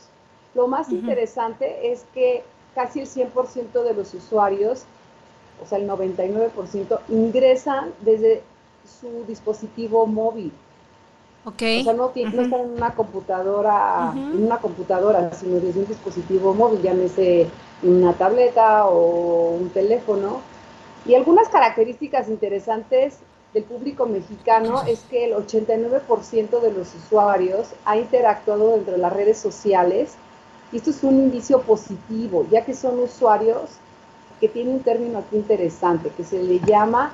Lo 0.54 0.68
más 0.68 0.90
interesante 0.90 1.92
es 1.92 2.04
que 2.12 2.44
casi 2.74 3.00
el 3.00 3.06
100% 3.08 3.82
de 3.82 3.94
los 3.94 4.12
usuarios, 4.12 4.84
o 5.62 5.66
sea, 5.66 5.78
el 5.78 5.88
99%, 5.88 6.98
ingresan 7.08 7.92
desde 8.00 8.42
su 9.00 9.24
dispositivo 9.26 10.06
móvil. 10.06 10.52
Okay. 11.44 11.80
O 11.80 11.84
sea, 11.84 11.92
no, 11.94 12.12
están 12.14 12.60
en 12.60 12.70
una 12.70 12.94
computadora, 12.94 14.12
en 14.14 14.44
una 14.44 14.58
computadora, 14.58 15.32
sino 15.32 15.58
desde 15.58 15.80
un 15.80 15.88
dispositivo 15.88 16.54
móvil, 16.54 16.82
llámese 16.82 17.48
una 17.82 18.12
tableta 18.12 18.86
o 18.86 19.50
un 19.50 19.70
teléfono. 19.70 20.40
Y 21.04 21.16
algunas 21.16 21.48
características 21.48 22.28
interesantes 22.28 23.18
del 23.54 23.64
público 23.64 24.06
mexicano 24.06 24.82
es 24.86 25.00
que 25.10 25.24
el 25.24 25.34
89% 25.34 26.60
de 26.60 26.72
los 26.72 26.94
usuarios 26.94 27.68
ha 27.84 27.96
interactuado 27.96 28.70
dentro 28.70 28.92
de 28.92 28.98
las 28.98 29.12
redes 29.12 29.38
sociales. 29.38 30.14
Y 30.70 30.76
esto 30.76 30.90
es 30.90 31.02
un 31.02 31.18
indicio 31.18 31.60
positivo, 31.62 32.46
ya 32.50 32.64
que 32.64 32.72
son 32.72 33.00
usuarios 33.00 33.68
que 34.42 34.48
tienen 34.48 34.74
un 34.74 34.80
término 34.80 35.20
aquí 35.20 35.36
interesante, 35.36 36.10
que 36.16 36.24
se 36.24 36.42
le 36.42 36.58
llama 36.58 37.12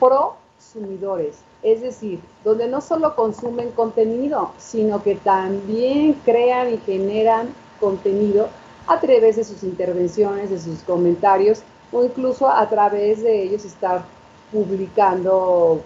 prosumidores. 0.00 1.40
Es 1.62 1.82
decir, 1.82 2.20
donde 2.42 2.66
no 2.68 2.80
solo 2.80 3.14
consumen 3.14 3.70
contenido, 3.72 4.52
sino 4.56 5.02
que 5.02 5.16
también 5.16 6.14
crean 6.24 6.72
y 6.72 6.78
generan 6.78 7.48
contenido 7.78 8.48
a 8.86 8.98
través 8.98 9.36
de 9.36 9.44
sus 9.44 9.62
intervenciones, 9.62 10.48
de 10.48 10.58
sus 10.58 10.78
comentarios 10.84 11.60
o 11.92 12.02
incluso 12.02 12.48
a 12.48 12.66
través 12.66 13.22
de 13.22 13.42
ellos 13.42 13.66
estar 13.66 14.04
publicando 14.50 15.82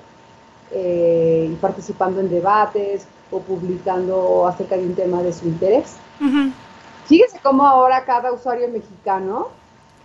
eh, 0.70 1.48
y 1.51 1.55
participando 1.57 2.20
en 2.20 2.31
debates 2.31 3.05
o 3.33 3.40
publicando 3.40 4.46
acerca 4.46 4.77
de 4.77 4.85
un 4.85 4.94
tema 4.94 5.25
de 5.25 5.33
su 5.33 5.48
interés. 5.48 5.96
Fíjese 7.07 7.40
cómo 7.42 7.66
ahora 7.66 8.05
cada 8.05 8.33
usuario 8.33 8.68
mexicano, 8.68 9.48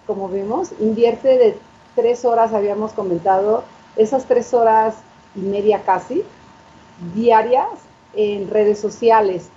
como 0.08 0.30
vemos, 0.30 0.72
invierte 0.80 1.38
de 1.38 1.58
tres 1.96 2.26
horas, 2.26 2.54
habíamos 2.54 2.94
comentado, 2.94 3.64
esas 3.96 4.26
tres 4.26 4.54
horas 4.54 4.96
y 5.36 5.42
media 5.42 5.82
casi, 5.84 6.24
diarias 7.14 7.68
en 8.14 8.50
redes 8.50 8.80
sociales, 8.80 9.50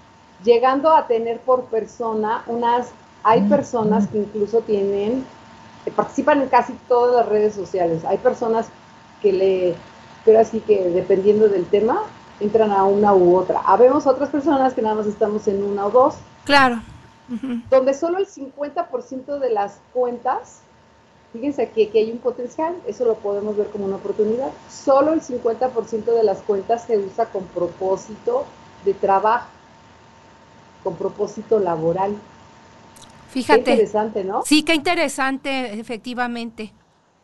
llegando 0.44 0.90
a 0.90 1.06
tener 1.06 1.40
por 1.40 1.64
persona 1.64 2.42
unas, 2.46 2.88
hay 3.22 3.42
personas 3.42 4.08
que 4.08 4.18
incluso 4.18 4.60
tienen 4.60 5.24
participan 5.96 6.42
en 6.42 6.48
casi 6.48 6.74
todas 6.88 7.16
las 7.16 7.28
redes 7.28 7.54
sociales. 7.54 8.04
Hay 8.04 8.18
personas 8.18 8.66
que 9.22 9.32
le, 9.32 9.74
pero 10.24 10.40
así 10.40 10.60
que 10.60 10.90
dependiendo 10.90 11.48
del 11.48 11.64
tema, 11.64 12.02
entran 12.40 12.70
a 12.72 12.84
una 12.84 13.14
u 13.14 13.36
otra. 13.36 13.60
Habemos 13.64 14.06
otras 14.06 14.28
personas 14.28 14.74
que 14.74 14.82
nada 14.82 14.96
más 14.96 15.06
estamos 15.06 15.48
en 15.48 15.62
una 15.62 15.86
o 15.86 15.90
dos. 15.90 16.16
Claro. 16.44 16.82
Donde 17.70 17.94
solo 17.94 18.18
el 18.18 18.26
50% 18.26 19.38
de 19.38 19.50
las 19.50 19.80
cuentas, 19.92 20.62
fíjense 21.32 21.70
que, 21.70 21.88
que 21.88 22.00
hay 22.00 22.10
un 22.10 22.18
potencial, 22.18 22.74
eso 22.86 23.04
lo 23.04 23.14
podemos 23.14 23.56
ver 23.56 23.68
como 23.68 23.84
una 23.84 23.96
oportunidad, 23.96 24.50
solo 24.68 25.12
el 25.12 25.20
50% 25.20 26.04
de 26.04 26.24
las 26.24 26.38
cuentas 26.38 26.84
se 26.86 26.98
usa 26.98 27.26
con 27.26 27.44
propósito 27.46 28.46
de 28.84 28.94
trabajo, 28.94 29.48
con 30.82 30.96
propósito 30.96 31.60
laboral. 31.60 32.16
Fíjate. 33.28 33.62
Qué 33.62 33.70
interesante, 33.70 34.24
¿no? 34.24 34.42
Sí, 34.44 34.64
qué 34.64 34.74
interesante, 34.74 35.78
efectivamente. 35.78 36.72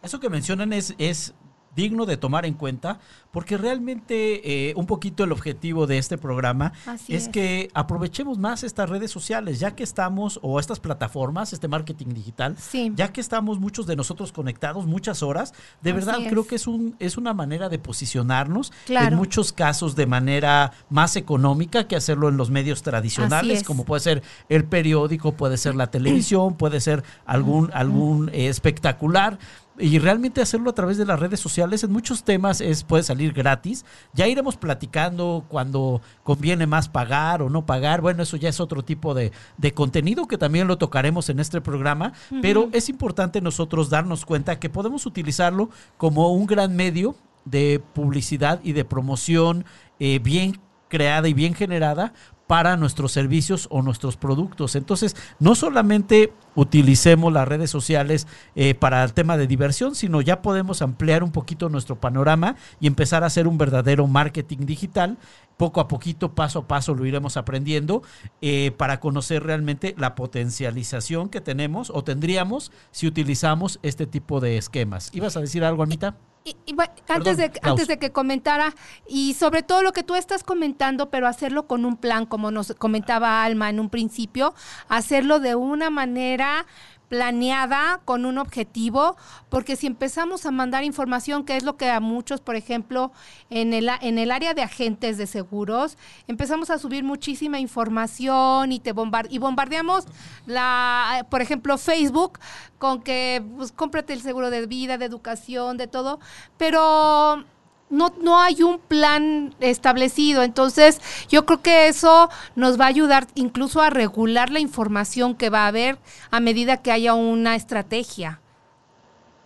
Eso 0.02 0.20
que 0.20 0.30
mencionan 0.30 0.72
es, 0.72 0.94
es 0.98 1.34
digno 1.76 2.06
de 2.06 2.16
tomar 2.16 2.46
en 2.46 2.54
cuenta, 2.54 2.98
porque 3.30 3.56
realmente 3.58 4.70
eh, 4.70 4.74
un 4.76 4.86
poquito 4.86 5.22
el 5.22 5.30
objetivo 5.30 5.86
de 5.86 5.98
este 5.98 6.16
programa 6.16 6.72
es, 7.06 7.28
que 7.28 7.68
aprovechemos 7.74 8.38
más 8.38 8.64
estas 8.64 8.88
redes 8.88 9.10
sociales, 9.10 9.60
ya 9.60 9.76
que 9.76 9.82
estamos, 9.82 10.40
o 10.42 10.58
estas 10.58 10.80
plataformas, 10.80 11.52
este 11.52 11.68
marketing 11.68 12.14
digital, 12.14 12.56
ya 12.94 13.12
que 13.12 13.20
estamos 13.20 13.60
muchos 13.60 13.86
de 13.86 13.94
nosotros 13.94 14.32
conectados 14.32 14.86
muchas 14.86 15.22
horas, 15.22 15.52
de 15.82 15.92
verdad 15.92 16.18
creo 16.28 16.46
que 16.46 16.54
es, 16.54 16.66
un, 16.66 16.96
es 16.98 17.18
una 17.18 17.34
manera 17.34 17.68
de 17.68 17.78
posicionarnos, 17.78 18.72
en 18.88 19.14
muchos 19.14 19.52
casos 19.52 19.94
de 19.94 20.06
manera 20.06 20.72
más 20.88 21.16
económica 21.16 21.86
que 21.86 21.96
hacerlo 21.96 22.30
en 22.30 22.38
los 22.38 22.50
medios 22.50 22.82
tradicionales, 22.82 23.62
como 23.62 23.84
puede 23.84 24.00
ser 24.00 24.22
el 24.48 24.64
periódico, 24.64 25.32
puede 25.32 25.58
ser 25.58 25.74
la 25.74 25.90
televisión, 25.90 26.56
puede 26.56 26.80
ser 26.80 27.04
algún, 27.26 27.70
algún 27.74 28.30
eh, 28.30 28.48
espectacular 28.48 29.38
y 29.78 29.98
realmente 29.98 30.40
hacerlo 30.40 30.70
a 30.70 30.74
través 30.74 30.96
de 30.96 31.04
las 31.04 31.20
redes 31.20 31.40
sociales 31.40 31.84
en 31.84 31.92
muchos 31.92 32.24
temas 32.24 32.60
es 32.60 32.84
puede 32.84 33.02
salir 33.02 33.32
gratis. 33.32 33.84
Ya 34.12 34.26
iremos 34.26 34.56
platicando 34.56 35.44
cuando 35.48 36.00
conviene 36.22 36.66
más 36.66 36.88
pagar 36.88 37.42
o 37.42 37.50
no 37.50 37.66
pagar. 37.66 38.00
Bueno, 38.00 38.22
eso 38.22 38.36
ya 38.36 38.48
es 38.48 38.60
otro 38.60 38.82
tipo 38.82 39.14
de, 39.14 39.32
contenido 39.74 40.26
que 40.26 40.38
también 40.38 40.68
lo 40.68 40.78
tocaremos 40.78 41.28
en 41.28 41.40
este 41.40 41.60
programa, 41.60 42.12
pero 42.40 42.68
es 42.72 42.88
importante 42.88 43.40
nosotros 43.40 43.90
darnos 43.90 44.24
cuenta 44.24 44.58
que 44.58 44.70
podemos 44.70 45.06
utilizarlo 45.06 45.70
como 45.96 46.32
un 46.32 46.46
gran 46.46 46.74
medio 46.76 47.16
de 47.44 47.82
publicidad 47.94 48.60
y 48.62 48.72
de 48.72 48.84
promoción 48.84 49.64
eh, 49.98 50.18
bien 50.18 50.60
creada 50.88 51.28
y 51.28 51.34
bien 51.34 51.54
generada 51.54 52.12
para 52.46 52.76
nuestros 52.76 53.12
servicios 53.12 53.66
o 53.70 53.82
nuestros 53.82 54.16
productos. 54.16 54.76
Entonces, 54.76 55.16
no 55.38 55.54
solamente 55.54 56.32
utilicemos 56.54 57.32
las 57.32 57.46
redes 57.46 57.70
sociales 57.70 58.26
eh, 58.54 58.74
para 58.74 59.02
el 59.04 59.12
tema 59.12 59.36
de 59.36 59.46
diversión, 59.46 59.94
sino 59.94 60.20
ya 60.20 60.42
podemos 60.42 60.80
ampliar 60.80 61.22
un 61.22 61.32
poquito 61.32 61.68
nuestro 61.68 61.96
panorama 61.96 62.56
y 62.80 62.86
empezar 62.86 63.24
a 63.24 63.26
hacer 63.26 63.46
un 63.48 63.58
verdadero 63.58 64.06
marketing 64.06 64.58
digital. 64.60 65.18
Poco 65.56 65.80
a 65.80 65.88
poquito, 65.88 66.34
paso 66.34 66.60
a 66.60 66.68
paso, 66.68 66.94
lo 66.94 67.06
iremos 67.06 67.36
aprendiendo 67.36 68.02
eh, 68.40 68.72
para 68.76 69.00
conocer 69.00 69.42
realmente 69.42 69.94
la 69.96 70.14
potencialización 70.14 71.28
que 71.28 71.40
tenemos 71.40 71.90
o 71.90 72.04
tendríamos 72.04 72.72
si 72.90 73.06
utilizamos 73.06 73.78
este 73.82 74.06
tipo 74.06 74.40
de 74.40 74.58
esquemas. 74.58 75.10
¿Ibas 75.14 75.36
a 75.36 75.40
decir 75.40 75.64
algo, 75.64 75.82
Anita? 75.82 76.16
Y, 76.46 76.76
antes, 77.08 77.38
de, 77.38 77.50
antes 77.62 77.88
de 77.88 77.98
que 77.98 78.12
comentara, 78.12 78.72
y 79.08 79.34
sobre 79.34 79.64
todo 79.64 79.82
lo 79.82 79.92
que 79.92 80.04
tú 80.04 80.14
estás 80.14 80.44
comentando, 80.44 81.10
pero 81.10 81.26
hacerlo 81.26 81.66
con 81.66 81.84
un 81.84 81.96
plan, 81.96 82.24
como 82.24 82.52
nos 82.52 82.72
comentaba 82.78 83.42
Alma 83.42 83.68
en 83.68 83.80
un 83.80 83.90
principio, 83.90 84.54
hacerlo 84.88 85.40
de 85.40 85.56
una 85.56 85.90
manera 85.90 86.64
planeada 87.08 88.00
con 88.04 88.24
un 88.24 88.38
objetivo, 88.38 89.16
porque 89.48 89.76
si 89.76 89.86
empezamos 89.86 90.46
a 90.46 90.50
mandar 90.50 90.84
información, 90.84 91.44
que 91.44 91.56
es 91.56 91.64
lo 91.64 91.76
que 91.76 91.90
a 91.90 92.00
muchos, 92.00 92.40
por 92.40 92.56
ejemplo, 92.56 93.12
en 93.50 93.72
el, 93.72 93.88
en 94.00 94.18
el 94.18 94.30
área 94.30 94.54
de 94.54 94.62
agentes 94.62 95.18
de 95.18 95.26
seguros, 95.26 95.96
empezamos 96.26 96.70
a 96.70 96.78
subir 96.78 97.04
muchísima 97.04 97.58
información 97.60 98.72
y 98.72 98.80
te 98.80 98.92
bombard 98.92 99.30
y 99.30 99.38
bombardeamos 99.38 100.04
la, 100.46 101.26
por 101.30 101.42
ejemplo, 101.42 101.78
Facebook 101.78 102.38
con 102.78 103.02
que 103.02 103.42
pues 103.56 103.72
cómprate 103.72 104.12
el 104.12 104.20
seguro 104.20 104.50
de 104.50 104.66
vida, 104.66 104.98
de 104.98 105.04
educación, 105.04 105.76
de 105.76 105.86
todo, 105.86 106.20
pero 106.56 107.44
no, 107.88 108.12
no 108.20 108.38
hay 108.38 108.62
un 108.62 108.78
plan 108.78 109.54
establecido. 109.60 110.42
Entonces, 110.42 111.00
yo 111.28 111.46
creo 111.46 111.62
que 111.62 111.88
eso 111.88 112.28
nos 112.54 112.80
va 112.80 112.84
a 112.86 112.88
ayudar 112.88 113.26
incluso 113.34 113.80
a 113.80 113.90
regular 113.90 114.50
la 114.50 114.60
información 114.60 115.34
que 115.34 115.50
va 115.50 115.64
a 115.64 115.68
haber 115.68 115.98
a 116.30 116.40
medida 116.40 116.82
que 116.82 116.92
haya 116.92 117.14
una 117.14 117.54
estrategia. 117.54 118.40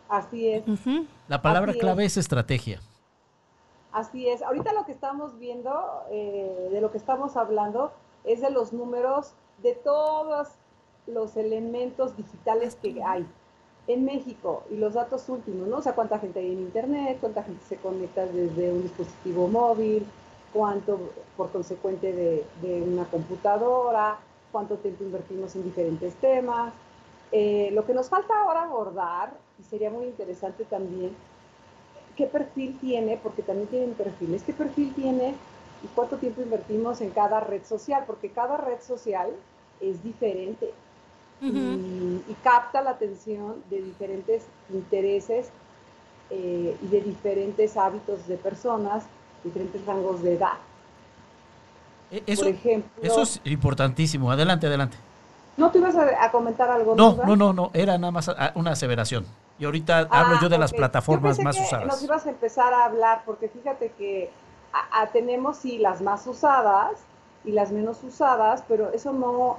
Así 0.09 0.49
es. 0.49 0.65
La 1.29 1.41
palabra 1.41 1.73
clave 1.75 2.05
es. 2.05 2.17
estrategia. 2.17 2.81
Así 3.93 4.29
es. 4.29 4.43
Ahorita 4.43 4.73
lo 4.73 4.85
que 4.85 4.93
estamos 4.93 5.39
viendo, 5.39 6.05
eh, 6.11 6.69
de 6.73 6.81
lo 6.81 6.91
que 6.91 6.99
estamos 6.99 7.37
hablando, 7.37 7.93
es 8.25 8.41
de 8.41 8.51
los 8.51 8.73
números 8.73 9.35
de 9.59 9.75
todos 9.75 10.49
los 11.07 11.37
elementos 11.37 12.17
digitales 12.17 12.77
que 12.81 13.03
hay 13.03 13.27
en 13.93 14.05
México 14.05 14.65
y 14.71 14.77
los 14.77 14.95
datos 14.95 15.29
últimos, 15.29 15.69
¿no? 15.69 15.79
O 15.79 15.83
sea, 15.83 15.95
cuánta 15.95 16.19
gente 16.19 16.41
hay 16.41 16.53
en 16.53 16.61
Internet, 16.61 17.19
cuánta 17.21 17.43
gente 17.43 17.65
se 17.69 17.77
conecta 17.77 18.27
desde 18.27 18.73
un 18.73 18.83
dispositivo 18.83 19.49
móvil, 19.49 20.07
cuánto 20.53 20.99
por 21.37 21.51
consecuente 21.51 22.13
de, 22.63 22.83
una 22.83 23.05
computadora, 23.05 24.19
cuánto 24.53 24.77
tiempo 24.77 25.05
invertimos 25.05 25.55
en 25.57 25.65
diferentes 25.65 26.15
temas. 26.17 26.73
Eh, 27.33 27.71
lo 27.73 27.87
que 27.87 27.95
nos 27.95 28.09
falta 28.09 28.35
ahora 28.41 28.65
abordar, 28.65 29.33
y 29.59 29.63
sería 29.65 29.91
muy 29.91 30.07
interesante 30.07 30.65
también, 30.65 31.15
qué 32.17 32.27
perfil 32.27 32.77
tiene, 32.81 33.19
porque 33.23 33.43
también 33.43 33.69
tienen 33.69 33.95
perfiles, 33.95 34.43
qué 34.43 34.53
perfil 34.53 34.93
tiene 34.95 35.35
y 35.83 35.87
cuánto 35.95 36.17
tiempo 36.17 36.43
invertimos 36.43 37.01
en 37.01 37.11
cada 37.11 37.41
red 37.41 37.65
social, 37.65 38.05
porque 38.07 38.31
cada 38.31 38.57
red 38.57 38.81
social 38.81 39.31
es 39.81 40.03
diferente 40.03 40.73
y, 41.41 42.37
capta 42.43 42.83
la 42.83 42.91
atención 42.91 43.57
de 43.69 43.83
diferentes 43.83 44.47
intereses 44.73 45.51
eh, 46.31 46.77
y 46.83 46.87
de 46.87 47.01
diferentes 47.01 47.77
hábitos 47.77 48.27
de 48.27 48.37
personas, 48.37 49.05
diferentes 49.45 49.85
rangos 49.85 50.23
de 50.23 50.35
edad. 50.35 50.59
E, 52.11 52.23
eso, 52.27 52.43
Por 52.43 52.53
ejemplo, 52.53 52.91
eso 53.03 53.23
es 53.23 53.41
importantísimo. 53.45 54.31
Adelante, 54.31 54.67
adelante. 54.67 54.97
¿No 55.57 55.71
te 55.71 55.79
ibas 55.79 55.95
a, 55.97 56.31
comentar 56.31 56.71
algo? 56.71 56.95
No, 56.95 57.17
no, 57.27 57.37
no, 57.37 57.53
no, 57.53 57.71
era 57.75 57.99
nada 57.99 58.11
más 58.11 58.31
una 58.55 58.73
aseveración. 58.73 59.27
Y 59.59 59.67
ahorita 59.67 60.09
ah, 60.11 60.21
hablo 60.21 60.41
yo 60.41 60.49
de 60.49 60.57
las 60.57 60.73
plataformas 60.73 61.39
más 61.41 61.59
usadas. 61.61 61.87
Nos 61.87 62.03
ibas 62.03 62.25
a 62.27 62.31
empezar 62.31 62.73
a 62.73 62.87
hablar, 62.87 63.23
porque 63.27 63.49
fíjate 63.49 63.93
que 63.99 64.31
tenemos 65.13 65.59
sí 65.59 65.79
las 65.79 66.01
más 66.01 66.27
usadas 66.27 66.93
y 67.45 67.53
las 67.53 67.71
menos 67.73 68.03
usadas, 68.03 68.65
pero 68.69 68.91
eso 68.93 69.13
no, 69.13 69.59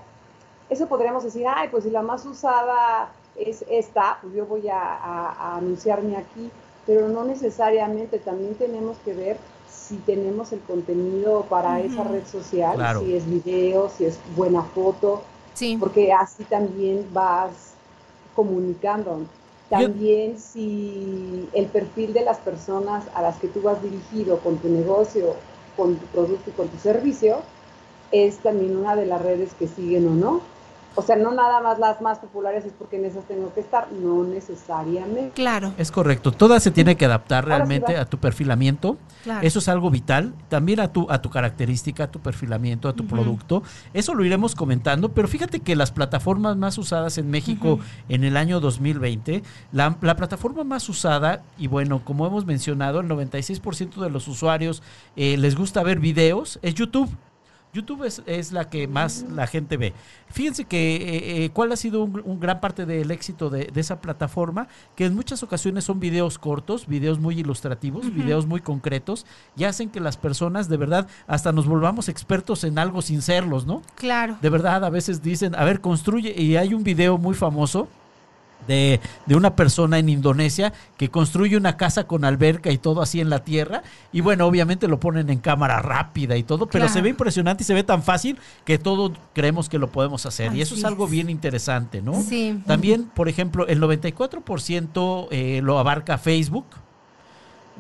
eso 0.72 0.88
podríamos 0.88 1.26
decir, 1.26 1.46
ay, 1.48 1.68
pues 1.70 1.84
si 1.84 1.90
la 1.90 2.02
más 2.02 2.26
usada 2.26 3.10
es 3.36 3.66
esta, 3.70 4.18
pues 4.22 4.34
yo 4.34 4.46
voy 4.46 4.70
a, 4.70 5.58
anunciarme 5.58 6.16
aquí, 6.16 6.50
pero 6.88 7.10
no 7.10 7.26
necesariamente, 7.26 8.20
también 8.20 8.56
tenemos 8.56 8.96
que 9.04 9.14
ver 9.14 9.38
si 9.70 9.98
tenemos 9.98 10.54
el 10.54 10.62
contenido 10.62 11.44
para 11.50 11.82
esa 11.82 12.06
red 12.06 12.26
social, 12.26 13.04
si 13.04 13.16
es 13.16 13.30
video, 13.30 13.90
si 13.90 14.06
es 14.06 14.18
buena 14.36 14.64
foto, 14.64 15.22
porque 15.78 16.14
así 16.14 16.46
también 16.46 17.06
vas 17.14 17.74
comunicando. 18.34 19.26
También 19.70 20.38
si 20.40 21.50
el 21.54 21.66
perfil 21.68 22.14
de 22.14 22.24
las 22.24 22.38
personas 22.38 23.06
a 23.14 23.22
las 23.22 23.38
que 23.40 23.48
tú 23.48 23.62
vas 23.62 23.82
dirigido 23.84 24.40
con 24.40 24.58
tu 24.58 24.70
negocio, 24.70 25.36
con 25.76 25.96
tu 25.96 26.06
producto 26.08 26.50
y 26.50 26.54
con 26.54 26.70
tu 26.70 26.78
servicio, 26.78 27.40
es 28.12 28.38
también 28.40 28.76
una 28.78 28.96
de 28.96 29.06
las 29.06 29.22
redes 29.22 29.54
que 29.54 29.68
siguen 29.68 30.08
o 30.08 30.12
no. 30.12 30.42
O 30.96 31.02
sea, 31.02 31.16
no 31.16 31.32
nada 31.32 31.62
más 31.62 31.80
las 31.80 32.02
más 32.02 32.20
populares 32.20 32.66
es 32.66 32.74
porque 32.78 32.98
en 32.98 33.06
esas 33.06 33.26
tengo 33.26 33.54
que 33.54 33.62
estar, 33.62 33.90
no 33.94 34.24
necesariamente. 34.24 35.32
Claro. 35.34 35.74
Es 35.78 35.90
correcto. 35.90 36.34
Todas 36.34 36.62
se 36.64 36.72
tiene 36.72 36.98
que 36.98 37.06
adaptar 37.06 37.46
realmente 37.46 37.96
a 37.96 38.06
tu 38.06 38.18
perfilamiento. 38.18 38.98
Eso 39.42 39.60
es 39.60 39.70
algo 39.70 39.90
vital. 39.90 40.34
También 40.50 40.82
a 40.82 40.92
tu, 40.92 41.10
a 41.10 41.22
tu 41.22 41.30
característica, 41.30 42.06
a 42.06 42.12
tu 42.12 42.20
perfilamiento, 42.20 42.90
a 42.90 42.94
tu 42.94 43.06
producto. 43.08 43.64
Eso 43.94 44.14
lo 44.14 44.26
iremos 44.26 44.54
comentando. 44.54 45.10
Pero 45.10 45.30
fíjate 45.30 45.62
que 45.62 45.78
las 45.78 45.92
plataformas 45.92 46.58
más 46.58 46.78
usadas 46.78 47.18
en 47.18 47.30
México 47.30 47.80
en 48.10 48.26
el 48.26 48.36
año 48.36 48.60
2020, 48.60 49.44
la, 49.72 49.96
la, 50.02 50.16
plataforma 50.16 50.64
más 50.66 50.90
usada, 50.90 51.42
y 51.58 51.68
bueno, 51.68 52.04
como 52.04 52.28
hemos 52.28 52.46
mencionado, 52.46 53.00
el 53.00 53.08
96% 53.08 54.02
de 54.02 54.10
los 54.10 54.28
usuarios 54.28 54.84
eh, 55.16 55.38
les 55.38 55.56
gusta 55.56 55.84
ver 55.84 56.00
videos, 56.00 56.60
es 56.62 56.76
YouTube. 56.76 57.10
YouTube 57.74 58.04
es, 58.04 58.52
la 58.52 58.70
que 58.70 58.88
más 58.88 59.26
la 59.30 59.48
gente 59.48 59.78
ve. 59.78 59.94
Fíjense 60.30 60.66
que 60.66 60.96
eh, 60.96 61.46
eh, 61.46 61.50
cuál 61.52 61.72
ha 61.72 61.76
sido 61.76 62.04
un, 62.04 62.40
gran 62.40 62.60
parte 62.60 62.86
del 62.86 63.12
éxito 63.12 63.50
de, 63.50 63.72
esa 63.76 64.02
plataforma, 64.02 64.68
que 64.96 65.06
en 65.06 65.16
muchas 65.16 65.44
ocasiones 65.44 65.86
son 65.86 66.00
videos 66.00 66.38
cortos, 66.38 66.88
videos 66.88 67.20
muy 67.20 67.40
ilustrativos, 67.40 68.14
videos 68.14 68.46
muy 68.46 68.62
concretos, 68.62 69.26
y 69.56 69.64
hacen 69.64 69.90
que 69.90 70.00
las 70.00 70.18
personas 70.18 70.68
de 70.70 70.78
verdad 70.78 71.08
hasta 71.28 71.52
nos 71.52 71.66
volvamos 71.66 72.10
expertos 72.10 72.64
en 72.64 72.78
algo 72.78 73.02
sin 73.02 73.22
serlos, 73.22 73.66
¿no? 73.66 73.82
Claro. 73.96 74.38
De 74.42 74.50
verdad, 74.50 74.84
a 74.84 74.90
veces 74.90 75.22
dicen, 75.22 75.56
a 75.56 75.64
ver, 75.64 75.82
construye, 75.82 76.34
y 76.40 76.58
hay 76.58 76.74
un 76.74 76.84
video 76.84 77.18
muy 77.18 77.36
famoso 77.36 77.88
de, 78.68 79.00
una 79.36 79.56
persona 79.56 80.00
en 80.00 80.10
Indonesia 80.10 80.74
que 80.98 81.10
construye 81.10 81.58
una 81.58 81.78
casa 81.78 82.06
con 82.06 82.26
alberca 82.26 82.72
y 82.72 82.78
todo 82.78 83.02
así 83.02 83.20
en 83.20 83.30
la 83.30 83.44
tierra. 83.44 83.84
Y 84.12 84.22
bueno, 84.22 84.46
obviamente 84.46 84.88
lo 84.88 85.00
ponen 85.00 85.30
en 85.30 85.40
cámara 85.40 85.80
rápida 85.82 86.38
y 86.38 86.44
todo, 86.44 86.68
pero 86.68 86.88
se 86.90 87.02
ve 87.02 87.10
impresionante 87.10 87.64
y 87.64 87.66
se 87.66 87.74
ve 87.74 87.84
tan 87.84 88.04
fácil 88.04 88.38
que 88.66 88.78
todos 88.78 89.12
creemos 89.34 89.70
que 89.70 89.78
lo 89.78 89.92
podemos 89.92 90.26
hacer. 90.26 90.54
y 90.56 90.62
eso 90.62 90.76
es 90.76 90.84
algo 90.84 91.08
bien 91.08 91.30
interesante, 91.30 92.02
¿no? 92.02 92.22
Sí. 92.22 92.62
También, 92.66 93.06
por 93.06 93.30
ejemplo, 93.30 93.68
el 93.68 93.82
94% 93.82 95.28
eh, 95.32 95.62
lo 95.64 95.80
abarca 95.80 96.18
Facebook. 96.18 96.66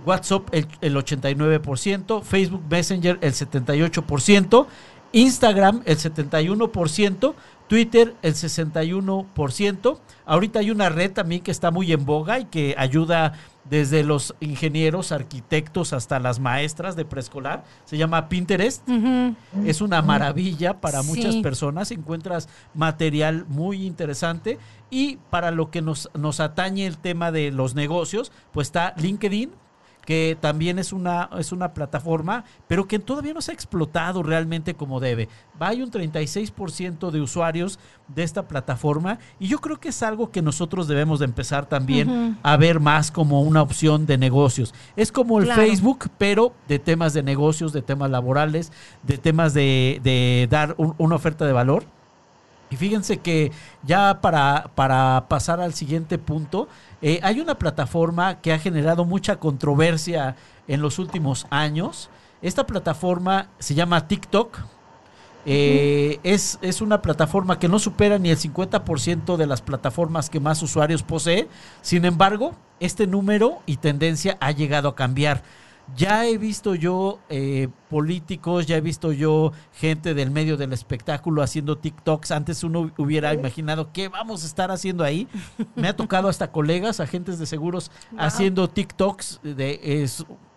WhatsApp 0.05 0.47
el, 0.51 0.67
el 0.81 0.95
89%, 0.95 2.23
Facebook 2.23 2.63
Messenger 2.67 3.19
el 3.21 3.33
78%, 3.33 4.65
Instagram 5.11 5.81
el 5.85 5.97
71%, 5.97 7.33
Twitter 7.71 8.17
el 8.21 8.33
61%. 8.33 9.97
Ahorita 10.25 10.59
hay 10.59 10.71
una 10.71 10.89
red 10.89 11.13
también 11.13 11.41
que 11.41 11.51
está 11.51 11.71
muy 11.71 11.93
en 11.93 12.03
boga 12.03 12.37
y 12.37 12.43
que 12.43 12.75
ayuda 12.77 13.31
desde 13.63 14.03
los 14.03 14.35
ingenieros, 14.41 15.13
arquitectos 15.13 15.93
hasta 15.93 16.19
las 16.19 16.41
maestras 16.41 16.97
de 16.97 17.05
preescolar. 17.05 17.63
Se 17.85 17.97
llama 17.97 18.27
Pinterest. 18.27 18.83
Es 19.65 19.79
una 19.79 20.01
maravilla 20.01 20.81
para 20.81 21.01
muchas 21.01 21.37
personas. 21.37 21.91
Encuentras 21.91 22.49
material 22.73 23.45
muy 23.47 23.85
interesante. 23.85 24.59
Y 24.89 25.19
para 25.29 25.51
lo 25.51 25.71
que 25.71 25.81
nos, 25.81 26.09
nos 26.13 26.41
atañe 26.41 26.85
el 26.85 26.97
tema 26.97 27.31
de 27.31 27.51
los 27.51 27.73
negocios, 27.73 28.33
pues 28.51 28.67
está 28.67 28.93
LinkedIn, 28.97 29.49
que 30.05 30.37
también 30.39 30.79
es 30.79 30.93
una, 30.93 31.29
es 31.37 31.51
una 31.51 31.73
plataforma, 31.73 32.43
pero 32.67 32.87
que 32.87 32.99
todavía 32.99 33.33
no 33.33 33.41
se 33.41 33.51
ha 33.51 33.53
explotado 33.53 34.23
realmente 34.23 34.73
como 34.73 34.99
debe. 34.99 35.29
Hay 35.59 35.81
un 35.81 35.91
36% 35.91 37.11
de 37.11 37.21
usuarios 37.21 37.79
de 38.07 38.23
esta 38.23 38.47
plataforma 38.47 39.19
y 39.39 39.47
yo 39.47 39.59
creo 39.59 39.79
que 39.79 39.89
es 39.89 40.03
algo 40.03 40.31
que 40.31 40.41
nosotros 40.41 40.87
debemos 40.87 41.19
de 41.19 41.25
empezar 41.25 41.67
también 41.67 42.37
a 42.41 42.57
ver 42.57 42.79
más 42.79 43.11
como 43.11 43.41
una 43.41 43.61
opción 43.61 44.05
de 44.05 44.17
negocios. 44.17 44.73
Es 44.95 45.11
como 45.11 45.39
el 45.39 45.51
Facebook, 45.51 46.09
pero 46.17 46.53
de 46.67 46.79
temas 46.79 47.13
de 47.13 47.23
negocios, 47.23 47.73
de 47.73 47.81
temas 47.81 48.09
laborales, 48.09 48.71
de 49.03 49.17
temas 49.17 49.53
de, 49.53 50.47
dar 50.49 50.75
una 50.77 51.15
oferta 51.15 51.45
de 51.45 51.53
valor. 51.53 51.85
Y 52.71 52.77
fíjense 52.77 53.17
que 53.17 53.51
ya 53.83 54.21
para, 54.21 54.71
para 54.75 55.25
pasar 55.27 55.59
al 55.59 55.73
siguiente 55.73 56.17
punto, 56.17 56.69
eh, 57.01 57.19
hay 57.21 57.41
una 57.41 57.55
plataforma 57.55 58.39
que 58.39 58.53
ha 58.53 58.59
generado 58.59 59.03
mucha 59.03 59.35
controversia 59.35 60.37
en 60.69 60.81
los 60.81 60.97
últimos 60.97 61.45
años. 61.49 62.09
Esta 62.41 62.65
plataforma 62.65 63.49
se 63.59 63.75
llama 63.75 64.07
TikTok. 64.07 64.57
Eh, 65.45 66.19
es, 66.23 66.59
es, 66.61 66.81
una 66.81 67.01
plataforma 67.01 67.59
que 67.59 67.67
no 67.67 67.77
supera 67.77 68.19
ni 68.19 68.29
el 68.29 68.37
50% 68.37 69.35
de 69.35 69.47
las 69.47 69.61
plataformas 69.61 70.29
que 70.29 70.39
más 70.39 70.63
usuarios 70.63 71.03
posee. 71.03 71.49
Sin 71.81 72.05
embargo, 72.05 72.55
este 72.79 73.05
número 73.05 73.59
y 73.65 73.77
tendencia 73.77 74.37
ha 74.39 74.51
llegado 74.51 74.87
a 74.87 74.95
cambiar. 74.95 75.43
Ya 75.95 76.25
he 76.25 76.37
visto 76.37 76.75
yo 76.75 77.19
eh, 77.29 77.67
políticos, 77.89 78.65
ya 78.65 78.77
he 78.77 78.81
visto 78.81 79.11
yo 79.11 79.51
gente 79.73 80.13
del 80.13 80.31
medio 80.31 80.55
del 80.57 80.73
espectáculo 80.73 81.41
haciendo 81.41 81.77
TikToks. 81.77 82.31
Antes 82.31 82.63
uno 82.63 82.91
hubiera 82.97 83.33
imaginado 83.33 83.91
qué 83.91 84.07
vamos 84.07 84.43
a 84.43 84.47
estar 84.47 84.71
haciendo 84.71 85.03
ahí. 85.03 85.27
Me 85.75 85.89
ha 85.89 85.95
tocado 85.95 86.29
hasta 86.29 86.51
colegas, 86.51 86.99
agentes 86.99 87.39
de 87.39 87.45
seguros, 87.45 87.91
haciendo 88.17 88.69
TikToks 88.69 89.41
de 89.43 90.07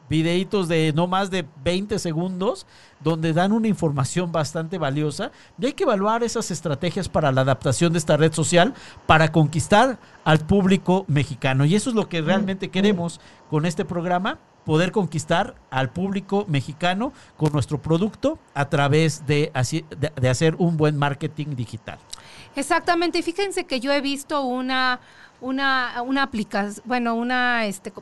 videitos 0.09 0.69
de 0.69 0.93
no 0.95 1.07
más 1.07 1.31
de 1.31 1.47
20 1.65 1.99
segundos 1.99 2.67
donde 3.01 3.33
dan 3.33 3.53
una 3.53 3.69
información 3.69 4.33
bastante 4.33 4.79
valiosa. 4.79 5.33
Y 5.59 5.67
hay 5.67 5.73
que 5.73 5.85
evaluar 5.85 6.23
esas 6.23 6.51
estrategias 6.51 7.09
para 7.09 7.33
la 7.33 7.41
adaptación 7.41 7.93
de 7.93 7.99
esta 7.99 8.17
red 8.17 8.33
social 8.33 8.75
para 9.07 9.33
conquistar 9.33 9.99
al 10.25 10.39
público 10.41 11.05
mexicano. 11.09 11.65
Y 11.65 11.75
eso 11.75 11.91
es 11.91 11.97
lo 11.97 12.09
que 12.09 12.23
realmente 12.23 12.71
queremos 12.71 13.21
con 13.51 13.67
este 13.67 13.85
programa 13.85 14.39
poder 14.65 14.93
conquistar 14.93 15.55
al 15.71 15.91
público 15.91 16.45
mexicano 16.49 17.13
con 17.37 17.53
nuestro 17.53 17.81
producto 17.81 18.39
a 18.55 18.69
través 18.69 19.27
de, 19.27 19.53
de, 20.21 20.29
hacer 20.29 20.55
un 20.59 20.77
buen 20.77 20.97
marketing 20.97 21.55
digital. 21.57 21.99
Exactamente, 22.57 23.23
fíjense 23.23 23.65
que 23.65 23.81
yo 23.81 23.93
he 23.93 24.01
visto 24.01 24.43
una, 24.43 25.01
una, 25.41 26.03
una 26.03 26.23
aplicación, 26.23 26.83
bueno, 26.87 27.15
una, 27.15 27.67
este, 27.67 27.93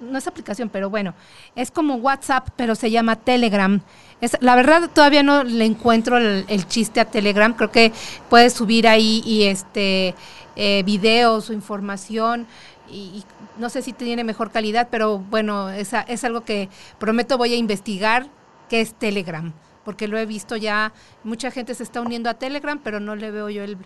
no 0.00 0.18
es 0.18 0.26
aplicación, 0.26 0.68
pero 0.68 0.90
bueno, 0.90 1.14
es 1.56 1.70
como 1.70 1.96
WhatsApp, 1.96 2.48
pero 2.56 2.74
se 2.74 2.90
llama 2.90 3.16
Telegram. 3.16 3.80
Es, 4.20 4.36
la 4.40 4.54
verdad 4.54 4.90
todavía 4.92 5.22
no 5.22 5.44
le 5.44 5.64
encuentro 5.64 6.18
el, 6.18 6.66
chiste 6.68 7.00
a 7.00 7.04
Telegram, 7.04 7.52
creo 7.54 7.70
que 7.70 7.92
puedes 8.28 8.52
subir 8.52 8.86
ahí 8.86 9.22
y 9.24 9.44
este 9.44 10.14
eh, 10.56 10.82
videos 10.84 11.50
o 11.50 11.52
información 11.52 12.46
y, 12.88 13.24
no 13.58 13.68
sé 13.70 13.82
si 13.82 13.92
tiene 13.92 14.24
mejor 14.24 14.50
calidad, 14.50 14.88
pero 14.90 15.18
bueno, 15.18 15.70
es, 15.70 15.92
es 16.08 16.24
algo 16.24 16.42
que 16.42 16.68
prometo 16.98 17.38
voy 17.38 17.52
a 17.54 17.56
investigar, 17.56 18.26
que 18.68 18.80
es 18.80 18.94
Telegram, 18.94 19.52
porque 19.84 20.08
lo 20.08 20.18
he 20.18 20.26
visto 20.26 20.56
ya, 20.56 20.92
mucha 21.22 21.50
gente 21.50 21.74
se 21.74 21.82
está 21.82 22.00
uniendo 22.00 22.28
a 22.30 22.34
Telegram, 22.34 22.78
pero 22.82 23.00
no 23.00 23.16
le 23.16 23.30
veo 23.30 23.50
yo 23.50 23.64
el, 23.64 23.78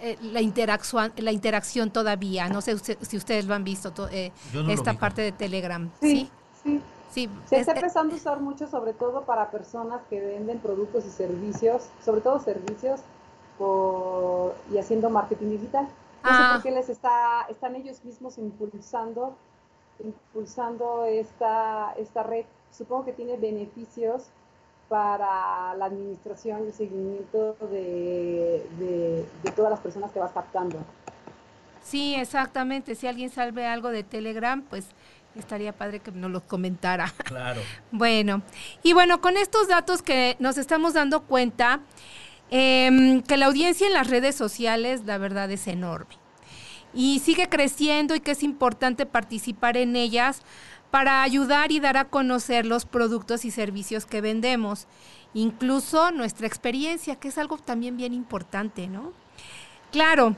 eh, 0.00 0.16
la, 0.22 0.40
interacción, 0.40 1.12
la 1.16 1.32
interacción 1.32 1.90
todavía. 1.90 2.48
No 2.48 2.60
sé 2.60 2.78
si 2.78 3.16
ustedes 3.16 3.44
lo 3.44 3.54
han 3.54 3.64
visto, 3.64 3.92
eh, 4.10 4.32
esta 4.68 4.94
parte 4.94 5.22
de 5.22 5.32
Telegram. 5.32 5.90
Sí, 6.00 6.30
sí. 6.62 6.80
Sí, 7.12 7.28
se 7.46 7.58
está 7.58 7.72
empezando 7.72 8.14
a 8.14 8.16
usar 8.18 8.40
mucho, 8.40 8.68
sobre 8.68 8.92
todo 8.92 9.22
para 9.22 9.50
personas 9.50 10.00
que 10.08 10.20
venden 10.20 10.60
productos 10.60 11.04
y 11.06 11.10
servicios, 11.10 11.88
sobre 12.04 12.20
todo 12.20 12.38
servicios 12.38 13.00
por, 13.58 14.54
y 14.72 14.78
haciendo 14.78 15.10
marketing 15.10 15.50
digital. 15.50 15.88
No 16.22 16.30
sé 16.30 16.36
por 16.36 16.56
ah. 16.56 16.60
qué 16.62 16.70
les 16.70 16.88
está, 16.88 17.46
están 17.48 17.76
ellos 17.76 18.04
mismos 18.04 18.38
impulsando, 18.38 19.36
impulsando 20.02 21.04
esta, 21.06 21.94
esta 21.98 22.22
red. 22.22 22.44
Supongo 22.70 23.06
que 23.06 23.12
tiene 23.12 23.36
beneficios 23.36 24.30
para 24.90 25.74
la 25.76 25.84
administración 25.84 26.64
y 26.64 26.66
el 26.66 26.72
seguimiento 26.72 27.56
de, 27.70 28.66
de, 28.78 29.50
todas 29.52 29.70
las 29.70 29.80
personas 29.80 30.10
que 30.10 30.18
vas 30.18 30.32
captando. 30.32 30.78
Sí, 31.80 32.16
exactamente. 32.16 32.96
Si 32.96 33.06
alguien 33.06 33.30
sabe 33.30 33.66
algo 33.66 33.90
de 33.90 34.02
Telegram, 34.02 34.62
pues 34.62 34.88
estaría 35.36 35.72
padre 35.72 36.00
que 36.00 36.10
nos 36.10 36.30
lo 36.30 36.40
comentara. 36.40 37.12
Claro. 37.24 37.60
bueno, 37.92 38.42
y 38.82 38.92
bueno, 38.92 39.20
con 39.20 39.36
estos 39.36 39.68
datos 39.68 40.02
que 40.02 40.36
nos 40.40 40.58
estamos 40.58 40.94
dando 40.94 41.22
cuenta, 41.22 41.80
eh, 42.50 43.22
que 43.26 43.36
la 43.36 43.46
audiencia 43.46 43.86
en 43.86 43.92
las 43.92 44.08
redes 44.08 44.34
sociales, 44.34 45.02
la 45.06 45.18
verdad, 45.18 45.50
es 45.50 45.66
enorme. 45.66 46.16
Y 46.92 47.20
sigue 47.20 47.48
creciendo 47.48 48.14
y 48.14 48.20
que 48.20 48.32
es 48.32 48.42
importante 48.42 49.06
participar 49.06 49.76
en 49.76 49.94
ellas 49.94 50.42
para 50.90 51.22
ayudar 51.22 51.70
y 51.70 51.80
dar 51.80 51.96
a 51.96 52.06
conocer 52.06 52.66
los 52.66 52.84
productos 52.84 53.44
y 53.44 53.50
servicios 53.50 54.06
que 54.06 54.20
vendemos. 54.20 54.86
Incluso 55.34 56.10
nuestra 56.10 56.48
experiencia, 56.48 57.16
que 57.16 57.28
es 57.28 57.38
algo 57.38 57.58
también 57.58 57.96
bien 57.96 58.12
importante, 58.12 58.88
¿no? 58.88 59.12
Claro, 59.92 60.34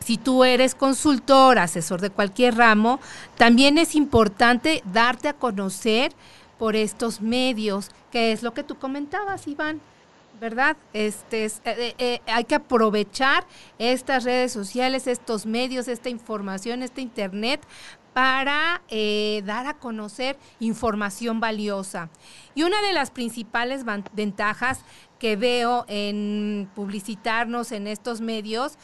si 0.00 0.16
tú 0.16 0.44
eres 0.44 0.74
consultor, 0.74 1.58
asesor 1.58 2.00
de 2.00 2.10
cualquier 2.10 2.56
ramo, 2.56 2.98
también 3.36 3.78
es 3.78 3.94
importante 3.94 4.82
darte 4.92 5.28
a 5.28 5.34
conocer 5.34 6.12
por 6.58 6.74
estos 6.74 7.20
medios, 7.20 7.90
que 8.10 8.32
es 8.32 8.42
lo 8.42 8.54
que 8.54 8.64
tú 8.64 8.76
comentabas, 8.76 9.46
Iván. 9.46 9.80
¿Verdad? 10.40 10.76
Este, 10.92 11.44
eh, 11.44 11.52
eh, 11.64 11.94
eh, 11.98 12.20
hay 12.26 12.44
que 12.44 12.54
aprovechar 12.54 13.46
estas 13.78 14.24
redes 14.24 14.52
sociales, 14.52 15.06
estos 15.06 15.46
medios, 15.46 15.88
esta 15.88 16.08
información, 16.08 16.82
este 16.82 17.00
Internet 17.00 17.60
para 18.14 18.82
dar 19.44 19.66
a 19.66 19.74
conocer 19.74 20.36
información 20.58 21.38
valiosa. 21.38 22.10
Y 22.56 22.64
una 22.64 22.82
de 22.82 22.92
las 22.92 23.12
principales 23.12 23.84
ventajas 24.12 24.80
que 25.20 25.36
veo 25.36 25.84
en 25.86 26.68
publicitarnos 26.74 27.70
en 27.70 27.86
estos 27.86 28.20
medios 28.20 28.76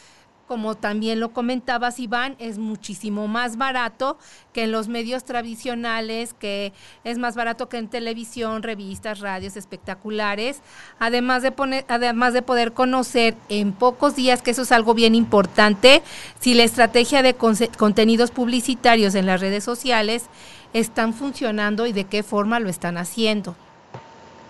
como 0.47 0.75
también 0.75 1.21
lo 1.21 1.33
comentabas 1.33 1.99
Iván, 1.99 2.37
es 2.39 2.59
muchísimo 2.59 3.29
más 3.29 3.57
barato 3.57 4.19
que 4.53 4.65
en 4.65 4.73
los 4.73 4.89
medios 4.89 5.25
tradicionales, 5.25 6.35
que 6.35 6.73
es 7.05 7.19
más 7.19 7.35
barato 7.35 7.69
que 7.69 7.79
en 7.79 7.89
televisión, 7.89 8.63
revistas, 8.63 9.21
radios 9.21 9.57
espectaculares, 9.57 10.61
además 10.99 11.43
de 11.43 11.53
poner, 11.53 11.85
además 11.89 12.35
de 12.35 12.43
poder 12.43 12.73
conocer 12.73 13.35
en 13.49 13.73
pocos 13.73 14.17
días, 14.17 14.43
que 14.43 14.51
eso 14.53 14.63
es 14.63 14.73
algo 14.73 14.95
bien 14.95 15.15
importante, 15.15 16.03
si 16.41 16.55
la 16.55 16.65
estrategia 16.65 17.23
de 17.23 17.35
contenidos 17.35 18.31
publicitarios 18.31 19.15
en 19.15 19.27
las 19.27 19.41
redes 19.41 19.65
sociales 19.65 20.27
están 20.73 21.15
funcionando 21.15 21.87
y 21.87 21.93
de 21.93 22.05
qué 22.05 22.23
forma 22.23 22.61
lo 22.61 22.69
están 22.69 22.99
haciendo. 22.99 23.57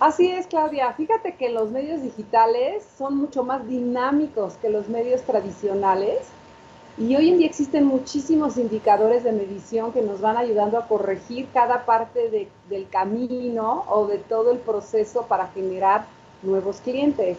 Así 0.04 0.30
es, 0.30 0.46
Claudia. 0.48 0.92
Fíjate 0.92 1.34
que 1.36 1.48
los 1.48 1.70
medios 1.70 2.02
digitales 2.02 2.84
son 2.98 3.16
mucho 3.16 3.42
más 3.42 3.66
dinámicos 3.66 4.52
que 4.60 4.68
los 4.68 4.86
medios 4.90 5.22
tradicionales 5.22 6.18
y 6.98 7.16
hoy 7.16 7.30
en 7.30 7.38
día 7.38 7.46
existen 7.46 7.86
muchísimos 7.86 8.58
indicadores 8.58 9.24
de 9.24 9.32
medición 9.32 9.92
que 9.92 10.02
nos 10.02 10.20
van 10.20 10.36
ayudando 10.36 10.76
a 10.76 10.88
corregir 10.88 11.48
cada 11.54 11.86
parte 11.86 12.50
del 12.68 12.88
camino 12.90 13.86
o 13.88 14.06
de 14.06 14.18
todo 14.18 14.52
el 14.52 14.58
proceso 14.58 15.22
para 15.22 15.46
generar 15.46 16.04
nuevos 16.42 16.82
clientes. 16.82 17.38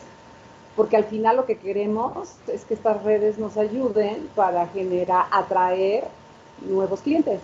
Porque 0.76 0.98
al 0.98 1.04
final 1.04 1.36
lo 1.36 1.46
que 1.46 1.60
queremos 1.60 2.34
es 2.48 2.66
que 2.66 2.74
estas 2.74 3.04
redes 3.04 3.38
nos 3.38 3.58
ayuden 3.58 4.28
para 4.34 4.66
generar, 4.70 5.28
atraer 5.30 6.06
nuevos 6.68 7.02
clientes 7.02 7.42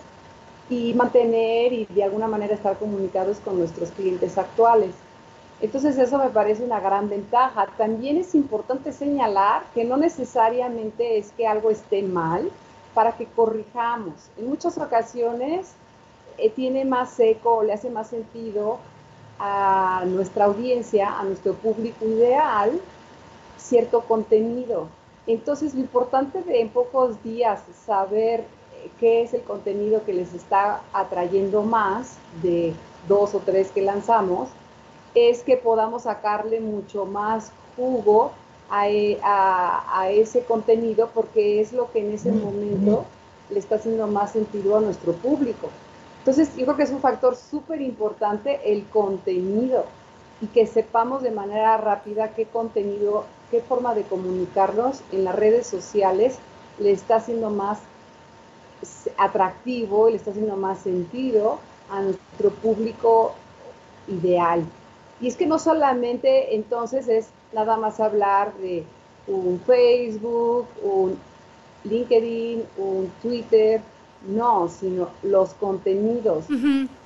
y 0.68 0.94
mantener 0.94 1.72
y 1.72 1.84
de 1.86 2.02
alguna 2.02 2.26
manera 2.26 2.54
estar 2.54 2.76
comunicados 2.76 3.38
con 3.38 3.56
nuestros 3.56 3.92
clientes 3.92 4.36
actuales. 4.36 4.90
Entonces 5.62 5.96
eso 5.96 6.18
me 6.18 6.28
parece 6.28 6.64
una 6.64 6.80
gran 6.80 7.08
ventaja. 7.08 7.68
También 7.78 8.16
es 8.16 8.34
importante 8.34 8.92
señalar 8.92 9.62
que 9.74 9.84
no 9.84 9.96
necesariamente 9.96 11.18
es 11.18 11.30
que 11.30 11.46
algo 11.46 11.70
esté 11.70 12.02
mal 12.02 12.50
para 12.94 13.12
que 13.12 13.26
corrijamos. 13.26 14.14
En 14.36 14.48
muchas 14.48 14.76
ocasiones 14.76 15.74
eh, 16.36 16.50
tiene 16.50 16.84
más 16.84 17.18
eco 17.20 17.62
le 17.62 17.72
hace 17.72 17.90
más 17.90 18.08
sentido 18.08 18.78
a 19.38 20.02
nuestra 20.06 20.46
audiencia, 20.46 21.16
a 21.18 21.22
nuestro 21.22 21.54
público 21.54 22.04
ideal, 22.06 22.80
cierto 23.56 24.00
contenido. 24.00 24.88
Entonces 25.28 25.74
lo 25.74 25.80
importante 25.80 26.42
de 26.42 26.60
en 26.60 26.70
pocos 26.70 27.22
días 27.22 27.62
saber 27.86 28.40
eh, 28.40 28.90
qué 28.98 29.22
es 29.22 29.32
el 29.32 29.42
contenido 29.42 30.04
que 30.04 30.12
les 30.12 30.34
está 30.34 30.80
atrayendo 30.92 31.62
más 31.62 32.16
de 32.42 32.74
dos 33.06 33.32
o 33.36 33.38
tres 33.38 33.70
que 33.70 33.82
lanzamos 33.82 34.48
es 35.14 35.42
que 35.42 35.56
podamos 35.56 36.04
sacarle 36.04 36.60
mucho 36.60 37.06
más 37.06 37.52
jugo 37.76 38.32
e, 38.86 39.18
a, 39.22 40.08
ese 40.10 40.44
contenido 40.44 41.10
porque 41.14 41.60
es 41.60 41.72
lo 41.72 41.90
que 41.92 42.00
en 42.00 42.12
ese 42.12 42.32
momento 42.32 43.04
le 43.50 43.58
está 43.58 43.76
haciendo 43.76 44.06
más 44.06 44.32
sentido 44.32 44.78
a 44.78 44.80
nuestro 44.80 45.12
público. 45.12 45.68
Entonces, 46.20 46.56
yo 46.56 46.64
creo 46.64 46.76
que 46.76 46.84
es 46.84 46.90
un 46.90 47.00
factor 47.00 47.36
súper 47.36 47.82
importante 47.82 48.60
el 48.72 48.86
contenido 48.86 49.84
y 50.40 50.46
que 50.46 50.66
sepamos 50.66 51.22
de 51.22 51.32
manera 51.32 51.76
rápida 51.76 52.34
qué 52.34 52.46
contenido, 52.46 53.24
qué 53.50 53.60
forma 53.60 53.94
de 53.94 54.04
comunicarnos 54.04 55.02
en 55.12 55.24
las 55.24 55.34
redes 55.34 55.66
sociales 55.66 56.38
le 56.78 56.92
está 56.92 57.16
haciendo 57.16 57.50
más 57.50 57.78
atractivo, 59.18 60.08
le 60.08 60.16
está 60.16 60.30
haciendo 60.30 60.56
más 60.56 60.78
sentido 60.78 61.58
a 61.90 62.00
nuestro 62.00 62.50
público 62.50 63.34
ideal. 64.08 64.64
Y 65.22 65.28
es 65.28 65.36
que 65.36 65.46
no 65.46 65.58
solamente 65.58 66.56
entonces 66.56 67.06
es 67.08 67.28
nada 67.52 67.76
más 67.76 68.00
hablar 68.00 68.52
de 68.54 68.84
un 69.28 69.60
Facebook, 69.64 70.66
un 70.82 71.16
LinkedIn, 71.84 72.64
un 72.76 73.12
Twitter, 73.22 73.80
no, 74.26 74.68
sino 74.68 75.10
los 75.22 75.54
contenidos. 75.54 76.46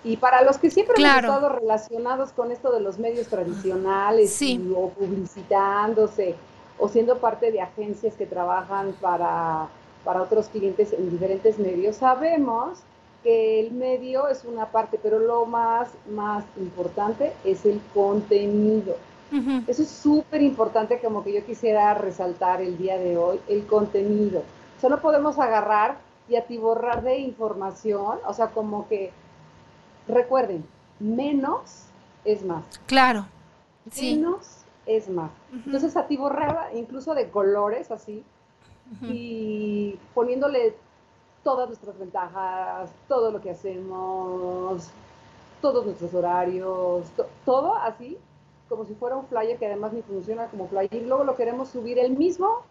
Y 0.02 0.16
para 0.16 0.42
los 0.42 0.57
que 0.57 0.70
siempre 0.70 0.94
hemos 0.98 1.16
estado 1.16 1.50
relacionados 1.50 2.31
con 2.33 2.50
esto 2.50 2.72
de 2.72 2.81
los 2.81 2.98
medios 2.98 3.29
tradicionales 3.29 4.40
o 4.74 4.88
publicitándose 4.88 6.35
o 6.79 6.88
siendo 6.88 7.18
parte 7.18 7.52
de 7.52 7.61
agencias 7.61 8.14
que 8.14 8.26
trabajan 8.26 8.95
para, 9.01 9.68
para 10.05 10.22
otros 10.22 10.49
clientes 10.49 10.93
en 10.93 11.11
diferentes 11.11 11.59
medios, 11.59 11.97
sabemos 11.97 12.78
que 13.27 13.59
el 13.59 13.72
medio 13.72 14.29
es 14.29 14.45
una 14.45 14.66
parte, 14.66 15.01
pero 15.03 15.18
lo 15.18 15.47
más, 15.47 15.89
más 16.09 16.45
importante 16.57 17.33
es 17.45 17.66
el 17.66 17.81
contenido. 17.93 18.97
Eso 19.66 19.83
es 19.83 19.89
súper 19.89 20.43
importante, 20.43 21.01
como 21.01 21.24
que 21.24 21.33
yo 21.33 21.45
quisiera 21.45 21.93
resaltar 21.95 22.62
el 22.62 22.79
día 22.79 22.97
de 22.99 23.16
hoy, 23.16 23.41
el 23.49 23.66
contenido. 23.66 24.45
Solo 24.81 25.01
podemos 25.01 25.41
agarrar 25.41 25.97
y 26.29 26.37
atiborrar 26.37 27.03
de 27.03 27.18
información, 27.18 28.18
o 28.24 28.33
sea, 28.33 28.51
como 28.51 28.87
que, 28.87 29.11
recuerden, 30.07 30.64
menos 31.01 31.87
es 32.24 32.45
más. 32.45 32.64
Claro. 32.87 33.27
Menos 34.01 34.59
es 34.87 35.09
más. 35.09 35.33
Entonces, 35.53 35.97
atiborrar 35.97 36.70
incluso 36.77 37.12
de 37.12 37.29
colores 37.29 37.91
así, 37.91 38.22
y 39.03 39.99
poniéndole 40.14 40.77
todas 41.47 41.68
nuestras 41.68 41.97
ventajas, 41.97 42.90
todo 43.07 43.30
lo 43.30 43.40
que 43.40 43.51
hacemos, 43.51 44.90
todos 45.62 45.86
nuestros 45.86 46.12
horarios, 46.12 47.07
todo 47.44 47.76
así, 47.76 48.18
como 48.68 48.84
si 48.84 48.94
fuera 48.94 49.14
un 49.14 49.28
flyer 49.28 49.57
que 49.57 49.66
además 49.66 49.92
ni 49.92 50.03
funciona 50.03 50.49
como 50.49 50.66
flyer. 50.66 50.92
Y 50.92 51.07
luego 51.07 51.22
lo 51.22 51.36
queremos 51.36 51.68
subir 51.68 52.01
el 52.01 52.16
mismo 52.16 52.62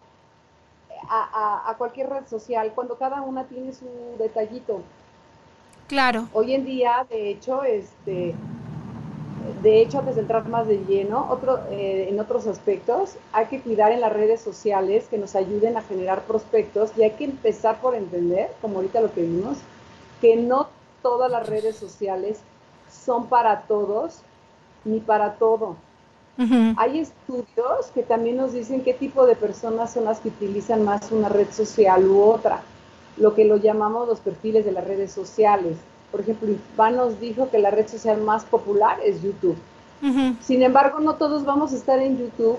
a, 1.08 1.74
cualquier 1.78 2.10
red 2.10 2.26
social, 2.26 2.70
cuando 2.74 2.98
cada 2.98 3.22
una 3.22 3.44
tiene 3.44 3.72
su 3.72 3.86
detallito. 4.18 4.82
Claro. 5.86 6.28
Hoy 6.34 6.52
en 6.52 6.66
día, 6.66 7.06
de 7.08 7.30
hecho, 7.30 7.62
este 7.62 8.34
de 9.66 9.82
hecho, 9.82 9.98
antes 9.98 10.14
de 10.14 10.20
entrar 10.20 10.48
más 10.48 10.68
de 10.68 10.78
lleno, 10.84 11.26
otro, 11.28 11.58
eh, 11.72 12.06
en 12.08 12.20
otros 12.20 12.46
aspectos, 12.46 13.16
hay 13.32 13.46
que 13.46 13.60
cuidar 13.60 13.90
en 13.90 14.00
las 14.00 14.12
redes 14.12 14.40
sociales 14.40 15.08
que 15.10 15.18
nos 15.18 15.34
ayuden 15.34 15.76
a 15.76 15.82
generar 15.82 16.22
prospectos 16.22 16.92
y 16.96 17.02
hay 17.02 17.10
que 17.10 17.24
empezar 17.24 17.80
por 17.80 17.96
entender, 17.96 18.48
como 18.62 18.76
ahorita 18.76 19.00
lo 19.00 19.12
que 19.12 19.22
vimos, 19.22 19.58
que 20.20 20.36
no 20.36 20.68
todas 21.02 21.28
las 21.32 21.48
redes 21.48 21.74
sociales 21.74 22.38
son 22.88 23.26
para 23.26 23.62
todos 23.62 24.20
ni 24.84 25.00
para 25.00 25.34
todo. 25.34 25.74
Hay 26.76 27.00
estudios 27.00 27.86
que 27.92 28.04
también 28.04 28.36
nos 28.36 28.52
dicen 28.52 28.84
qué 28.84 28.94
tipo 28.94 29.26
de 29.26 29.34
personas 29.34 29.92
son 29.92 30.04
las 30.04 30.20
que 30.20 30.28
utilizan 30.28 30.84
más 30.84 31.10
una 31.10 31.28
red 31.28 31.50
social 31.50 32.06
u 32.06 32.22
otra, 32.22 32.60
lo 33.16 33.34
que 33.34 33.44
lo 33.44 33.56
llamamos 33.56 34.06
los 34.06 34.20
perfiles 34.20 34.64
de 34.64 34.70
las 34.70 34.86
redes 34.86 35.10
sociales. 35.10 35.76
Por 36.10 36.20
ejemplo, 36.20 36.48
Iván 36.50 36.96
nos 36.96 37.20
dijo 37.20 37.50
que 37.50 37.58
la 37.58 37.70
red 37.70 37.88
social 37.88 38.20
más 38.20 38.44
popular 38.44 38.98
es 39.04 39.22
YouTube. 39.22 39.56
Sin 40.40 40.62
embargo, 40.62 41.00
no 41.00 41.14
todos 41.14 41.44
vamos 41.44 41.72
a 41.72 41.76
estar 41.76 41.98
en 41.98 42.18
YouTube 42.18 42.58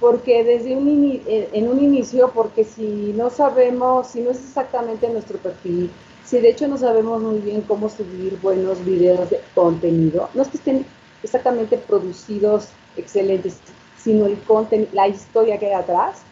porque 0.00 0.44
desde 0.44 0.76
un 0.76 1.22
en 1.26 1.68
un 1.68 1.82
inicio, 1.82 2.30
porque 2.34 2.64
si 2.64 3.14
no 3.16 3.30
sabemos, 3.30 4.08
si 4.08 4.20
no 4.20 4.30
es 4.30 4.38
exactamente 4.38 5.08
nuestro 5.08 5.38
perfil, 5.38 5.90
si 6.24 6.38
de 6.38 6.50
hecho 6.50 6.68
no 6.68 6.76
sabemos 6.76 7.22
muy 7.22 7.38
bien 7.38 7.62
cómo 7.62 7.88
subir 7.88 8.38
buenos 8.40 8.84
videos 8.84 9.30
de 9.30 9.40
contenido, 9.54 10.28
no 10.34 10.42
es 10.42 10.48
que 10.48 10.58
estén 10.58 10.86
exactamente 11.22 11.78
producidos 11.78 12.68
excelentes, 12.96 13.58
sino 13.96 14.26
el 14.26 14.38
contenido, 14.40 14.90
la 14.92 15.08
historia 15.08 15.58
que 15.58 15.66
hay 15.66 15.72
atrás, 15.72 16.22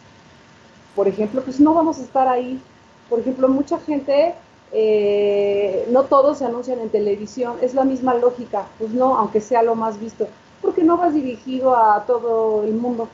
por 0.95 1.07
ejemplo, 1.07 1.41
pues 1.43 1.59
no 1.59 1.73
vamos 1.73 1.99
a 1.99 2.03
estar 2.03 2.27
ahí. 2.27 2.61
Por 3.09 3.19
ejemplo, 3.19 3.47
mucha 3.47 3.79
gente, 3.79 4.35
eh, 4.71 5.87
no 5.91 6.03
todos 6.03 6.39
se 6.39 6.45
anuncian 6.45 6.79
en 6.79 6.89
televisión, 6.89 7.57
es 7.61 7.73
la 7.73 7.83
misma 7.83 8.15
lógica, 8.15 8.67
pues 8.79 8.91
no, 8.91 9.17
aunque 9.17 9.41
sea 9.41 9.61
lo 9.61 9.75
más 9.75 9.99
visto, 9.99 10.27
porque 10.61 10.83
no 10.83 10.97
vas 10.97 11.13
dirigido 11.13 11.75
a 11.75 12.05
todo 12.05 12.63
el 12.63 12.73
mundo. 12.73 13.07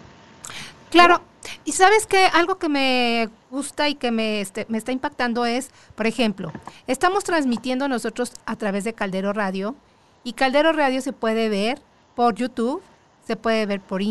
Claro, 0.90 1.22
y 1.66 1.74
sabes 1.74 2.06
que 2.06 2.26
algo 2.26 2.58
que 2.58 2.70
me 2.70 3.30
gusta 3.52 3.90
y 3.90 3.96
que 3.96 4.12
me, 4.12 4.42
este, 4.42 4.66
me 4.70 4.78
está 4.78 4.92
impactando 4.92 5.46
es, 5.46 5.72
por 5.96 6.08
ejemplo, 6.08 6.52
estamos 6.88 7.24
transmitiendo 7.24 7.88
nosotros 7.88 8.34
a 8.46 8.56
través 8.56 8.84
de 8.84 8.94
Caldero 8.94 9.34
Radio 9.34 9.76
y 10.24 10.34
Caldero 10.34 10.74
Radio 10.74 11.02
se 11.02 11.14
puede 11.14 11.50
ver 11.50 11.82
por 12.16 12.36
YouTube, 12.36 12.82
se 13.26 13.36
puede 13.36 13.66
ver 13.66 13.80
por 13.82 14.02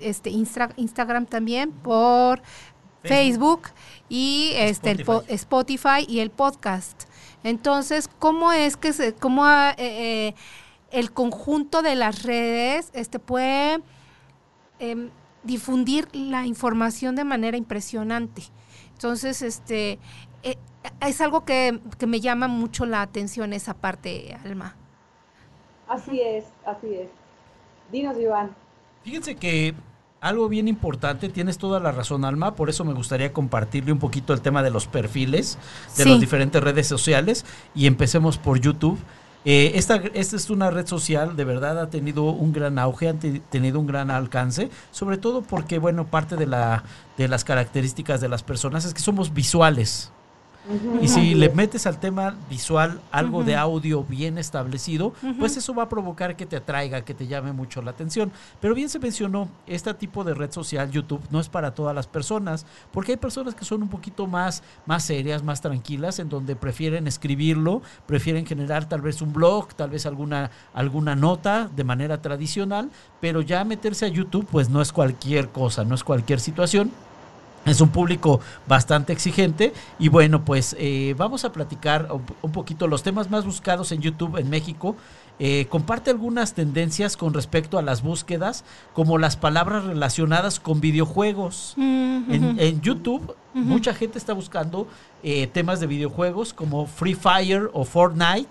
este, 0.00 0.30
Instagram 0.30 1.26
también, 1.26 1.72
por 1.72 2.40
Facebook, 3.02 3.68
y 4.08 4.52
este 4.56 4.90
Spotify. 4.90 5.26
El 5.28 5.34
Spotify 5.34 6.06
y 6.06 6.20
el 6.20 6.30
podcast. 6.30 7.04
Entonces, 7.42 8.08
¿cómo 8.18 8.52
es 8.52 8.76
que 8.76 8.92
se, 8.92 9.14
cómo 9.14 9.48
eh, 9.48 9.74
eh, 9.78 10.34
el 10.90 11.12
conjunto 11.12 11.82
de 11.82 11.94
las 11.94 12.24
redes 12.24 12.90
este 12.92 13.18
puede 13.18 13.80
em, 14.78 15.10
difundir 15.44 16.08
la 16.12 16.44
información 16.46 17.16
de 17.16 17.24
manera 17.24 17.56
impresionante? 17.56 18.42
Entonces, 18.92 19.40
este 19.40 19.98
eh, 20.42 20.56
es 21.00 21.20
algo 21.20 21.44
que, 21.44 21.80
que 21.98 22.06
me 22.06 22.20
llama 22.20 22.48
mucho 22.48 22.84
la 22.84 23.00
atención 23.00 23.52
esa 23.52 23.74
parte, 23.74 24.36
Alma. 24.44 24.76
Así 25.88 26.20
es, 26.20 26.44
así 26.66 26.94
es. 26.94 27.08
Dinos, 27.90 28.18
Iván. 28.18 28.54
Fíjense 29.02 29.34
que 29.34 29.74
algo 30.20 30.48
bien 30.48 30.68
importante, 30.68 31.28
tienes 31.28 31.58
toda 31.58 31.80
la 31.80 31.92
razón, 31.92 32.24
Alma, 32.24 32.54
por 32.54 32.68
eso 32.68 32.84
me 32.84 32.92
gustaría 32.92 33.32
compartirle 33.32 33.92
un 33.92 33.98
poquito 33.98 34.32
el 34.32 34.42
tema 34.42 34.62
de 34.62 34.70
los 34.70 34.86
perfiles 34.86 35.58
de 35.96 36.04
las 36.04 36.20
diferentes 36.20 36.62
redes 36.62 36.86
sociales 36.86 37.46
y 37.74 37.86
empecemos 37.86 38.36
por 38.36 38.60
YouTube. 38.60 38.98
Eh, 39.46 39.72
esta, 39.76 39.96
esta 40.12 40.36
es 40.36 40.50
una 40.50 40.70
red 40.70 40.86
social, 40.86 41.34
de 41.34 41.44
verdad 41.44 41.80
ha 41.80 41.88
tenido 41.88 42.24
un 42.24 42.52
gran 42.52 42.78
auge, 42.78 43.08
ha 43.08 43.14
tenido 43.14 43.80
un 43.80 43.86
gran 43.86 44.10
alcance, 44.10 44.68
sobre 44.90 45.16
todo 45.16 45.40
porque, 45.40 45.78
bueno, 45.78 46.06
parte 46.06 46.36
de, 46.36 46.46
la, 46.46 46.84
de 47.16 47.26
las 47.26 47.44
características 47.44 48.20
de 48.20 48.28
las 48.28 48.42
personas 48.42 48.84
es 48.84 48.92
que 48.92 49.00
somos 49.00 49.32
visuales. 49.32 50.12
Y 51.00 51.08
si 51.08 51.34
le 51.34 51.48
metes 51.48 51.86
al 51.86 51.98
tema 51.98 52.36
visual 52.50 53.00
algo 53.10 53.42
de 53.42 53.56
audio 53.56 54.04
bien 54.04 54.36
establecido, 54.36 55.14
pues 55.38 55.56
eso 55.56 55.74
va 55.74 55.84
a 55.84 55.88
provocar 55.88 56.36
que 56.36 56.46
te 56.46 56.56
atraiga, 56.56 57.02
que 57.02 57.14
te 57.14 57.26
llame 57.26 57.52
mucho 57.52 57.80
la 57.82 57.92
atención. 57.92 58.30
Pero 58.60 58.74
bien 58.74 58.88
se 58.88 58.98
mencionó, 58.98 59.48
este 59.66 59.92
tipo 59.94 60.22
de 60.22 60.34
red 60.34 60.52
social, 60.52 60.90
YouTube, 60.90 61.22
no 61.30 61.40
es 61.40 61.48
para 61.48 61.74
todas 61.74 61.94
las 61.94 62.06
personas, 62.06 62.66
porque 62.92 63.12
hay 63.12 63.16
personas 63.16 63.54
que 63.54 63.64
son 63.64 63.82
un 63.82 63.88
poquito 63.88 64.26
más, 64.26 64.62
más 64.84 65.04
serias, 65.04 65.42
más 65.42 65.60
tranquilas, 65.60 66.18
en 66.18 66.28
donde 66.28 66.56
prefieren 66.56 67.06
escribirlo, 67.06 67.82
prefieren 68.06 68.44
generar 68.44 68.88
tal 68.88 69.00
vez 69.00 69.22
un 69.22 69.32
blog, 69.32 69.74
tal 69.74 69.90
vez 69.90 70.04
alguna, 70.04 70.50
alguna 70.74 71.16
nota 71.16 71.70
de 71.74 71.84
manera 71.84 72.20
tradicional, 72.20 72.90
pero 73.20 73.40
ya 73.40 73.64
meterse 73.64 74.04
a 74.04 74.08
YouTube, 74.08 74.46
pues 74.50 74.68
no 74.68 74.82
es 74.82 74.92
cualquier 74.92 75.48
cosa, 75.48 75.84
no 75.84 75.94
es 75.94 76.04
cualquier 76.04 76.40
situación. 76.40 76.90
Es 77.66 77.80
un 77.82 77.90
público 77.90 78.40
bastante 78.66 79.12
exigente 79.12 79.74
y 79.98 80.08
bueno, 80.08 80.44
pues 80.44 80.74
eh, 80.78 81.14
vamos 81.18 81.44
a 81.44 81.52
platicar 81.52 82.08
un 82.40 82.52
poquito 82.52 82.86
los 82.86 83.02
temas 83.02 83.30
más 83.30 83.44
buscados 83.44 83.92
en 83.92 84.00
YouTube 84.00 84.38
en 84.38 84.48
México. 84.48 84.96
Eh, 85.38 85.66
comparte 85.68 86.10
algunas 86.10 86.54
tendencias 86.54 87.16
con 87.18 87.34
respecto 87.34 87.78
a 87.78 87.82
las 87.82 88.02
búsquedas, 88.02 88.64
como 88.94 89.18
las 89.18 89.36
palabras 89.36 89.84
relacionadas 89.84 90.58
con 90.58 90.80
videojuegos. 90.80 91.74
en, 91.76 92.80
YouTube, 92.80 93.34
mucha 93.52 93.92
gente 93.94 94.16
está 94.16 94.32
buscando 94.32 94.86
eh, 95.22 95.46
temas 95.46 95.80
de 95.80 95.86
videojuegos 95.86 96.54
como 96.54 96.86
Free 96.86 97.14
Fire 97.14 97.70
o 97.74 97.84
Fortnite. 97.84 98.50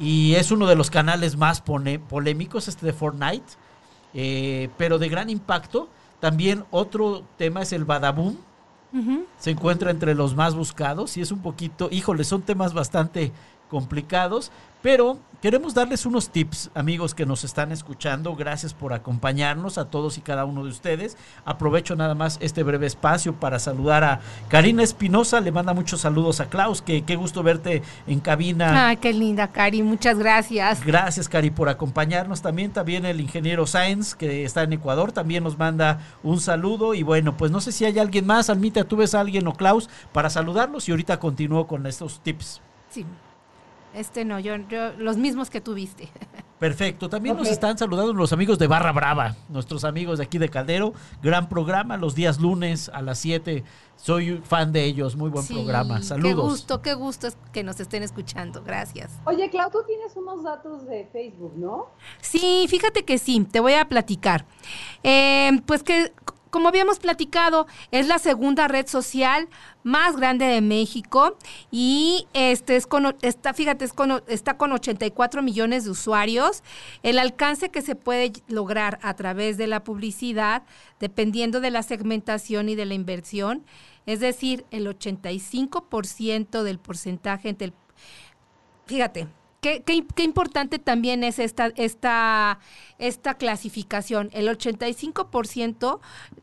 Y 0.00 0.34
es 0.34 0.50
uno 0.50 0.66
de 0.66 0.74
los 0.74 0.90
canales 0.90 1.36
más 1.36 1.60
polémicos, 1.60 2.66
este 2.66 2.86
de 2.86 2.92
Fortnite, 2.92 3.44
pero 4.76 4.98
de 4.98 5.08
gran 5.08 5.30
impacto. 5.30 5.88
También 6.20 6.64
otro 6.70 7.22
tema 7.36 7.62
es 7.62 7.72
el 7.72 7.84
Badaboom. 7.84 8.36
Se 9.38 9.50
encuentra 9.50 9.90
entre 9.90 10.14
los 10.14 10.34
más 10.34 10.54
buscados 10.54 11.16
y 11.16 11.20
es 11.20 11.30
un 11.30 11.40
poquito, 11.40 11.88
híjole, 11.92 12.24
son 12.24 12.42
temas 12.42 12.74
bastante 12.74 13.32
complicados, 13.70 14.50
pero 14.82 15.18
queremos 15.42 15.74
darles 15.74 16.06
unos 16.06 16.30
tips, 16.30 16.70
amigos 16.74 17.14
que 17.14 17.26
nos 17.26 17.44
están 17.44 17.70
escuchando. 17.70 18.34
Gracias 18.34 18.72
por 18.72 18.94
acompañarnos 18.94 19.76
a 19.76 19.90
todos 19.90 20.16
y 20.16 20.22
cada 20.22 20.46
uno 20.46 20.64
de 20.64 20.70
ustedes. 20.70 21.18
Aprovecho 21.44 21.96
nada 21.96 22.14
más 22.14 22.38
este 22.40 22.62
breve 22.62 22.86
espacio 22.86 23.34
para 23.34 23.58
saludar 23.58 24.04
a 24.04 24.20
Karina 24.48 24.82
Espinosa. 24.82 25.40
Le 25.40 25.52
manda 25.52 25.74
muchos 25.74 26.00
saludos 26.00 26.40
a 26.40 26.48
Klaus, 26.48 26.80
que 26.80 27.02
qué 27.02 27.16
gusto 27.16 27.42
verte 27.42 27.82
en 28.06 28.20
cabina. 28.20 28.88
Ay, 28.88 28.96
qué 28.96 29.12
linda, 29.12 29.48
Cari. 29.48 29.82
Muchas 29.82 30.18
gracias. 30.18 30.84
Gracias, 30.84 31.28
Cari, 31.28 31.50
por 31.50 31.68
acompañarnos 31.68 32.40
también. 32.40 32.72
También 32.72 33.04
el 33.04 33.20
ingeniero 33.20 33.66
Sáenz, 33.66 34.14
que 34.14 34.44
está 34.44 34.62
en 34.62 34.72
Ecuador, 34.72 35.12
también 35.12 35.44
nos 35.44 35.58
manda 35.58 36.00
un 36.22 36.40
saludo. 36.40 36.94
Y 36.94 37.02
bueno, 37.02 37.36
pues 37.36 37.50
no 37.50 37.60
sé 37.60 37.72
si 37.72 37.84
hay 37.84 37.98
alguien 37.98 38.26
más. 38.26 38.48
Almita, 38.48 38.84
tú 38.84 38.96
ves 38.96 39.14
a 39.14 39.20
alguien 39.20 39.46
o 39.46 39.52
Klaus 39.52 39.90
para 40.12 40.30
saludarlos 40.30 40.88
y 40.88 40.92
ahorita 40.92 41.18
continúo 41.18 41.66
con 41.66 41.86
estos 41.86 42.20
tips. 42.20 42.62
Sí. 42.90 43.04
Este 43.94 44.24
no, 44.24 44.38
yo, 44.38 44.56
yo 44.68 44.92
los 44.98 45.16
mismos 45.16 45.50
que 45.50 45.60
tuviste. 45.60 46.08
Perfecto. 46.60 47.08
También 47.08 47.38
nos 47.38 47.48
están 47.48 47.78
saludando 47.78 48.12
los 48.12 48.34
amigos 48.34 48.58
de 48.58 48.66
Barra 48.66 48.92
Brava, 48.92 49.34
nuestros 49.48 49.82
amigos 49.82 50.18
de 50.18 50.24
aquí 50.24 50.36
de 50.36 50.50
Caldero. 50.50 50.92
Gran 51.22 51.48
programa 51.48 51.96
los 51.96 52.14
días 52.14 52.38
lunes 52.38 52.90
a 52.90 53.00
las 53.00 53.18
7. 53.18 53.64
Soy 53.96 54.42
fan 54.44 54.70
de 54.70 54.84
ellos, 54.84 55.16
muy 55.16 55.30
buen 55.30 55.46
programa. 55.46 56.02
Saludos. 56.02 56.28
Qué 56.28 56.34
gusto, 56.34 56.82
qué 56.82 56.94
gusto 56.94 57.28
que 57.52 57.64
nos 57.64 57.80
estén 57.80 58.02
escuchando. 58.02 58.62
Gracias. 58.62 59.10
Oye, 59.24 59.48
Clau, 59.48 59.70
tú 59.70 59.78
tienes 59.86 60.14
unos 60.16 60.42
datos 60.42 60.86
de 60.86 61.08
Facebook, 61.10 61.54
¿no? 61.56 61.86
Sí, 62.20 62.66
fíjate 62.68 63.06
que 63.06 63.16
sí, 63.16 63.46
te 63.50 63.60
voy 63.60 63.72
a 63.72 63.88
platicar. 63.88 64.44
Eh, 65.02 65.62
pues 65.64 65.82
que 65.82 66.12
como 66.50 66.68
habíamos 66.68 66.98
platicado, 66.98 67.66
es 67.90 68.06
la 68.06 68.18
segunda 68.18 68.68
red 68.68 68.86
social 68.86 69.48
más 69.82 70.16
grande 70.16 70.44
de 70.44 70.60
México 70.60 71.36
y 71.70 72.26
este 72.34 72.76
es 72.76 72.86
con, 72.86 73.16
está, 73.22 73.54
fíjate, 73.54 73.84
es 73.84 73.92
con, 73.92 74.22
está 74.26 74.56
con 74.56 74.72
84 74.72 75.42
millones 75.42 75.84
de 75.84 75.90
usuarios. 75.90 76.62
El 77.02 77.18
alcance 77.18 77.70
que 77.70 77.82
se 77.82 77.94
puede 77.94 78.32
lograr 78.48 78.98
a 79.02 79.14
través 79.14 79.56
de 79.56 79.66
la 79.66 79.84
publicidad, 79.84 80.62
dependiendo 80.98 81.60
de 81.60 81.70
la 81.70 81.82
segmentación 81.82 82.68
y 82.68 82.74
de 82.74 82.86
la 82.86 82.94
inversión, 82.94 83.64
es 84.06 84.20
decir, 84.20 84.64
el 84.70 84.86
85% 84.86 86.62
del 86.62 86.78
porcentaje 86.78 87.48
entre 87.48 87.72
Fíjate, 88.90 89.28
Qué, 89.60 89.82
importante 90.22 90.78
también 90.78 91.22
es 91.22 91.38
esta, 91.38 91.66
esta, 91.76 92.60
esta 92.98 93.34
clasificación. 93.34 94.30
El 94.32 94.48
85% 94.48 96.00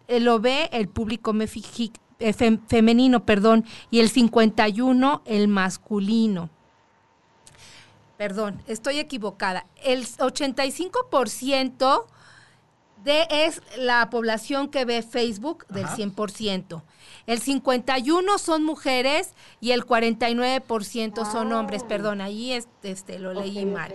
eh, 0.07 0.20
lo 0.20 0.39
ve 0.39 0.70
el 0.72 0.88
público 0.88 1.34
eh, 2.20 2.34
femenino, 2.68 3.26
perdón, 3.26 3.65
y 3.89 4.01
el 4.01 4.11
51% 4.11 5.22
el 5.26 5.47
masculino. 5.47 6.51
Perdón, 8.18 8.61
estoy 8.68 8.99
equivocada. 8.99 9.65
El 9.84 10.05
85% 10.05 12.05
de 13.04 13.28
es 13.30 13.62
la 13.78 14.10
población 14.10 14.70
que 14.70 14.86
ve 14.86 15.02
Facebook 15.02 15.66
del 15.68 15.86
100%. 15.86 16.82
El 17.28 17.41
51 17.41 18.38
son 18.38 18.64
mujeres 18.64 19.34
y 19.60 19.72
el 19.72 19.86
49% 19.86 21.30
son 21.30 21.52
hombres. 21.52 21.84
Perdón, 21.84 22.22
ahí 22.22 22.54
este, 22.54 23.20
lo 23.20 23.34
leí 23.34 23.66
mal. 23.66 23.93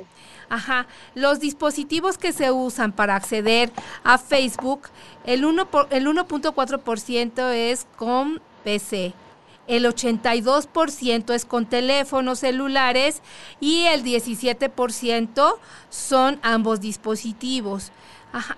Ajá. 0.50 0.86
Los 1.14 1.40
dispositivos 1.40 2.18
que 2.18 2.32
se 2.32 2.52
usan 2.52 2.92
para 2.92 3.16
acceder 3.16 3.72
a 4.04 4.18
Facebook, 4.18 4.82
el 5.24 5.44
1.4% 5.44 7.50
el 7.50 7.72
es 7.72 7.86
con 7.96 8.42
PC. 8.64 9.14
El 9.66 9.86
82% 9.86 11.32
es 11.32 11.46
con 11.46 11.66
teléfonos 11.66 12.40
celulares 12.40 13.22
y 13.60 13.84
el 13.84 14.04
17% 14.04 15.54
son 15.88 16.38
ambos 16.42 16.80
dispositivos. 16.80 17.92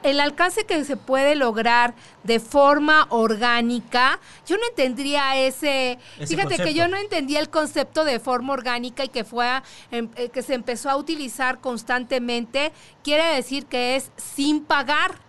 El 0.03 0.21
alcance 0.21 0.65
que 0.65 0.85
se 0.85 0.97
puede 0.97 1.35
lograr 1.35 1.95
de 2.23 2.41
forma 2.41 3.07
orgánica, 3.11 4.21
yo 4.47 4.57
no 4.57 4.63
entendría 4.69 5.37
ese, 5.37 5.99
fíjate 6.27 6.59
que 6.59 6.75
yo 6.75 6.89
no 6.89 6.97
entendía 6.97 7.41
el 7.41 7.51
concepto 7.51 8.05
de 8.05 8.21
forma 8.21 8.53
orgánica 8.53 9.05
y 9.05 9.09
que 9.09 9.25
fue 9.25 9.47
em, 9.91 10.09
eh, 10.17 10.29
que 10.29 10.43
se 10.43 10.55
empezó 10.55 10.91
a 10.91 10.97
utilizar 10.97 11.61
constantemente, 11.61 12.73
quiere 13.03 13.25
decir 13.35 13.67
que 13.67 13.97
es 13.97 14.11
sin 14.17 14.65
pagar. 14.65 15.23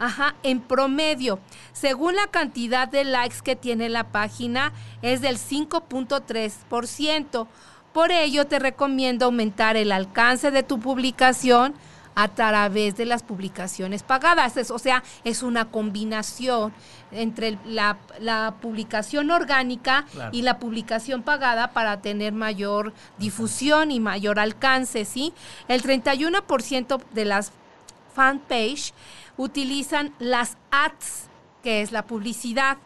Ajá, 0.00 0.36
en 0.44 0.60
promedio, 0.60 1.40
según 1.72 2.14
la 2.14 2.28
cantidad 2.28 2.86
de 2.86 3.02
likes 3.02 3.38
que 3.42 3.56
tiene 3.56 3.88
la 3.88 4.12
página, 4.12 4.72
es 5.02 5.20
del 5.20 5.38
5.3%. 5.38 7.48
Por 7.92 8.12
ello, 8.12 8.46
te 8.46 8.60
recomiendo 8.60 9.24
aumentar 9.24 9.76
el 9.76 9.90
alcance 9.90 10.52
de 10.52 10.62
tu 10.62 10.78
publicación 10.78 11.74
a 12.18 12.26
través 12.26 12.96
de 12.96 13.06
las 13.06 13.22
publicaciones 13.22 14.02
pagadas. 14.02 14.56
o 14.72 14.78
sea, 14.80 15.04
es 15.22 15.44
una 15.44 15.66
combinación 15.66 16.72
entre 17.12 17.58
la, 17.64 17.96
publicación 18.60 19.30
orgánica 19.30 20.04
y 20.32 20.42
la 20.42 20.58
publicación 20.58 21.22
pagada 21.22 21.70
para 21.70 22.00
tener 22.00 22.32
mayor 22.32 22.92
difusión 23.18 23.92
y 23.92 24.00
mayor 24.00 24.40
alcance, 24.40 25.04
¿sí? 25.04 25.32
El 25.68 25.80
31% 25.84 27.00
de 27.12 27.24
las 27.24 27.52
fanpage 28.16 28.92
utilizan 29.36 30.12
las 30.18 30.56
ads, 30.72 31.28
que 31.62 31.82
es 31.82 31.92
la 31.92 32.02
publicidad. 32.02 32.78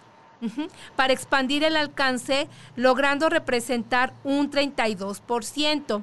para 0.97 1.13
expandir 1.13 1.65
el 1.65 1.77
alcance, 1.77 2.49
logrando 2.77 3.31
representar 3.31 4.13
un 4.25 4.51
32%. 4.51 6.03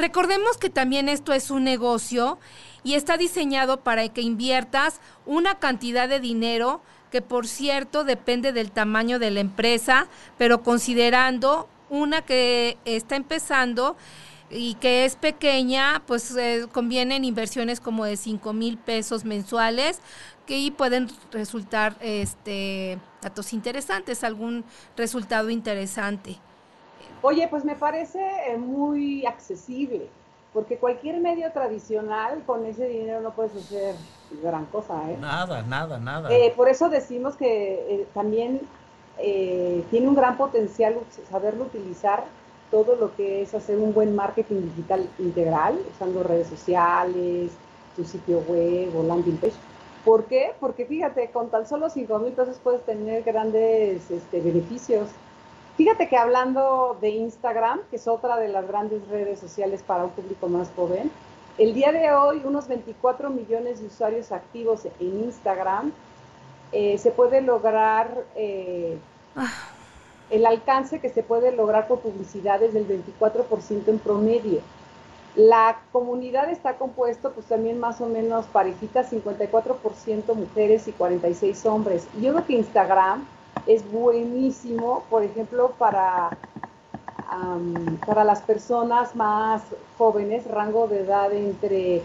Recordemos 0.00 0.56
que 0.56 0.70
también 0.70 1.10
esto 1.10 1.34
es 1.34 1.50
un 1.50 1.62
negocio 1.62 2.38
y 2.82 2.94
está 2.94 3.18
diseñado 3.18 3.80
para 3.82 4.08
que 4.08 4.22
inviertas 4.22 4.98
una 5.26 5.56
cantidad 5.56 6.08
de 6.08 6.20
dinero 6.20 6.80
que 7.10 7.20
por 7.20 7.46
cierto 7.46 8.02
depende 8.02 8.54
del 8.54 8.70
tamaño 8.70 9.18
de 9.18 9.30
la 9.30 9.40
empresa, 9.40 10.08
pero 10.38 10.62
considerando 10.62 11.68
una 11.90 12.22
que 12.22 12.78
está 12.86 13.14
empezando 13.14 13.94
y 14.48 14.72
que 14.76 15.04
es 15.04 15.16
pequeña, 15.16 16.02
pues 16.06 16.34
eh, 16.34 16.66
convienen 16.72 17.26
inversiones 17.26 17.78
como 17.78 18.06
de 18.06 18.16
5 18.16 18.54
mil 18.54 18.78
pesos 18.78 19.26
mensuales 19.26 20.00
que 20.46 20.72
pueden 20.74 21.08
resultar 21.30 21.98
este, 22.00 22.98
datos 23.20 23.52
interesantes, 23.52 24.24
algún 24.24 24.64
resultado 24.96 25.50
interesante. 25.50 26.38
Oye, 27.22 27.48
pues 27.48 27.64
me 27.64 27.74
parece 27.74 28.20
eh, 28.46 28.56
muy 28.56 29.26
accesible, 29.26 30.06
porque 30.52 30.78
cualquier 30.78 31.20
medio 31.20 31.52
tradicional 31.52 32.42
con 32.46 32.64
ese 32.64 32.86
dinero 32.88 33.20
no 33.20 33.32
puedes 33.32 33.54
hacer 33.56 33.94
gran 34.42 34.64
cosa. 34.66 35.10
¿eh? 35.10 35.16
Nada, 35.20 35.62
nada, 35.62 35.98
nada. 35.98 36.32
Eh, 36.32 36.52
por 36.56 36.68
eso 36.68 36.88
decimos 36.88 37.36
que 37.36 38.06
también 38.14 38.60
tiene 39.90 40.08
un 40.08 40.14
gran 40.14 40.38
potencial 40.38 40.96
saberlo 41.30 41.64
utilizar 41.64 42.24
todo 42.70 42.96
lo 42.96 43.14
que 43.16 43.42
es 43.42 43.52
hacer 43.52 43.78
un 43.78 43.92
buen 43.92 44.14
marketing 44.14 44.62
digital 44.62 45.06
integral, 45.18 45.78
usando 45.94 46.22
redes 46.22 46.46
sociales, 46.46 47.50
tu 47.96 48.04
sitio 48.04 48.38
web 48.48 48.96
o 48.96 49.02
landing 49.02 49.36
page. 49.36 49.52
¿Por 50.04 50.24
qué? 50.24 50.54
Porque 50.58 50.86
fíjate, 50.86 51.30
con 51.30 51.50
tan 51.50 51.66
solo 51.66 51.90
5 51.90 52.18
mil 52.20 52.32
pesos 52.32 52.58
puedes 52.62 52.82
tener 52.86 53.22
grandes 53.22 54.10
este, 54.10 54.40
beneficios. 54.40 55.08
Fíjate 55.80 56.10
que 56.10 56.16
hablando 56.18 56.98
de 57.00 57.08
Instagram, 57.08 57.80
que 57.88 57.96
es 57.96 58.06
otra 58.06 58.36
de 58.36 58.48
las 58.48 58.68
grandes 58.68 59.08
redes 59.08 59.40
sociales 59.40 59.82
para 59.82 60.04
un 60.04 60.10
público 60.10 60.46
más 60.46 60.70
joven, 60.76 61.10
el 61.56 61.72
día 61.72 61.90
de 61.90 62.12
hoy 62.12 62.42
unos 62.44 62.68
24 62.68 63.30
millones 63.30 63.80
de 63.80 63.86
usuarios 63.86 64.30
activos 64.30 64.84
en 64.84 65.24
Instagram 65.24 65.90
eh, 66.72 66.98
se 66.98 67.10
puede 67.10 67.40
lograr 67.40 68.10
eh, 68.36 68.98
el 70.28 70.44
alcance 70.44 71.00
que 71.00 71.08
se 71.08 71.22
puede 71.22 71.50
lograr 71.50 71.88
por 71.88 72.00
publicidades 72.00 72.74
del 72.74 72.86
24% 72.86 73.88
en 73.88 73.98
promedio. 74.00 74.60
La 75.34 75.80
comunidad 75.92 76.50
está 76.50 76.74
compuesto 76.74 77.32
pues 77.32 77.46
también 77.46 77.80
más 77.80 78.02
o 78.02 78.06
menos 78.06 78.44
parejita, 78.44 79.08
54% 79.08 80.34
mujeres 80.34 80.88
y 80.88 80.92
46 80.92 81.64
hombres. 81.64 82.06
Yo 82.20 82.34
creo 82.34 82.44
que 82.44 82.52
Instagram 82.52 83.24
es 83.66 83.90
buenísimo, 83.90 85.04
por 85.10 85.22
ejemplo, 85.22 85.72
para, 85.78 86.36
para 88.06 88.24
las 88.24 88.40
personas 88.42 89.14
más 89.14 89.62
jóvenes, 89.98 90.46
rango 90.46 90.88
de 90.88 91.00
edad 91.00 91.32
entre 91.32 92.02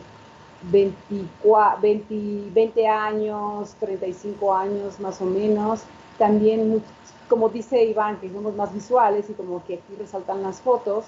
24, 0.72 1.82
20, 1.82 2.52
20 2.52 2.88
años, 2.88 3.76
35 3.80 4.54
años 4.54 5.00
más 5.00 5.22
o 5.22 5.26
menos. 5.26 5.82
También, 6.18 6.84
como 7.30 7.50
dice 7.50 7.84
Iván, 7.84 8.18
que 8.20 8.32
somos 8.32 8.56
más 8.56 8.74
visuales 8.74 9.30
y 9.30 9.34
como 9.34 9.64
que 9.66 9.76
aquí 9.76 9.96
resaltan 9.98 10.44
las 10.44 10.62
fotos. 10.62 11.06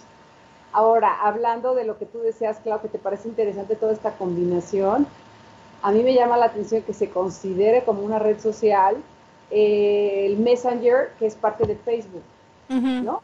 Ahora, 0.73 1.21
hablando 1.21 1.73
de 1.75 1.85
lo 1.85 1.97
que 1.97 2.05
tú 2.05 2.19
deseas, 2.19 2.57
claro, 2.59 2.81
que 2.81 2.89
te 2.89 2.99
parece 2.99 3.29
interesante 3.29 3.75
toda 3.75 3.93
esta 3.93 4.11
combinación, 4.11 5.07
a 5.81 5.91
mí 5.91 6.03
me 6.03 6.13
llama 6.13 6.37
la 6.37 6.47
atención 6.47 6.81
que 6.83 6.93
se 6.93 7.09
considere 7.09 7.83
como 7.83 8.01
una 8.01 8.19
red 8.19 8.39
social 8.39 8.97
el 9.49 10.37
Messenger, 10.37 11.11
que 11.17 11.25
es 11.25 11.35
parte 11.35 11.65
de 11.65 11.75
Facebook, 11.75 12.23
¿no? 12.69 13.21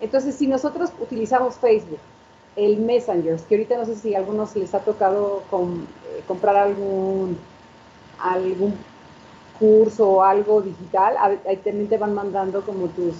Entonces, 0.00 0.34
si 0.34 0.46
nosotros 0.46 0.92
utilizamos 1.00 1.56
Facebook, 1.56 2.00
el 2.56 2.78
Messenger, 2.78 3.40
que 3.40 3.54
ahorita 3.54 3.78
no 3.78 3.84
sé 3.84 3.96
si 3.96 4.14
a 4.14 4.18
algunos 4.18 4.54
les 4.56 4.74
ha 4.74 4.80
tocado 4.80 5.42
eh, 5.52 6.22
comprar 6.26 6.56
algún, 6.56 7.38
algún 8.18 8.74
curso 9.58 10.08
o 10.08 10.22
algo 10.22 10.60
digital, 10.60 11.16
ahí 11.46 11.56
también 11.58 11.88
te 11.88 11.98
van 11.98 12.14
mandando 12.14 12.62
como 12.62 12.88
tus 12.88 13.14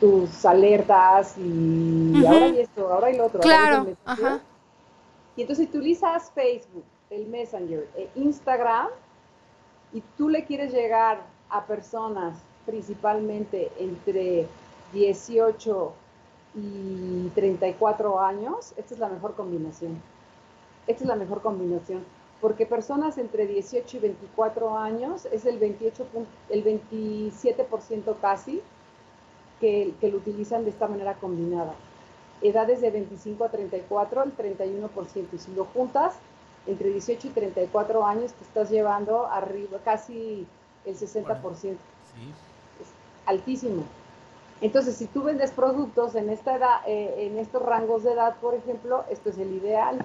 tus 0.00 0.44
alertas 0.44 1.36
y, 1.38 2.26
ahora 2.26 2.48
y 2.48 2.60
esto, 2.60 2.92
ahora 2.92 3.10
y 3.10 3.16
lo 3.16 3.26
otro. 3.26 3.40
Claro. 3.40 3.86
Y 5.36 5.40
entonces 5.40 5.66
si 5.66 5.76
utilizas 5.76 6.30
Facebook, 6.34 6.84
el 7.10 7.26
Messenger, 7.26 7.88
e 7.96 8.08
Instagram, 8.16 8.88
y 9.94 10.02
tú 10.18 10.28
le 10.28 10.44
quieres 10.44 10.72
llegar 10.72 11.22
a 11.48 11.64
personas 11.64 12.36
principalmente 12.66 13.70
entre 13.78 14.46
18 14.92 15.92
y 16.56 17.28
34 17.34 18.20
años, 18.20 18.74
esta 18.76 18.94
es 18.94 19.00
la 19.00 19.08
mejor 19.08 19.34
combinación. 19.34 20.02
Esta 20.86 21.04
es 21.04 21.08
la 21.08 21.14
mejor 21.14 21.42
combinación. 21.42 22.04
Porque 22.40 22.66
personas 22.66 23.18
entre 23.18 23.46
18 23.46 23.96
y 23.96 24.00
24 24.00 24.76
años 24.76 25.26
es 25.26 25.46
el, 25.46 25.58
28, 25.58 26.06
el 26.50 26.64
27% 26.64 28.16
casi 28.20 28.60
que, 29.60 29.94
que 30.00 30.10
lo 30.10 30.18
utilizan 30.18 30.64
de 30.64 30.70
esta 30.70 30.88
manera 30.88 31.14
combinada. 31.14 31.74
Edades 32.42 32.80
de 32.80 32.90
25 32.90 33.44
a 33.44 33.48
34, 33.48 34.24
el 34.24 34.36
31%. 34.36 35.26
Y 35.32 35.38
si 35.38 35.54
lo 35.54 35.64
juntas, 35.66 36.16
entre 36.66 36.90
18 36.90 37.28
y 37.28 37.30
34 37.30 38.06
años 38.06 38.32
te 38.32 38.44
estás 38.44 38.70
llevando 38.70 39.26
arriba 39.26 39.78
casi 39.84 40.46
el 40.84 40.96
60%. 40.96 41.60
Sí. 41.60 41.76
Es 42.80 42.88
altísimo. 43.26 43.84
Entonces, 44.60 44.96
si 44.96 45.06
tú 45.06 45.22
vendes 45.22 45.50
productos 45.50 46.14
en 46.14 46.30
esta 46.30 46.56
edad, 46.56 46.80
eh, 46.86 47.26
en 47.26 47.38
estos 47.38 47.62
rangos 47.62 48.04
de 48.04 48.12
edad, 48.12 48.36
por 48.40 48.54
ejemplo, 48.54 49.04
esto 49.10 49.30
es 49.30 49.38
el 49.38 49.52
ideal 49.52 50.04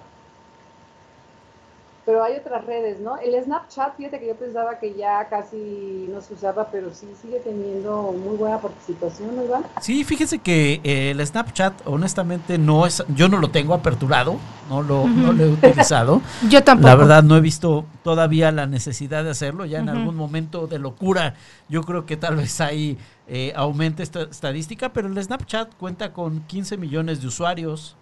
pero 2.10 2.24
hay 2.24 2.38
otras 2.38 2.66
redes, 2.66 3.00
¿no? 3.00 3.20
El 3.20 3.40
Snapchat, 3.44 3.96
fíjate 3.96 4.20
que 4.20 4.26
yo 4.26 4.36
pensaba 4.36 4.80
que 4.80 4.96
ya 4.96 5.30
casi 5.30 6.08
no 6.12 6.22
se 6.22 6.34
usaba, 6.34 6.68
pero 6.72 6.92
sí 6.92 7.06
sigue 7.22 7.40
teniendo 7.40 8.12
muy 8.14 8.36
buena 8.36 8.58
participación, 8.58 9.36
¿no, 9.36 9.44
Iván? 9.44 9.62
Sí, 9.80 10.04
fíjese 10.04 10.40
que 10.40 10.82
eh, 10.84 11.12
el 11.12 11.24
Snapchat, 11.24 11.86
honestamente, 11.86 12.58
no 12.58 12.88
es, 12.88 13.04
yo 13.10 13.30
no 13.30 13.38
lo 13.38 13.52
tengo 13.52 13.76
aperturado, 13.76 14.38
no 14.72 14.82
lo, 14.82 15.04
he 15.04 15.50
utilizado. 15.50 16.24
yo 16.50 16.64
tampoco. 16.64 16.88
La 16.88 16.96
verdad, 16.96 17.22
no 17.22 17.38
he 17.38 17.42
visto 17.42 17.86
todavía 18.04 18.52
la 18.52 18.66
necesidad 18.66 19.24
de 19.24 19.30
hacerlo, 19.30 19.66
ya 19.66 19.78
en 19.78 19.90
algún 19.90 20.16
momento 20.16 20.66
de 20.66 20.80
locura, 20.80 21.36
yo 21.68 21.84
creo 21.84 22.08
que 22.08 22.18
tal 22.18 22.38
vez 22.38 22.60
ahí 22.60 22.98
eh, 23.28 23.54
aumente 23.56 24.02
esta 24.02 24.24
estadística, 24.24 24.92
pero 24.94 25.10
el 25.10 25.24
Snapchat 25.24 25.76
cuenta 25.76 26.12
con 26.12 26.40
15 26.48 26.76
millones 26.78 27.22
de 27.22 27.28
usuarios 27.28 27.99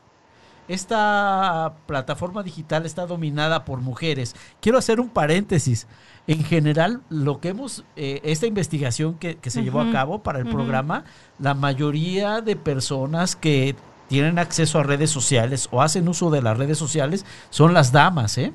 esta 0.67 1.75
plataforma 1.85 2.43
digital 2.43 2.85
está 2.85 3.05
dominada 3.05 3.65
por 3.65 3.81
mujeres. 3.81 4.35
Quiero 4.61 4.77
hacer 4.77 4.99
un 4.99 5.09
paréntesis. 5.09 5.87
En 6.27 6.43
general, 6.43 7.01
lo 7.09 7.39
que 7.39 7.49
hemos, 7.49 7.85
eh, 7.95 8.19
esta 8.23 8.47
investigación 8.47 9.15
que, 9.15 9.37
se 9.47 9.63
llevó 9.63 9.79
a 9.79 9.91
cabo 9.91 10.23
para 10.23 10.39
el 10.39 10.49
programa, 10.49 11.05
la 11.39 11.53
mayoría 11.53 12.41
de 12.41 12.57
personas 12.57 13.37
que 13.37 13.75
tienen 14.09 14.37
acceso 14.37 14.79
a 14.79 14.83
redes 14.83 15.09
sociales 15.09 15.69
o 15.71 15.81
hacen 15.81 16.07
uso 16.07 16.29
de 16.29 16.41
las 16.41 16.57
redes 16.57 16.77
sociales 16.77 17.25
son 17.49 17.73
las 17.73 17.91
damas, 17.91 18.37
¿eh? 18.37 18.53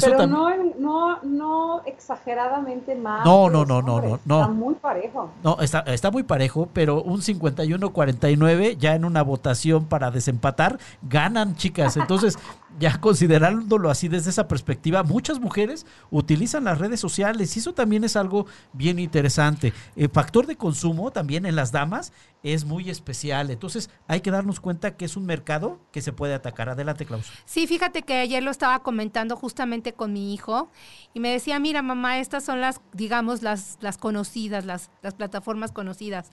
Pero 0.00 0.26
no, 0.26 0.50
no, 0.78 1.22
no 1.22 1.82
exageradamente 1.86 2.94
más. 2.94 3.24
No, 3.24 3.48
no, 3.48 3.64
no, 3.64 3.80
no, 3.82 4.00
no, 4.00 4.20
no. 4.24 4.40
Está 4.40 4.52
muy 4.52 4.74
parejo. 4.74 5.30
No, 5.42 5.60
está, 5.60 5.80
está 5.80 6.10
muy 6.10 6.22
parejo, 6.22 6.68
pero 6.72 7.02
un 7.02 7.20
51-49 7.20 8.76
ya 8.76 8.94
en 8.94 9.04
una 9.04 9.22
votación 9.22 9.84
para 9.86 10.10
desempatar, 10.10 10.78
ganan, 11.02 11.56
chicas. 11.56 11.96
Entonces, 11.96 12.38
ya 12.78 13.00
considerándolo 13.00 13.90
así 13.90 14.08
desde 14.08 14.30
esa 14.30 14.48
perspectiva, 14.48 15.02
muchas 15.02 15.40
mujeres 15.40 15.86
utilizan 16.10 16.64
las 16.64 16.78
redes 16.78 17.00
sociales 17.00 17.56
y 17.56 17.60
eso 17.60 17.74
también 17.74 18.04
es 18.04 18.16
algo 18.16 18.46
bien 18.72 18.98
interesante. 18.98 19.72
El 19.96 20.10
factor 20.10 20.46
de 20.46 20.56
consumo 20.56 21.10
también 21.10 21.46
en 21.46 21.56
las 21.56 21.72
damas 21.72 22.12
es 22.42 22.64
muy 22.64 22.90
especial, 22.90 23.50
entonces 23.50 23.88
hay 24.06 24.20
que 24.20 24.30
darnos 24.30 24.60
cuenta 24.60 24.96
que 24.96 25.06
es 25.06 25.16
un 25.16 25.24
mercado 25.24 25.80
que 25.92 26.02
se 26.02 26.12
puede 26.12 26.34
atacar. 26.34 26.68
Adelante, 26.68 27.06
Klaus. 27.06 27.30
Sí, 27.46 27.66
fíjate 27.66 28.02
que 28.02 28.14
ayer 28.14 28.42
lo 28.42 28.50
estaba 28.50 28.82
comentando 28.82 29.36
justamente 29.36 29.94
con 29.94 30.12
mi 30.12 30.34
hijo 30.34 30.68
y 31.14 31.20
me 31.20 31.30
decía, 31.30 31.58
mira 31.58 31.80
mamá, 31.80 32.18
estas 32.18 32.44
son 32.44 32.60
las, 32.60 32.80
digamos, 32.92 33.42
las, 33.42 33.78
las 33.80 33.96
conocidas, 33.96 34.64
las, 34.66 34.90
las 35.02 35.14
plataformas 35.14 35.72
conocidas, 35.72 36.32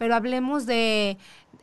pero 0.00 0.14
hablemos 0.14 0.64
de 0.64 1.18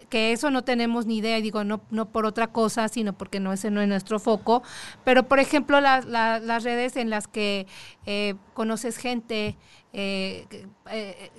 que 0.10 0.32
eso 0.32 0.52
no 0.52 0.64
tenemos 0.64 1.08
ni 1.08 1.18
idea, 1.18 1.40
y 1.40 1.42
digo, 1.42 1.64
no, 1.64 1.82
no 1.90 2.10
por 2.12 2.28
otra 2.28 2.52
cosa, 2.52 2.88
sino 2.88 3.18
porque 3.18 3.40
no 3.40 3.52
ese 3.52 3.72
no 3.72 3.82
es 3.82 3.88
nuestro 3.88 4.20
foco, 4.20 4.62
pero 5.04 5.24
por 5.24 5.40
ejemplo 5.40 5.82
las 5.82 6.64
redes 6.64 6.98
en 6.98 7.10
las 7.10 7.28
que 7.28 7.66
eh, 8.06 8.36
conoces 8.54 8.98
gente, 8.98 9.58
eh, 9.92 10.46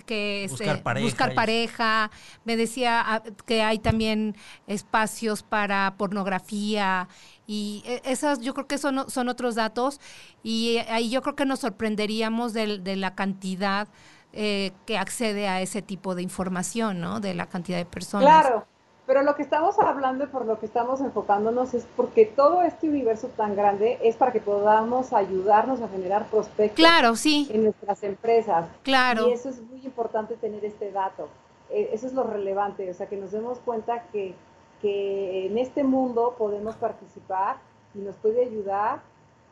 que 0.06 0.42
es 0.42 0.50
buscar, 0.50 0.82
pareja, 0.82 1.06
buscar 1.06 1.34
pareja, 1.34 2.10
me 2.44 2.56
decía 2.56 3.00
ah, 3.06 3.22
que 3.46 3.62
hay 3.62 3.78
también 3.78 4.34
espacios 4.66 5.44
para 5.44 5.94
pornografía 5.96 7.08
y 7.46 7.84
e, 7.86 8.02
esas 8.06 8.40
yo 8.40 8.54
creo 8.54 8.66
que 8.66 8.76
son, 8.76 9.08
son 9.08 9.28
otros 9.28 9.54
datos 9.54 10.00
y 10.42 10.78
ahí 10.88 11.10
yo 11.10 11.22
creo 11.22 11.36
que 11.36 11.44
nos 11.46 11.60
sorprenderíamos 11.60 12.54
de, 12.54 12.78
de 12.78 12.96
la 12.96 13.14
cantidad 13.14 13.86
eh, 14.32 14.72
que 14.86 14.98
accede 14.98 15.48
a 15.48 15.60
ese 15.60 15.82
tipo 15.82 16.14
de 16.14 16.22
información, 16.22 17.00
¿no? 17.00 17.20
De 17.20 17.34
la 17.34 17.46
cantidad 17.46 17.78
de 17.78 17.86
personas. 17.86 18.26
Claro, 18.26 18.66
pero 19.08 19.22
lo 19.22 19.34
que 19.36 19.42
estamos 19.42 19.78
hablando 19.78 20.24
y 20.24 20.26
por 20.26 20.44
lo 20.44 20.60
que 20.60 20.66
estamos 20.66 21.00
enfocándonos 21.00 21.72
es 21.72 21.86
porque 21.96 22.26
todo 22.26 22.60
este 22.60 22.90
universo 22.90 23.28
tan 23.28 23.56
grande 23.56 23.98
es 24.02 24.16
para 24.16 24.32
que 24.32 24.40
podamos 24.40 25.14
ayudarnos 25.14 25.80
a 25.80 25.88
generar 25.88 26.26
prospectos 26.26 26.76
claro, 26.76 27.16
sí. 27.16 27.48
en 27.50 27.64
nuestras 27.64 28.02
empresas. 28.02 28.66
Claro. 28.82 29.28
Y 29.28 29.32
eso 29.32 29.48
es 29.48 29.62
muy 29.62 29.80
importante 29.82 30.36
tener 30.36 30.62
este 30.62 30.92
dato. 30.92 31.30
Eh, 31.70 31.88
eso 31.94 32.06
es 32.06 32.12
lo 32.12 32.22
relevante, 32.22 32.90
o 32.90 32.92
sea, 32.92 33.08
que 33.08 33.16
nos 33.16 33.32
demos 33.32 33.60
cuenta 33.60 34.02
que, 34.12 34.34
que 34.82 35.46
en 35.46 35.56
este 35.56 35.84
mundo 35.84 36.34
podemos 36.36 36.76
participar 36.76 37.56
y 37.94 38.00
nos 38.00 38.14
puede 38.16 38.44
ayudar 38.44 39.00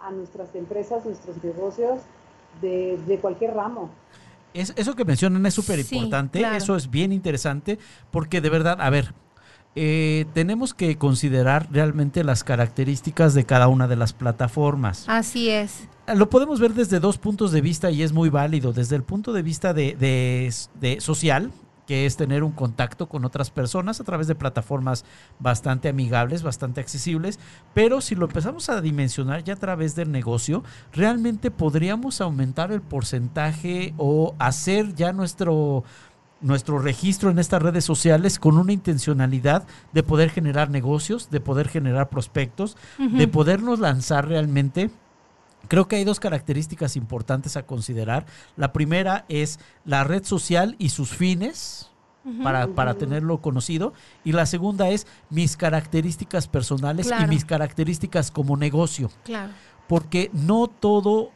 a 0.00 0.10
nuestras 0.10 0.54
empresas, 0.54 1.06
nuestros 1.06 1.42
negocios 1.42 2.00
de, 2.60 2.98
de 3.06 3.18
cualquier 3.20 3.54
ramo 3.54 3.88
eso 4.56 4.96
que 4.96 5.04
mencionan 5.04 5.44
es 5.46 5.54
súper 5.54 5.78
importante, 5.78 6.42
eso 6.56 6.76
es 6.76 6.90
bien 6.90 7.12
interesante, 7.12 7.78
porque 8.10 8.40
de 8.40 8.50
verdad, 8.50 8.80
a 8.80 8.90
ver, 8.90 9.14
eh, 9.78 10.24
tenemos 10.32 10.72
que 10.72 10.96
considerar 10.96 11.68
realmente 11.70 12.24
las 12.24 12.44
características 12.44 13.34
de 13.34 13.44
cada 13.44 13.68
una 13.68 13.86
de 13.86 13.96
las 13.96 14.14
plataformas. 14.14 15.04
Así 15.06 15.50
es. 15.50 15.86
Lo 16.14 16.30
podemos 16.30 16.60
ver 16.60 16.72
desde 16.72 16.98
dos 16.98 17.18
puntos 17.18 17.52
de 17.52 17.60
vista 17.60 17.90
y 17.90 18.02
es 18.02 18.12
muy 18.12 18.30
válido. 18.30 18.72
Desde 18.72 18.96
el 18.96 19.02
punto 19.02 19.34
de 19.34 19.42
vista 19.42 19.74
de, 19.74 19.94
de 20.80 21.00
social, 21.00 21.50
que 21.86 22.06
es 22.06 22.16
tener 22.16 22.42
un 22.42 22.52
contacto 22.52 23.08
con 23.08 23.24
otras 23.24 23.50
personas 23.50 24.00
a 24.00 24.04
través 24.04 24.26
de 24.26 24.34
plataformas 24.34 25.04
bastante 25.38 25.88
amigables, 25.88 26.42
bastante 26.42 26.80
accesibles, 26.80 27.38
pero 27.74 28.00
si 28.00 28.14
lo 28.14 28.26
empezamos 28.26 28.68
a 28.68 28.80
dimensionar 28.80 29.44
ya 29.44 29.54
a 29.54 29.56
través 29.58 29.94
del 29.94 30.10
negocio, 30.10 30.64
realmente 30.92 31.50
podríamos 31.50 32.20
aumentar 32.20 32.72
el 32.72 32.82
porcentaje 32.82 33.94
o 33.96 34.34
hacer 34.38 34.94
ya 34.94 35.12
nuestro 35.12 35.84
nuestro 36.40 36.78
registro 36.78 37.30
en 37.30 37.38
estas 37.38 37.62
redes 37.62 37.84
sociales 37.84 38.38
con 38.38 38.58
una 38.58 38.72
intencionalidad 38.72 39.66
de 39.92 40.02
poder 40.02 40.28
generar 40.28 40.70
negocios, 40.70 41.30
de 41.30 41.40
poder 41.40 41.68
generar 41.68 42.10
prospectos, 42.10 42.76
de 42.98 43.26
podernos 43.26 43.78
lanzar 43.80 44.28
realmente 44.28 44.90
Creo 45.68 45.88
que 45.88 45.96
hay 45.96 46.04
dos 46.04 46.20
características 46.20 46.96
importantes 46.96 47.56
a 47.56 47.64
considerar. 47.64 48.26
La 48.56 48.72
primera 48.72 49.24
es 49.28 49.58
la 49.84 50.04
red 50.04 50.24
social 50.24 50.76
y 50.78 50.90
sus 50.90 51.10
fines. 51.10 51.90
para, 52.42 52.66
para, 52.66 52.94
tenerlo 52.94 53.40
conocido. 53.40 53.92
Y 54.24 54.32
la 54.32 54.46
segunda 54.46 54.88
es 54.88 55.06
mis 55.30 55.56
características 55.56 56.48
personales 56.48 57.08
y 57.22 57.26
mis 57.28 57.44
características 57.44 58.32
como 58.32 58.56
negocio. 58.56 59.12
Claro. 59.22 59.52
Porque 59.86 60.30
no 60.32 60.66
todo, 60.66 61.30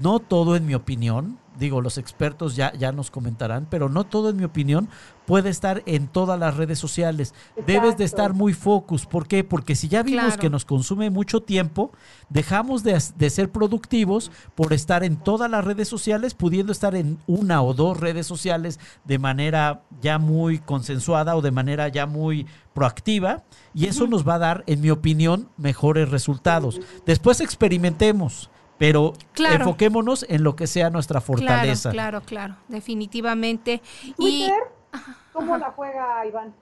no 0.00 0.18
todo 0.18 0.56
en 0.56 0.66
mi 0.66 0.74
opinión, 0.74 1.38
digo, 1.58 1.80
los 1.80 1.98
expertos 1.98 2.56
ya, 2.56 2.72
ya 2.74 2.92
nos 2.92 3.10
comentarán, 3.10 3.66
pero 3.70 3.88
no 3.88 4.04
todo, 4.04 4.30
en 4.30 4.36
mi 4.36 4.44
opinión, 4.44 4.88
puede 5.26 5.50
estar 5.50 5.82
en 5.86 6.08
todas 6.08 6.38
las 6.38 6.56
redes 6.56 6.78
sociales. 6.78 7.34
Debes 7.66 7.96
de 7.96 8.04
estar 8.04 8.34
muy 8.34 8.52
focus. 8.52 9.06
¿Por 9.06 9.26
qué? 9.26 9.44
Porque 9.44 9.74
si 9.74 9.88
ya 9.88 10.02
vimos 10.02 10.36
que 10.36 10.50
nos 10.50 10.64
consume 10.64 11.10
mucho 11.10 11.42
tiempo, 11.42 11.92
dejamos 12.28 12.82
de, 12.82 13.00
de, 13.16 13.30
ser 13.30 13.50
productivos 13.50 14.30
por 14.54 14.72
estar 14.72 15.04
en 15.04 15.16
todas 15.16 15.50
las 15.50 15.64
redes 15.64 15.88
sociales, 15.88 16.34
pudiendo 16.34 16.72
estar 16.72 16.94
en 16.94 17.18
una 17.26 17.62
o 17.62 17.74
dos 17.74 17.98
redes 17.98 18.26
sociales 18.26 18.78
de 19.04 19.18
manera 19.18 19.82
ya 20.00 20.18
muy 20.18 20.58
consensuada 20.58 21.36
o 21.36 21.42
de 21.42 21.50
manera 21.50 21.88
ya 21.88 22.06
muy 22.06 22.46
proactiva. 22.74 23.44
Y 23.72 23.86
eso 23.86 24.06
nos 24.06 24.26
va 24.26 24.34
a 24.34 24.38
dar, 24.38 24.64
en 24.66 24.80
mi 24.80 24.90
opinión, 24.90 25.48
mejores 25.56 26.10
resultados. 26.10 26.80
Después 27.06 27.40
experimentemos 27.40 28.50
pero 28.78 29.14
enfoquémonos 29.36 30.26
en 30.28 30.42
lo 30.42 30.56
que 30.56 30.66
sea 30.66 30.90
nuestra 30.90 31.20
fortaleza. 31.20 31.90
Claro, 31.90 32.20
claro, 32.22 32.54
claro, 32.54 32.62
definitivamente. 32.68 33.82
¿Twitter? 34.16 34.52
¿Cómo 35.32 35.56
la 35.56 35.70
juega 35.70 36.26
Iván? 36.26 36.54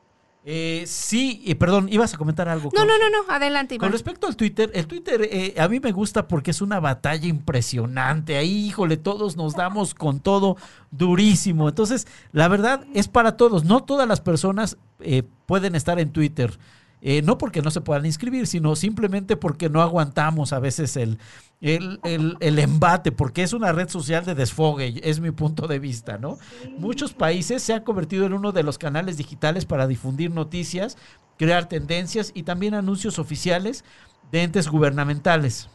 Eh, 0.45 0.83
sí, 0.89 1.41
y 1.45 1.55
perdón, 1.55 1.89
ibas 1.89 2.15
a 2.15 2.17
comentar 2.17 2.49
algo. 2.49 2.71
No, 2.75 2.85
no, 2.85 2.99
no, 2.99 3.11
no, 3.11 3.33
adelante. 3.33 3.77
Iván. 3.77 3.87
Con 3.87 3.93
respecto 3.93 4.27
al 4.27 4.37
Twitter, 4.37 4.73
el 4.75 4.89
Twitter 4.89 5.29
eh, 5.31 5.55
a 5.57 5.69
mí 5.69 5.79
me 5.79 5.93
gusta 5.93 6.27
porque 6.27 6.51
es 6.51 6.61
una 6.61 6.81
batalla 6.81 7.29
impresionante. 7.29 8.37
Ahí, 8.37 8.67
híjole, 8.67 8.97
todos 8.97 9.37
nos 9.37 9.55
damos 9.55 9.95
con 9.95 10.19
todo 10.19 10.57
durísimo. 10.91 11.69
Entonces, 11.69 12.09
la 12.33 12.49
verdad 12.49 12.85
es 12.93 13.07
para 13.07 13.37
todos. 13.37 13.65
No 13.65 13.85
todas 13.85 14.09
las 14.09 14.21
personas 14.21 14.79
eh, 14.99 15.23
pueden 15.47 15.77
estar 15.77 16.01
en 16.01 16.11
Twitter. 16.11 16.59
Eh, 17.05 17.21
no 17.21 17.37
porque 17.37 17.63
no 17.63 17.73
se 17.73 17.81
puedan 17.81 18.07
inscribir, 18.07 18.47
sino 18.47 18.77
simplemente 18.77 19.37
porque 19.37 19.69
no 19.69 19.83
aguantamos 19.83 20.53
a 20.53 20.61
veces 20.61 20.97
el, 20.97 21.19
el, 21.61 21.99
el, 22.05 22.59
embate, 22.61 23.11
porque 23.11 23.43
es 23.43 23.53
una 23.53 23.73
red 23.73 23.89
social 23.89 24.25
de 24.25 24.37
desfogue, 24.37 25.01
es 25.03 25.19
mi 25.19 25.33
punto 25.33 25.67
de 25.67 25.81
vista, 25.81 26.17
¿no? 26.19 26.39
Muchos 26.79 27.13
países 27.13 27.61
se 27.61 27.75
han 27.75 27.83
convertido 27.83 28.25
en 28.25 28.35
uno 28.35 28.53
de 28.53 28.63
los 28.63 28.79
canales 28.79 29.17
digitales 29.17 29.65
para 29.65 29.89
difundir 29.89 30.31
noticias, 30.31 30.97
crear 31.39 31.69
tendencias 31.69 32.31
y 32.35 32.45
también 32.45 32.75
anuncios 32.75 33.19
oficiales 33.19 33.85
de 34.31 34.45
entes 34.45 34.69
gubernamentales. 34.69 35.69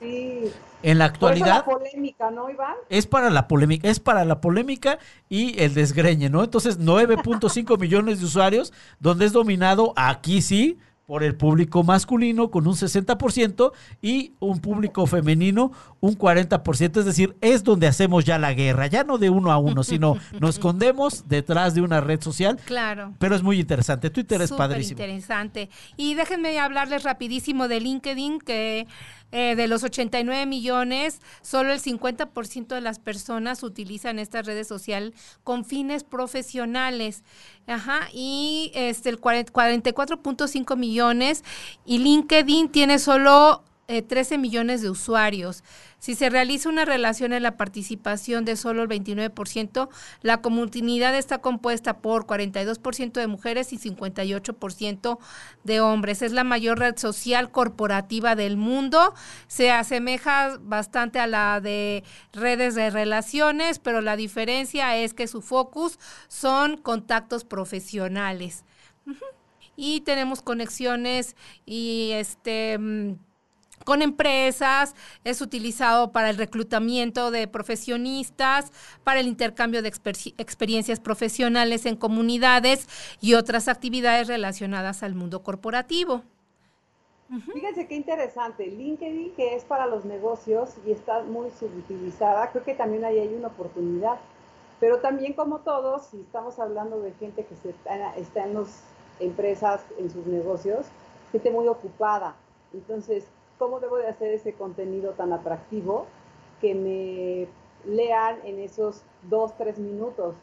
Sí. 0.00 0.52
En 0.82 0.98
la 0.98 1.06
actualidad. 1.06 1.64
polémica, 1.64 2.30
¿no, 2.30 2.50
Iván? 2.50 2.74
Es 2.88 3.06
para 3.06 3.30
la 3.30 3.48
polémica, 3.48 3.88
es 3.88 3.98
para 3.98 4.24
la 4.24 4.40
polémica 4.40 4.98
y 5.28 5.60
el 5.60 5.74
desgreñe, 5.74 6.28
¿no? 6.28 6.44
Entonces, 6.44 6.78
9.5 6.78 7.78
millones 7.80 8.20
de 8.20 8.26
usuarios, 8.26 8.72
donde 9.00 9.24
es 9.24 9.32
dominado 9.32 9.92
aquí 9.96 10.42
sí 10.42 10.78
por 11.06 11.22
el 11.22 11.36
público 11.36 11.84
masculino 11.84 12.50
con 12.50 12.66
un 12.66 12.74
60% 12.74 13.72
y 14.02 14.32
un 14.40 14.60
público 14.60 15.06
femenino 15.06 15.72
un 16.00 16.18
40%, 16.18 16.98
es 16.98 17.04
decir, 17.04 17.36
es 17.40 17.64
donde 17.64 17.86
hacemos 17.86 18.24
ya 18.24 18.38
la 18.38 18.52
guerra, 18.54 18.86
ya 18.88 19.04
no 19.04 19.16
de 19.16 19.30
uno 19.30 19.52
a 19.52 19.58
uno, 19.58 19.82
sino 19.84 20.16
nos 20.40 20.56
escondemos 20.56 21.28
detrás 21.28 21.74
de 21.74 21.82
una 21.82 22.00
red 22.00 22.20
social. 22.20 22.58
Claro. 22.64 23.14
Pero 23.18 23.36
es 23.36 23.42
muy 23.42 23.60
interesante, 23.60 24.10
Twitter 24.10 24.42
es 24.42 24.52
padrísimo. 24.52 25.00
interesante. 25.00 25.70
Y 25.96 26.14
déjenme 26.14 26.58
hablarles 26.58 27.04
rapidísimo 27.04 27.68
de 27.68 27.80
LinkedIn, 27.80 28.40
que 28.40 28.86
eh, 29.32 29.56
de 29.56 29.66
los 29.66 29.82
89 29.82 30.46
millones, 30.46 31.20
solo 31.42 31.72
el 31.72 31.80
50% 31.80 32.68
de 32.68 32.80
las 32.80 32.98
personas 32.98 33.62
utilizan 33.62 34.18
estas 34.18 34.46
redes 34.46 34.68
sociales 34.68 35.12
con 35.42 35.64
fines 35.64 36.04
profesionales. 36.04 37.24
Ajá, 37.66 38.08
y 38.12 38.70
este, 38.74 39.08
el 39.08 39.20
44.5 39.20 40.76
millones 40.76 41.42
y 41.84 41.98
LinkedIn 41.98 42.68
tiene 42.68 42.98
solo 42.98 43.64
13 43.86 44.34
eh, 44.34 44.38
millones 44.38 44.82
de 44.82 44.90
usuarios. 44.90 45.62
Si 45.98 46.14
se 46.14 46.28
realiza 46.28 46.68
una 46.68 46.84
relación 46.84 47.32
en 47.32 47.42
la 47.42 47.56
participación 47.56 48.44
de 48.44 48.56
solo 48.56 48.82
el 48.82 48.88
29%, 48.88 49.88
la 50.22 50.42
comunidad 50.42 51.16
está 51.16 51.38
compuesta 51.38 51.98
por 51.98 52.26
42% 52.26 53.12
de 53.12 53.26
mujeres 53.26 53.72
y 53.72 53.78
58% 53.78 55.18
de 55.64 55.80
hombres. 55.80 56.22
Es 56.22 56.32
la 56.32 56.44
mayor 56.44 56.78
red 56.78 56.96
social 56.96 57.50
corporativa 57.50 58.36
del 58.36 58.56
mundo. 58.56 59.14
Se 59.46 59.70
asemeja 59.70 60.58
bastante 60.60 61.18
a 61.18 61.26
la 61.26 61.60
de 61.60 62.04
redes 62.32 62.74
de 62.74 62.90
relaciones, 62.90 63.78
pero 63.78 64.00
la 64.00 64.16
diferencia 64.16 64.96
es 64.96 65.14
que 65.14 65.26
su 65.26 65.42
focus 65.42 65.98
son 66.28 66.76
contactos 66.76 67.44
profesionales. 67.44 68.64
Y 69.76 70.00
tenemos 70.00 70.40
conexiones 70.40 71.36
y 71.66 72.10
este 72.14 72.78
mm, 72.78 73.16
con 73.84 74.02
empresas, 74.02 74.94
es 75.24 75.40
utilizado 75.40 76.12
para 76.12 76.30
el 76.30 76.36
reclutamiento 76.36 77.30
de 77.30 77.46
profesionistas, 77.48 78.72
para 79.04 79.20
el 79.20 79.28
intercambio 79.28 79.82
de 79.82 79.88
experiencias 79.88 81.00
profesionales 81.00 81.86
en 81.86 81.96
comunidades 81.96 82.88
y 83.20 83.34
otras 83.34 83.68
actividades 83.68 84.28
relacionadas 84.28 85.02
al 85.02 85.14
mundo 85.14 85.42
corporativo. 85.42 86.22
Fíjense 87.52 87.88
qué 87.88 87.96
interesante. 87.96 88.66
LinkedIn, 88.66 89.32
que 89.34 89.56
es 89.56 89.64
para 89.64 89.86
los 89.86 90.04
negocios 90.04 90.74
y 90.86 90.92
está 90.92 91.22
muy 91.24 91.50
subutilizada, 91.50 92.50
creo 92.52 92.64
que 92.64 92.74
también 92.74 93.04
ahí 93.04 93.18
hay 93.18 93.34
una 93.34 93.48
oportunidad. 93.48 94.18
Pero 94.78 95.00
también 95.00 95.32
como 95.32 95.60
todos, 95.60 96.06
si 96.06 96.20
estamos 96.20 96.58
hablando 96.58 97.00
de 97.00 97.12
gente 97.12 97.44
que 97.44 97.56
se 97.56 97.70
está, 97.70 98.44
en 98.44 98.54
las 98.54 98.82
empresas, 99.18 99.80
en 99.98 100.10
sus 100.10 100.26
negocios, 100.26 100.86
gente 101.32 101.50
muy 101.50 101.66
ocupada. 101.66 102.36
Entonces, 102.74 103.24
¿cómo 103.58 103.80
debo 103.80 103.96
de 103.96 104.08
hacer 104.08 104.32
ese 104.32 104.52
contenido 104.52 105.12
tan 105.12 105.32
atractivo 105.32 106.06
que 106.60 106.74
me 106.74 107.92
lean 107.92 108.38
en 108.44 108.58
esos 108.60 109.02
dos, 109.28 109.56
tres 109.56 109.78
minutos? 109.78 110.34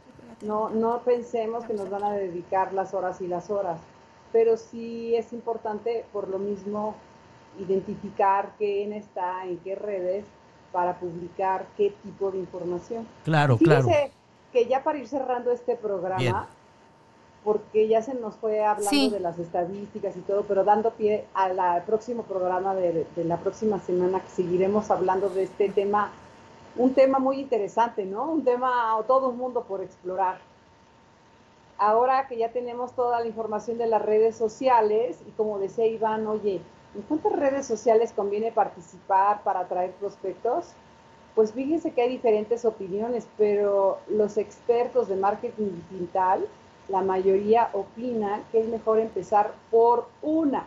No, 0.41 0.69
no 0.69 1.01
pensemos 1.03 1.65
que 1.65 1.73
nos 1.73 1.89
van 1.89 2.03
a 2.03 2.13
dedicar 2.13 2.73
las 2.73 2.93
horas 2.93 3.21
y 3.21 3.27
las 3.27 3.49
horas, 3.49 3.79
pero 4.31 4.57
sí 4.57 5.15
es 5.15 5.31
importante 5.31 6.05
por 6.11 6.27
lo 6.27 6.39
mismo 6.39 6.95
identificar 7.59 8.53
quién 8.57 8.93
está 8.93 9.45
en 9.45 9.57
qué 9.59 9.75
redes 9.75 10.25
para 10.71 10.99
publicar 10.99 11.65
qué 11.77 11.93
tipo 12.03 12.31
de 12.31 12.39
información. 12.39 13.07
Claro, 13.23 13.57
Fíjese 13.57 13.83
claro. 13.83 14.11
que 14.51 14.65
ya 14.65 14.83
para 14.83 14.97
ir 14.97 15.07
cerrando 15.07 15.51
este 15.51 15.75
programa, 15.75 16.49
porque 17.43 17.87
ya 17.87 18.01
se 18.01 18.13
nos 18.13 18.35
fue 18.35 18.63
hablando 18.63 19.09
de 19.09 19.19
las 19.19 19.37
estadísticas 19.37 20.15
y 20.15 20.21
todo, 20.21 20.43
pero 20.43 20.63
dando 20.63 20.91
pie 20.91 21.25
al 21.33 21.83
próximo 21.83 22.23
programa 22.23 22.73
de, 22.75 23.05
de, 23.15 23.23
la 23.23 23.37
próxima 23.37 23.79
semana 23.79 24.21
que 24.21 24.29
seguiremos 24.29 24.89
hablando 24.91 25.29
de 25.29 25.43
este 25.43 25.69
tema, 25.69 26.11
un 26.77 26.93
tema 26.93 27.19
muy 27.19 27.39
interesante, 27.39 28.05
¿no? 28.05 28.31
Un 28.31 28.43
tema 28.43 28.97
a 28.97 29.03
todo 29.03 29.31
el 29.31 29.37
mundo 29.37 29.63
por 29.63 29.81
explorar. 29.81 30.37
Ahora 31.77 32.27
que 32.27 32.37
ya 32.37 32.51
tenemos 32.51 32.93
toda 32.93 33.19
la 33.19 33.27
información 33.27 33.77
de 33.77 33.87
las 33.87 34.01
redes 34.01 34.37
sociales, 34.37 35.19
y 35.27 35.31
como 35.31 35.59
decía 35.59 35.85
Iván, 35.85 36.25
oye, 36.27 36.61
¿en 36.95 37.01
cuántas 37.03 37.33
redes 37.33 37.65
sociales 37.65 38.13
conviene 38.15 38.51
participar 38.51 39.43
para 39.43 39.61
atraer 39.61 39.91
prospectos? 39.91 40.73
Pues 41.35 41.51
fíjense 41.51 41.91
que 41.91 42.03
hay 42.03 42.09
diferentes 42.09 42.63
opiniones, 42.63 43.27
pero 43.37 43.97
los 44.07 44.37
expertos 44.37 45.07
de 45.07 45.15
marketing 45.15 45.71
digital 45.89 46.47
la 46.89 47.01
mayoría 47.01 47.69
opina 47.73 48.43
que 48.51 48.61
es 48.61 48.67
mejor 48.67 48.99
empezar 48.99 49.53
por 49.71 50.07
una, 50.21 50.65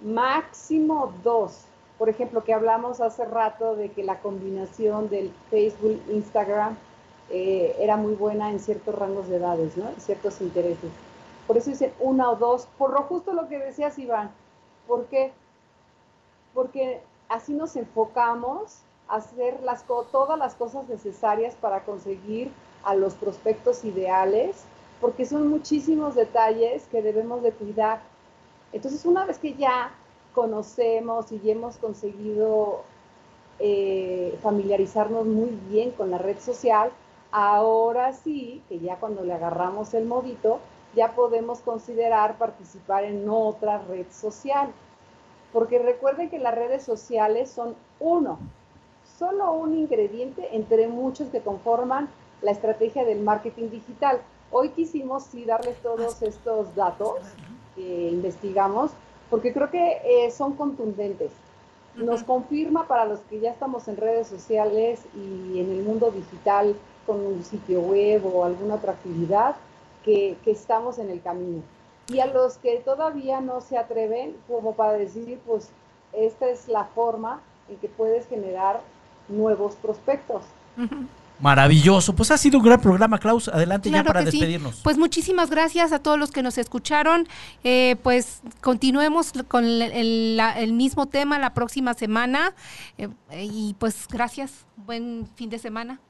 máximo 0.00 1.12
dos. 1.22 1.64
Por 1.98 2.08
ejemplo, 2.08 2.42
que 2.44 2.54
hablamos 2.54 3.00
hace 3.00 3.24
rato 3.24 3.76
de 3.76 3.90
que 3.90 4.02
la 4.02 4.20
combinación 4.20 5.10
del 5.10 5.30
Facebook, 5.50 6.00
Instagram, 6.08 6.76
eh, 7.28 7.76
era 7.78 7.96
muy 7.96 8.14
buena 8.14 8.50
en 8.50 8.58
ciertos 8.58 8.94
rangos 8.94 9.28
de 9.28 9.36
edades, 9.36 9.76
¿no? 9.76 9.90
Ciertos 9.98 10.40
intereses. 10.40 10.90
Por 11.46 11.56
eso 11.56 11.70
dicen 11.70 11.92
una 12.00 12.30
o 12.30 12.36
dos, 12.36 12.66
por 12.78 12.92
lo 12.92 13.02
justo 13.02 13.32
lo 13.32 13.48
que 13.48 13.58
decías, 13.58 13.98
Iván. 13.98 14.30
¿Por 14.88 15.04
qué? 15.06 15.32
Porque 16.54 17.02
así 17.28 17.52
nos 17.52 17.76
enfocamos 17.76 18.78
a 19.08 19.16
hacer 19.16 19.62
las, 19.62 19.84
todas 19.84 20.38
las 20.38 20.54
cosas 20.54 20.88
necesarias 20.88 21.54
para 21.60 21.84
conseguir 21.84 22.50
a 22.82 22.94
los 22.94 23.14
prospectos 23.14 23.84
ideales 23.84 24.64
porque 25.00 25.24
son 25.24 25.48
muchísimos 25.48 26.14
detalles 26.14 26.86
que 26.90 27.02
debemos 27.02 27.42
de 27.42 27.52
cuidar. 27.52 28.00
Entonces, 28.72 29.04
una 29.04 29.24
vez 29.24 29.38
que 29.38 29.54
ya 29.54 29.92
conocemos 30.34 31.32
y 31.32 31.50
hemos 31.50 31.76
conseguido 31.76 32.82
eh, 33.58 34.38
familiarizarnos 34.42 35.26
muy 35.26 35.58
bien 35.68 35.90
con 35.92 36.10
la 36.10 36.18
red 36.18 36.38
social, 36.38 36.90
ahora 37.32 38.12
sí, 38.12 38.62
que 38.68 38.78
ya 38.78 38.96
cuando 38.96 39.24
le 39.24 39.32
agarramos 39.32 39.94
el 39.94 40.04
modito, 40.04 40.60
ya 40.94 41.14
podemos 41.14 41.60
considerar 41.60 42.36
participar 42.36 43.04
en 43.04 43.28
otra 43.28 43.78
red 43.78 44.06
social. 44.10 44.70
Porque 45.52 45.78
recuerden 45.78 46.30
que 46.30 46.38
las 46.38 46.54
redes 46.54 46.84
sociales 46.84 47.50
son 47.50 47.74
uno, 47.98 48.38
solo 49.18 49.52
un 49.52 49.74
ingrediente 49.76 50.54
entre 50.56 50.86
muchos 50.88 51.28
que 51.28 51.40
conforman 51.40 52.08
la 52.42 52.52
estrategia 52.52 53.04
del 53.04 53.20
marketing 53.20 53.70
digital. 53.70 54.20
Hoy 54.52 54.70
quisimos 54.70 55.24
sí 55.24 55.44
darles 55.44 55.76
todos 55.78 56.22
estos 56.22 56.74
datos 56.74 57.18
que 57.76 58.08
investigamos, 58.08 58.90
porque 59.30 59.52
creo 59.52 59.70
que 59.70 60.00
eh, 60.04 60.30
son 60.30 60.54
contundentes. 60.54 61.30
Nos 61.94 62.24
confirma 62.24 62.88
para 62.88 63.04
los 63.04 63.20
que 63.20 63.40
ya 63.40 63.50
estamos 63.50 63.86
en 63.86 63.96
redes 63.96 64.26
sociales 64.26 65.00
y 65.14 65.60
en 65.60 65.70
el 65.70 65.82
mundo 65.82 66.10
digital 66.10 66.74
con 67.06 67.24
un 67.24 67.44
sitio 67.44 67.80
web 67.80 68.26
o 68.26 68.44
alguna 68.44 68.74
otra 68.74 68.92
actividad, 68.92 69.56
que, 70.04 70.36
que 70.44 70.50
estamos 70.50 70.98
en 70.98 71.10
el 71.10 71.20
camino. 71.22 71.62
Y 72.08 72.18
a 72.20 72.26
los 72.26 72.58
que 72.58 72.76
todavía 72.78 73.40
no 73.40 73.60
se 73.60 73.78
atreven, 73.78 74.36
como 74.48 74.74
para 74.74 74.94
decir, 74.94 75.38
pues 75.46 75.70
esta 76.12 76.48
es 76.48 76.68
la 76.68 76.84
forma 76.86 77.40
en 77.68 77.76
que 77.76 77.88
puedes 77.88 78.26
generar 78.26 78.80
nuevos 79.28 79.76
prospectos. 79.76 80.42
Maravilloso. 81.40 82.14
Pues 82.14 82.30
ha 82.30 82.38
sido 82.38 82.58
un 82.58 82.64
gran 82.64 82.80
programa, 82.80 83.18
Klaus. 83.18 83.48
Adelante 83.48 83.90
ya 83.90 84.04
para 84.04 84.22
despedirnos. 84.22 84.80
Pues 84.82 84.98
muchísimas 84.98 85.50
gracias 85.50 85.92
a 85.92 85.98
todos 85.98 86.18
los 86.18 86.30
que 86.30 86.42
nos 86.42 86.58
escucharon. 86.58 87.26
Eh, 87.64 87.96
pues 88.02 88.42
continuemos 88.60 89.32
con 89.48 89.64
el, 89.64 90.72
mismo 90.72 91.06
tema 91.06 91.38
la 91.38 91.54
próxima 91.54 91.94
semana. 91.94 92.54
Eh, 92.98 93.08
y 93.32 93.74
pues 93.78 94.06
gracias. 94.08 94.66
Buen 94.76 95.28
fin 95.36 95.50
de 95.50 95.58
semana. 95.58 96.00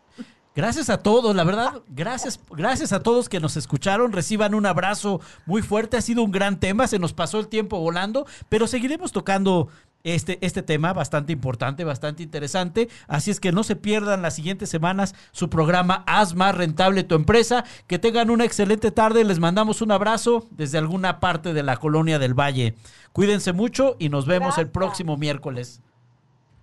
Gracias 0.57 0.91
a 0.91 0.99
todos, 0.99 1.35
la 1.37 1.45
verdad, 1.45 1.81
gracias, 1.89 2.41
gracias 2.51 2.93
a 2.93 3.05
todos 3.05 3.29
que 3.29 3.39
nos 3.39 3.57
escucharon, 3.57 4.11
reciban 4.11 4.53
un 4.53 4.67
abrazo 4.67 5.21
muy 5.47 5.63
fuerte, 5.63 5.97
ha 5.97 6.03
sido 6.03 6.25
un 6.25 6.33
gran 6.33 6.59
tema, 6.59 6.89
se 6.89 6.99
nos 6.99 7.13
pasó 7.13 7.39
el 7.39 7.47
tiempo 7.47 7.79
volando, 7.79 8.27
pero 8.49 8.67
seguiremos 8.67 9.13
tocando 9.13 9.69
este, 10.05 10.39
este 10.45 10.63
tema 10.63 10.93
bastante 10.93 11.33
importante, 11.33 11.85
bastante 11.85 12.23
interesante. 12.23 12.89
Así 13.09 13.31
es 13.31 13.41
que 13.41 13.53
no 13.53 13.63
se 13.63 13.77
pierdan 13.77 14.23
las 14.23 14.35
siguientes 14.35 14.71
semanas 14.71 15.15
su 15.33 15.51
programa 15.51 16.05
Haz 16.07 16.35
más 16.35 16.55
rentable 16.55 17.05
tu 17.05 17.15
empresa. 17.15 17.65
Que 17.87 17.99
tengan 17.99 18.31
una 18.31 18.45
excelente 18.45 18.91
tarde. 18.91 19.25
Les 19.25 19.39
mandamos 19.39 19.83
un 19.83 19.93
abrazo 19.93 20.47
desde 20.51 20.79
alguna 20.79 21.21
parte 21.21 21.53
de 21.53 21.63
la 21.63 21.77
colonia 21.77 22.19
del 22.19 22.35
Valle. 22.35 22.75
Cuídense 23.13 23.53
mucho 23.53 23.97
y 23.99 24.09
nos 24.09 24.27
vemos 24.27 24.59
el 24.59 24.69
próximo 24.69 25.17
miércoles. 25.17 25.81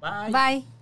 Bye. 0.02 0.32
Bye. 0.32 0.77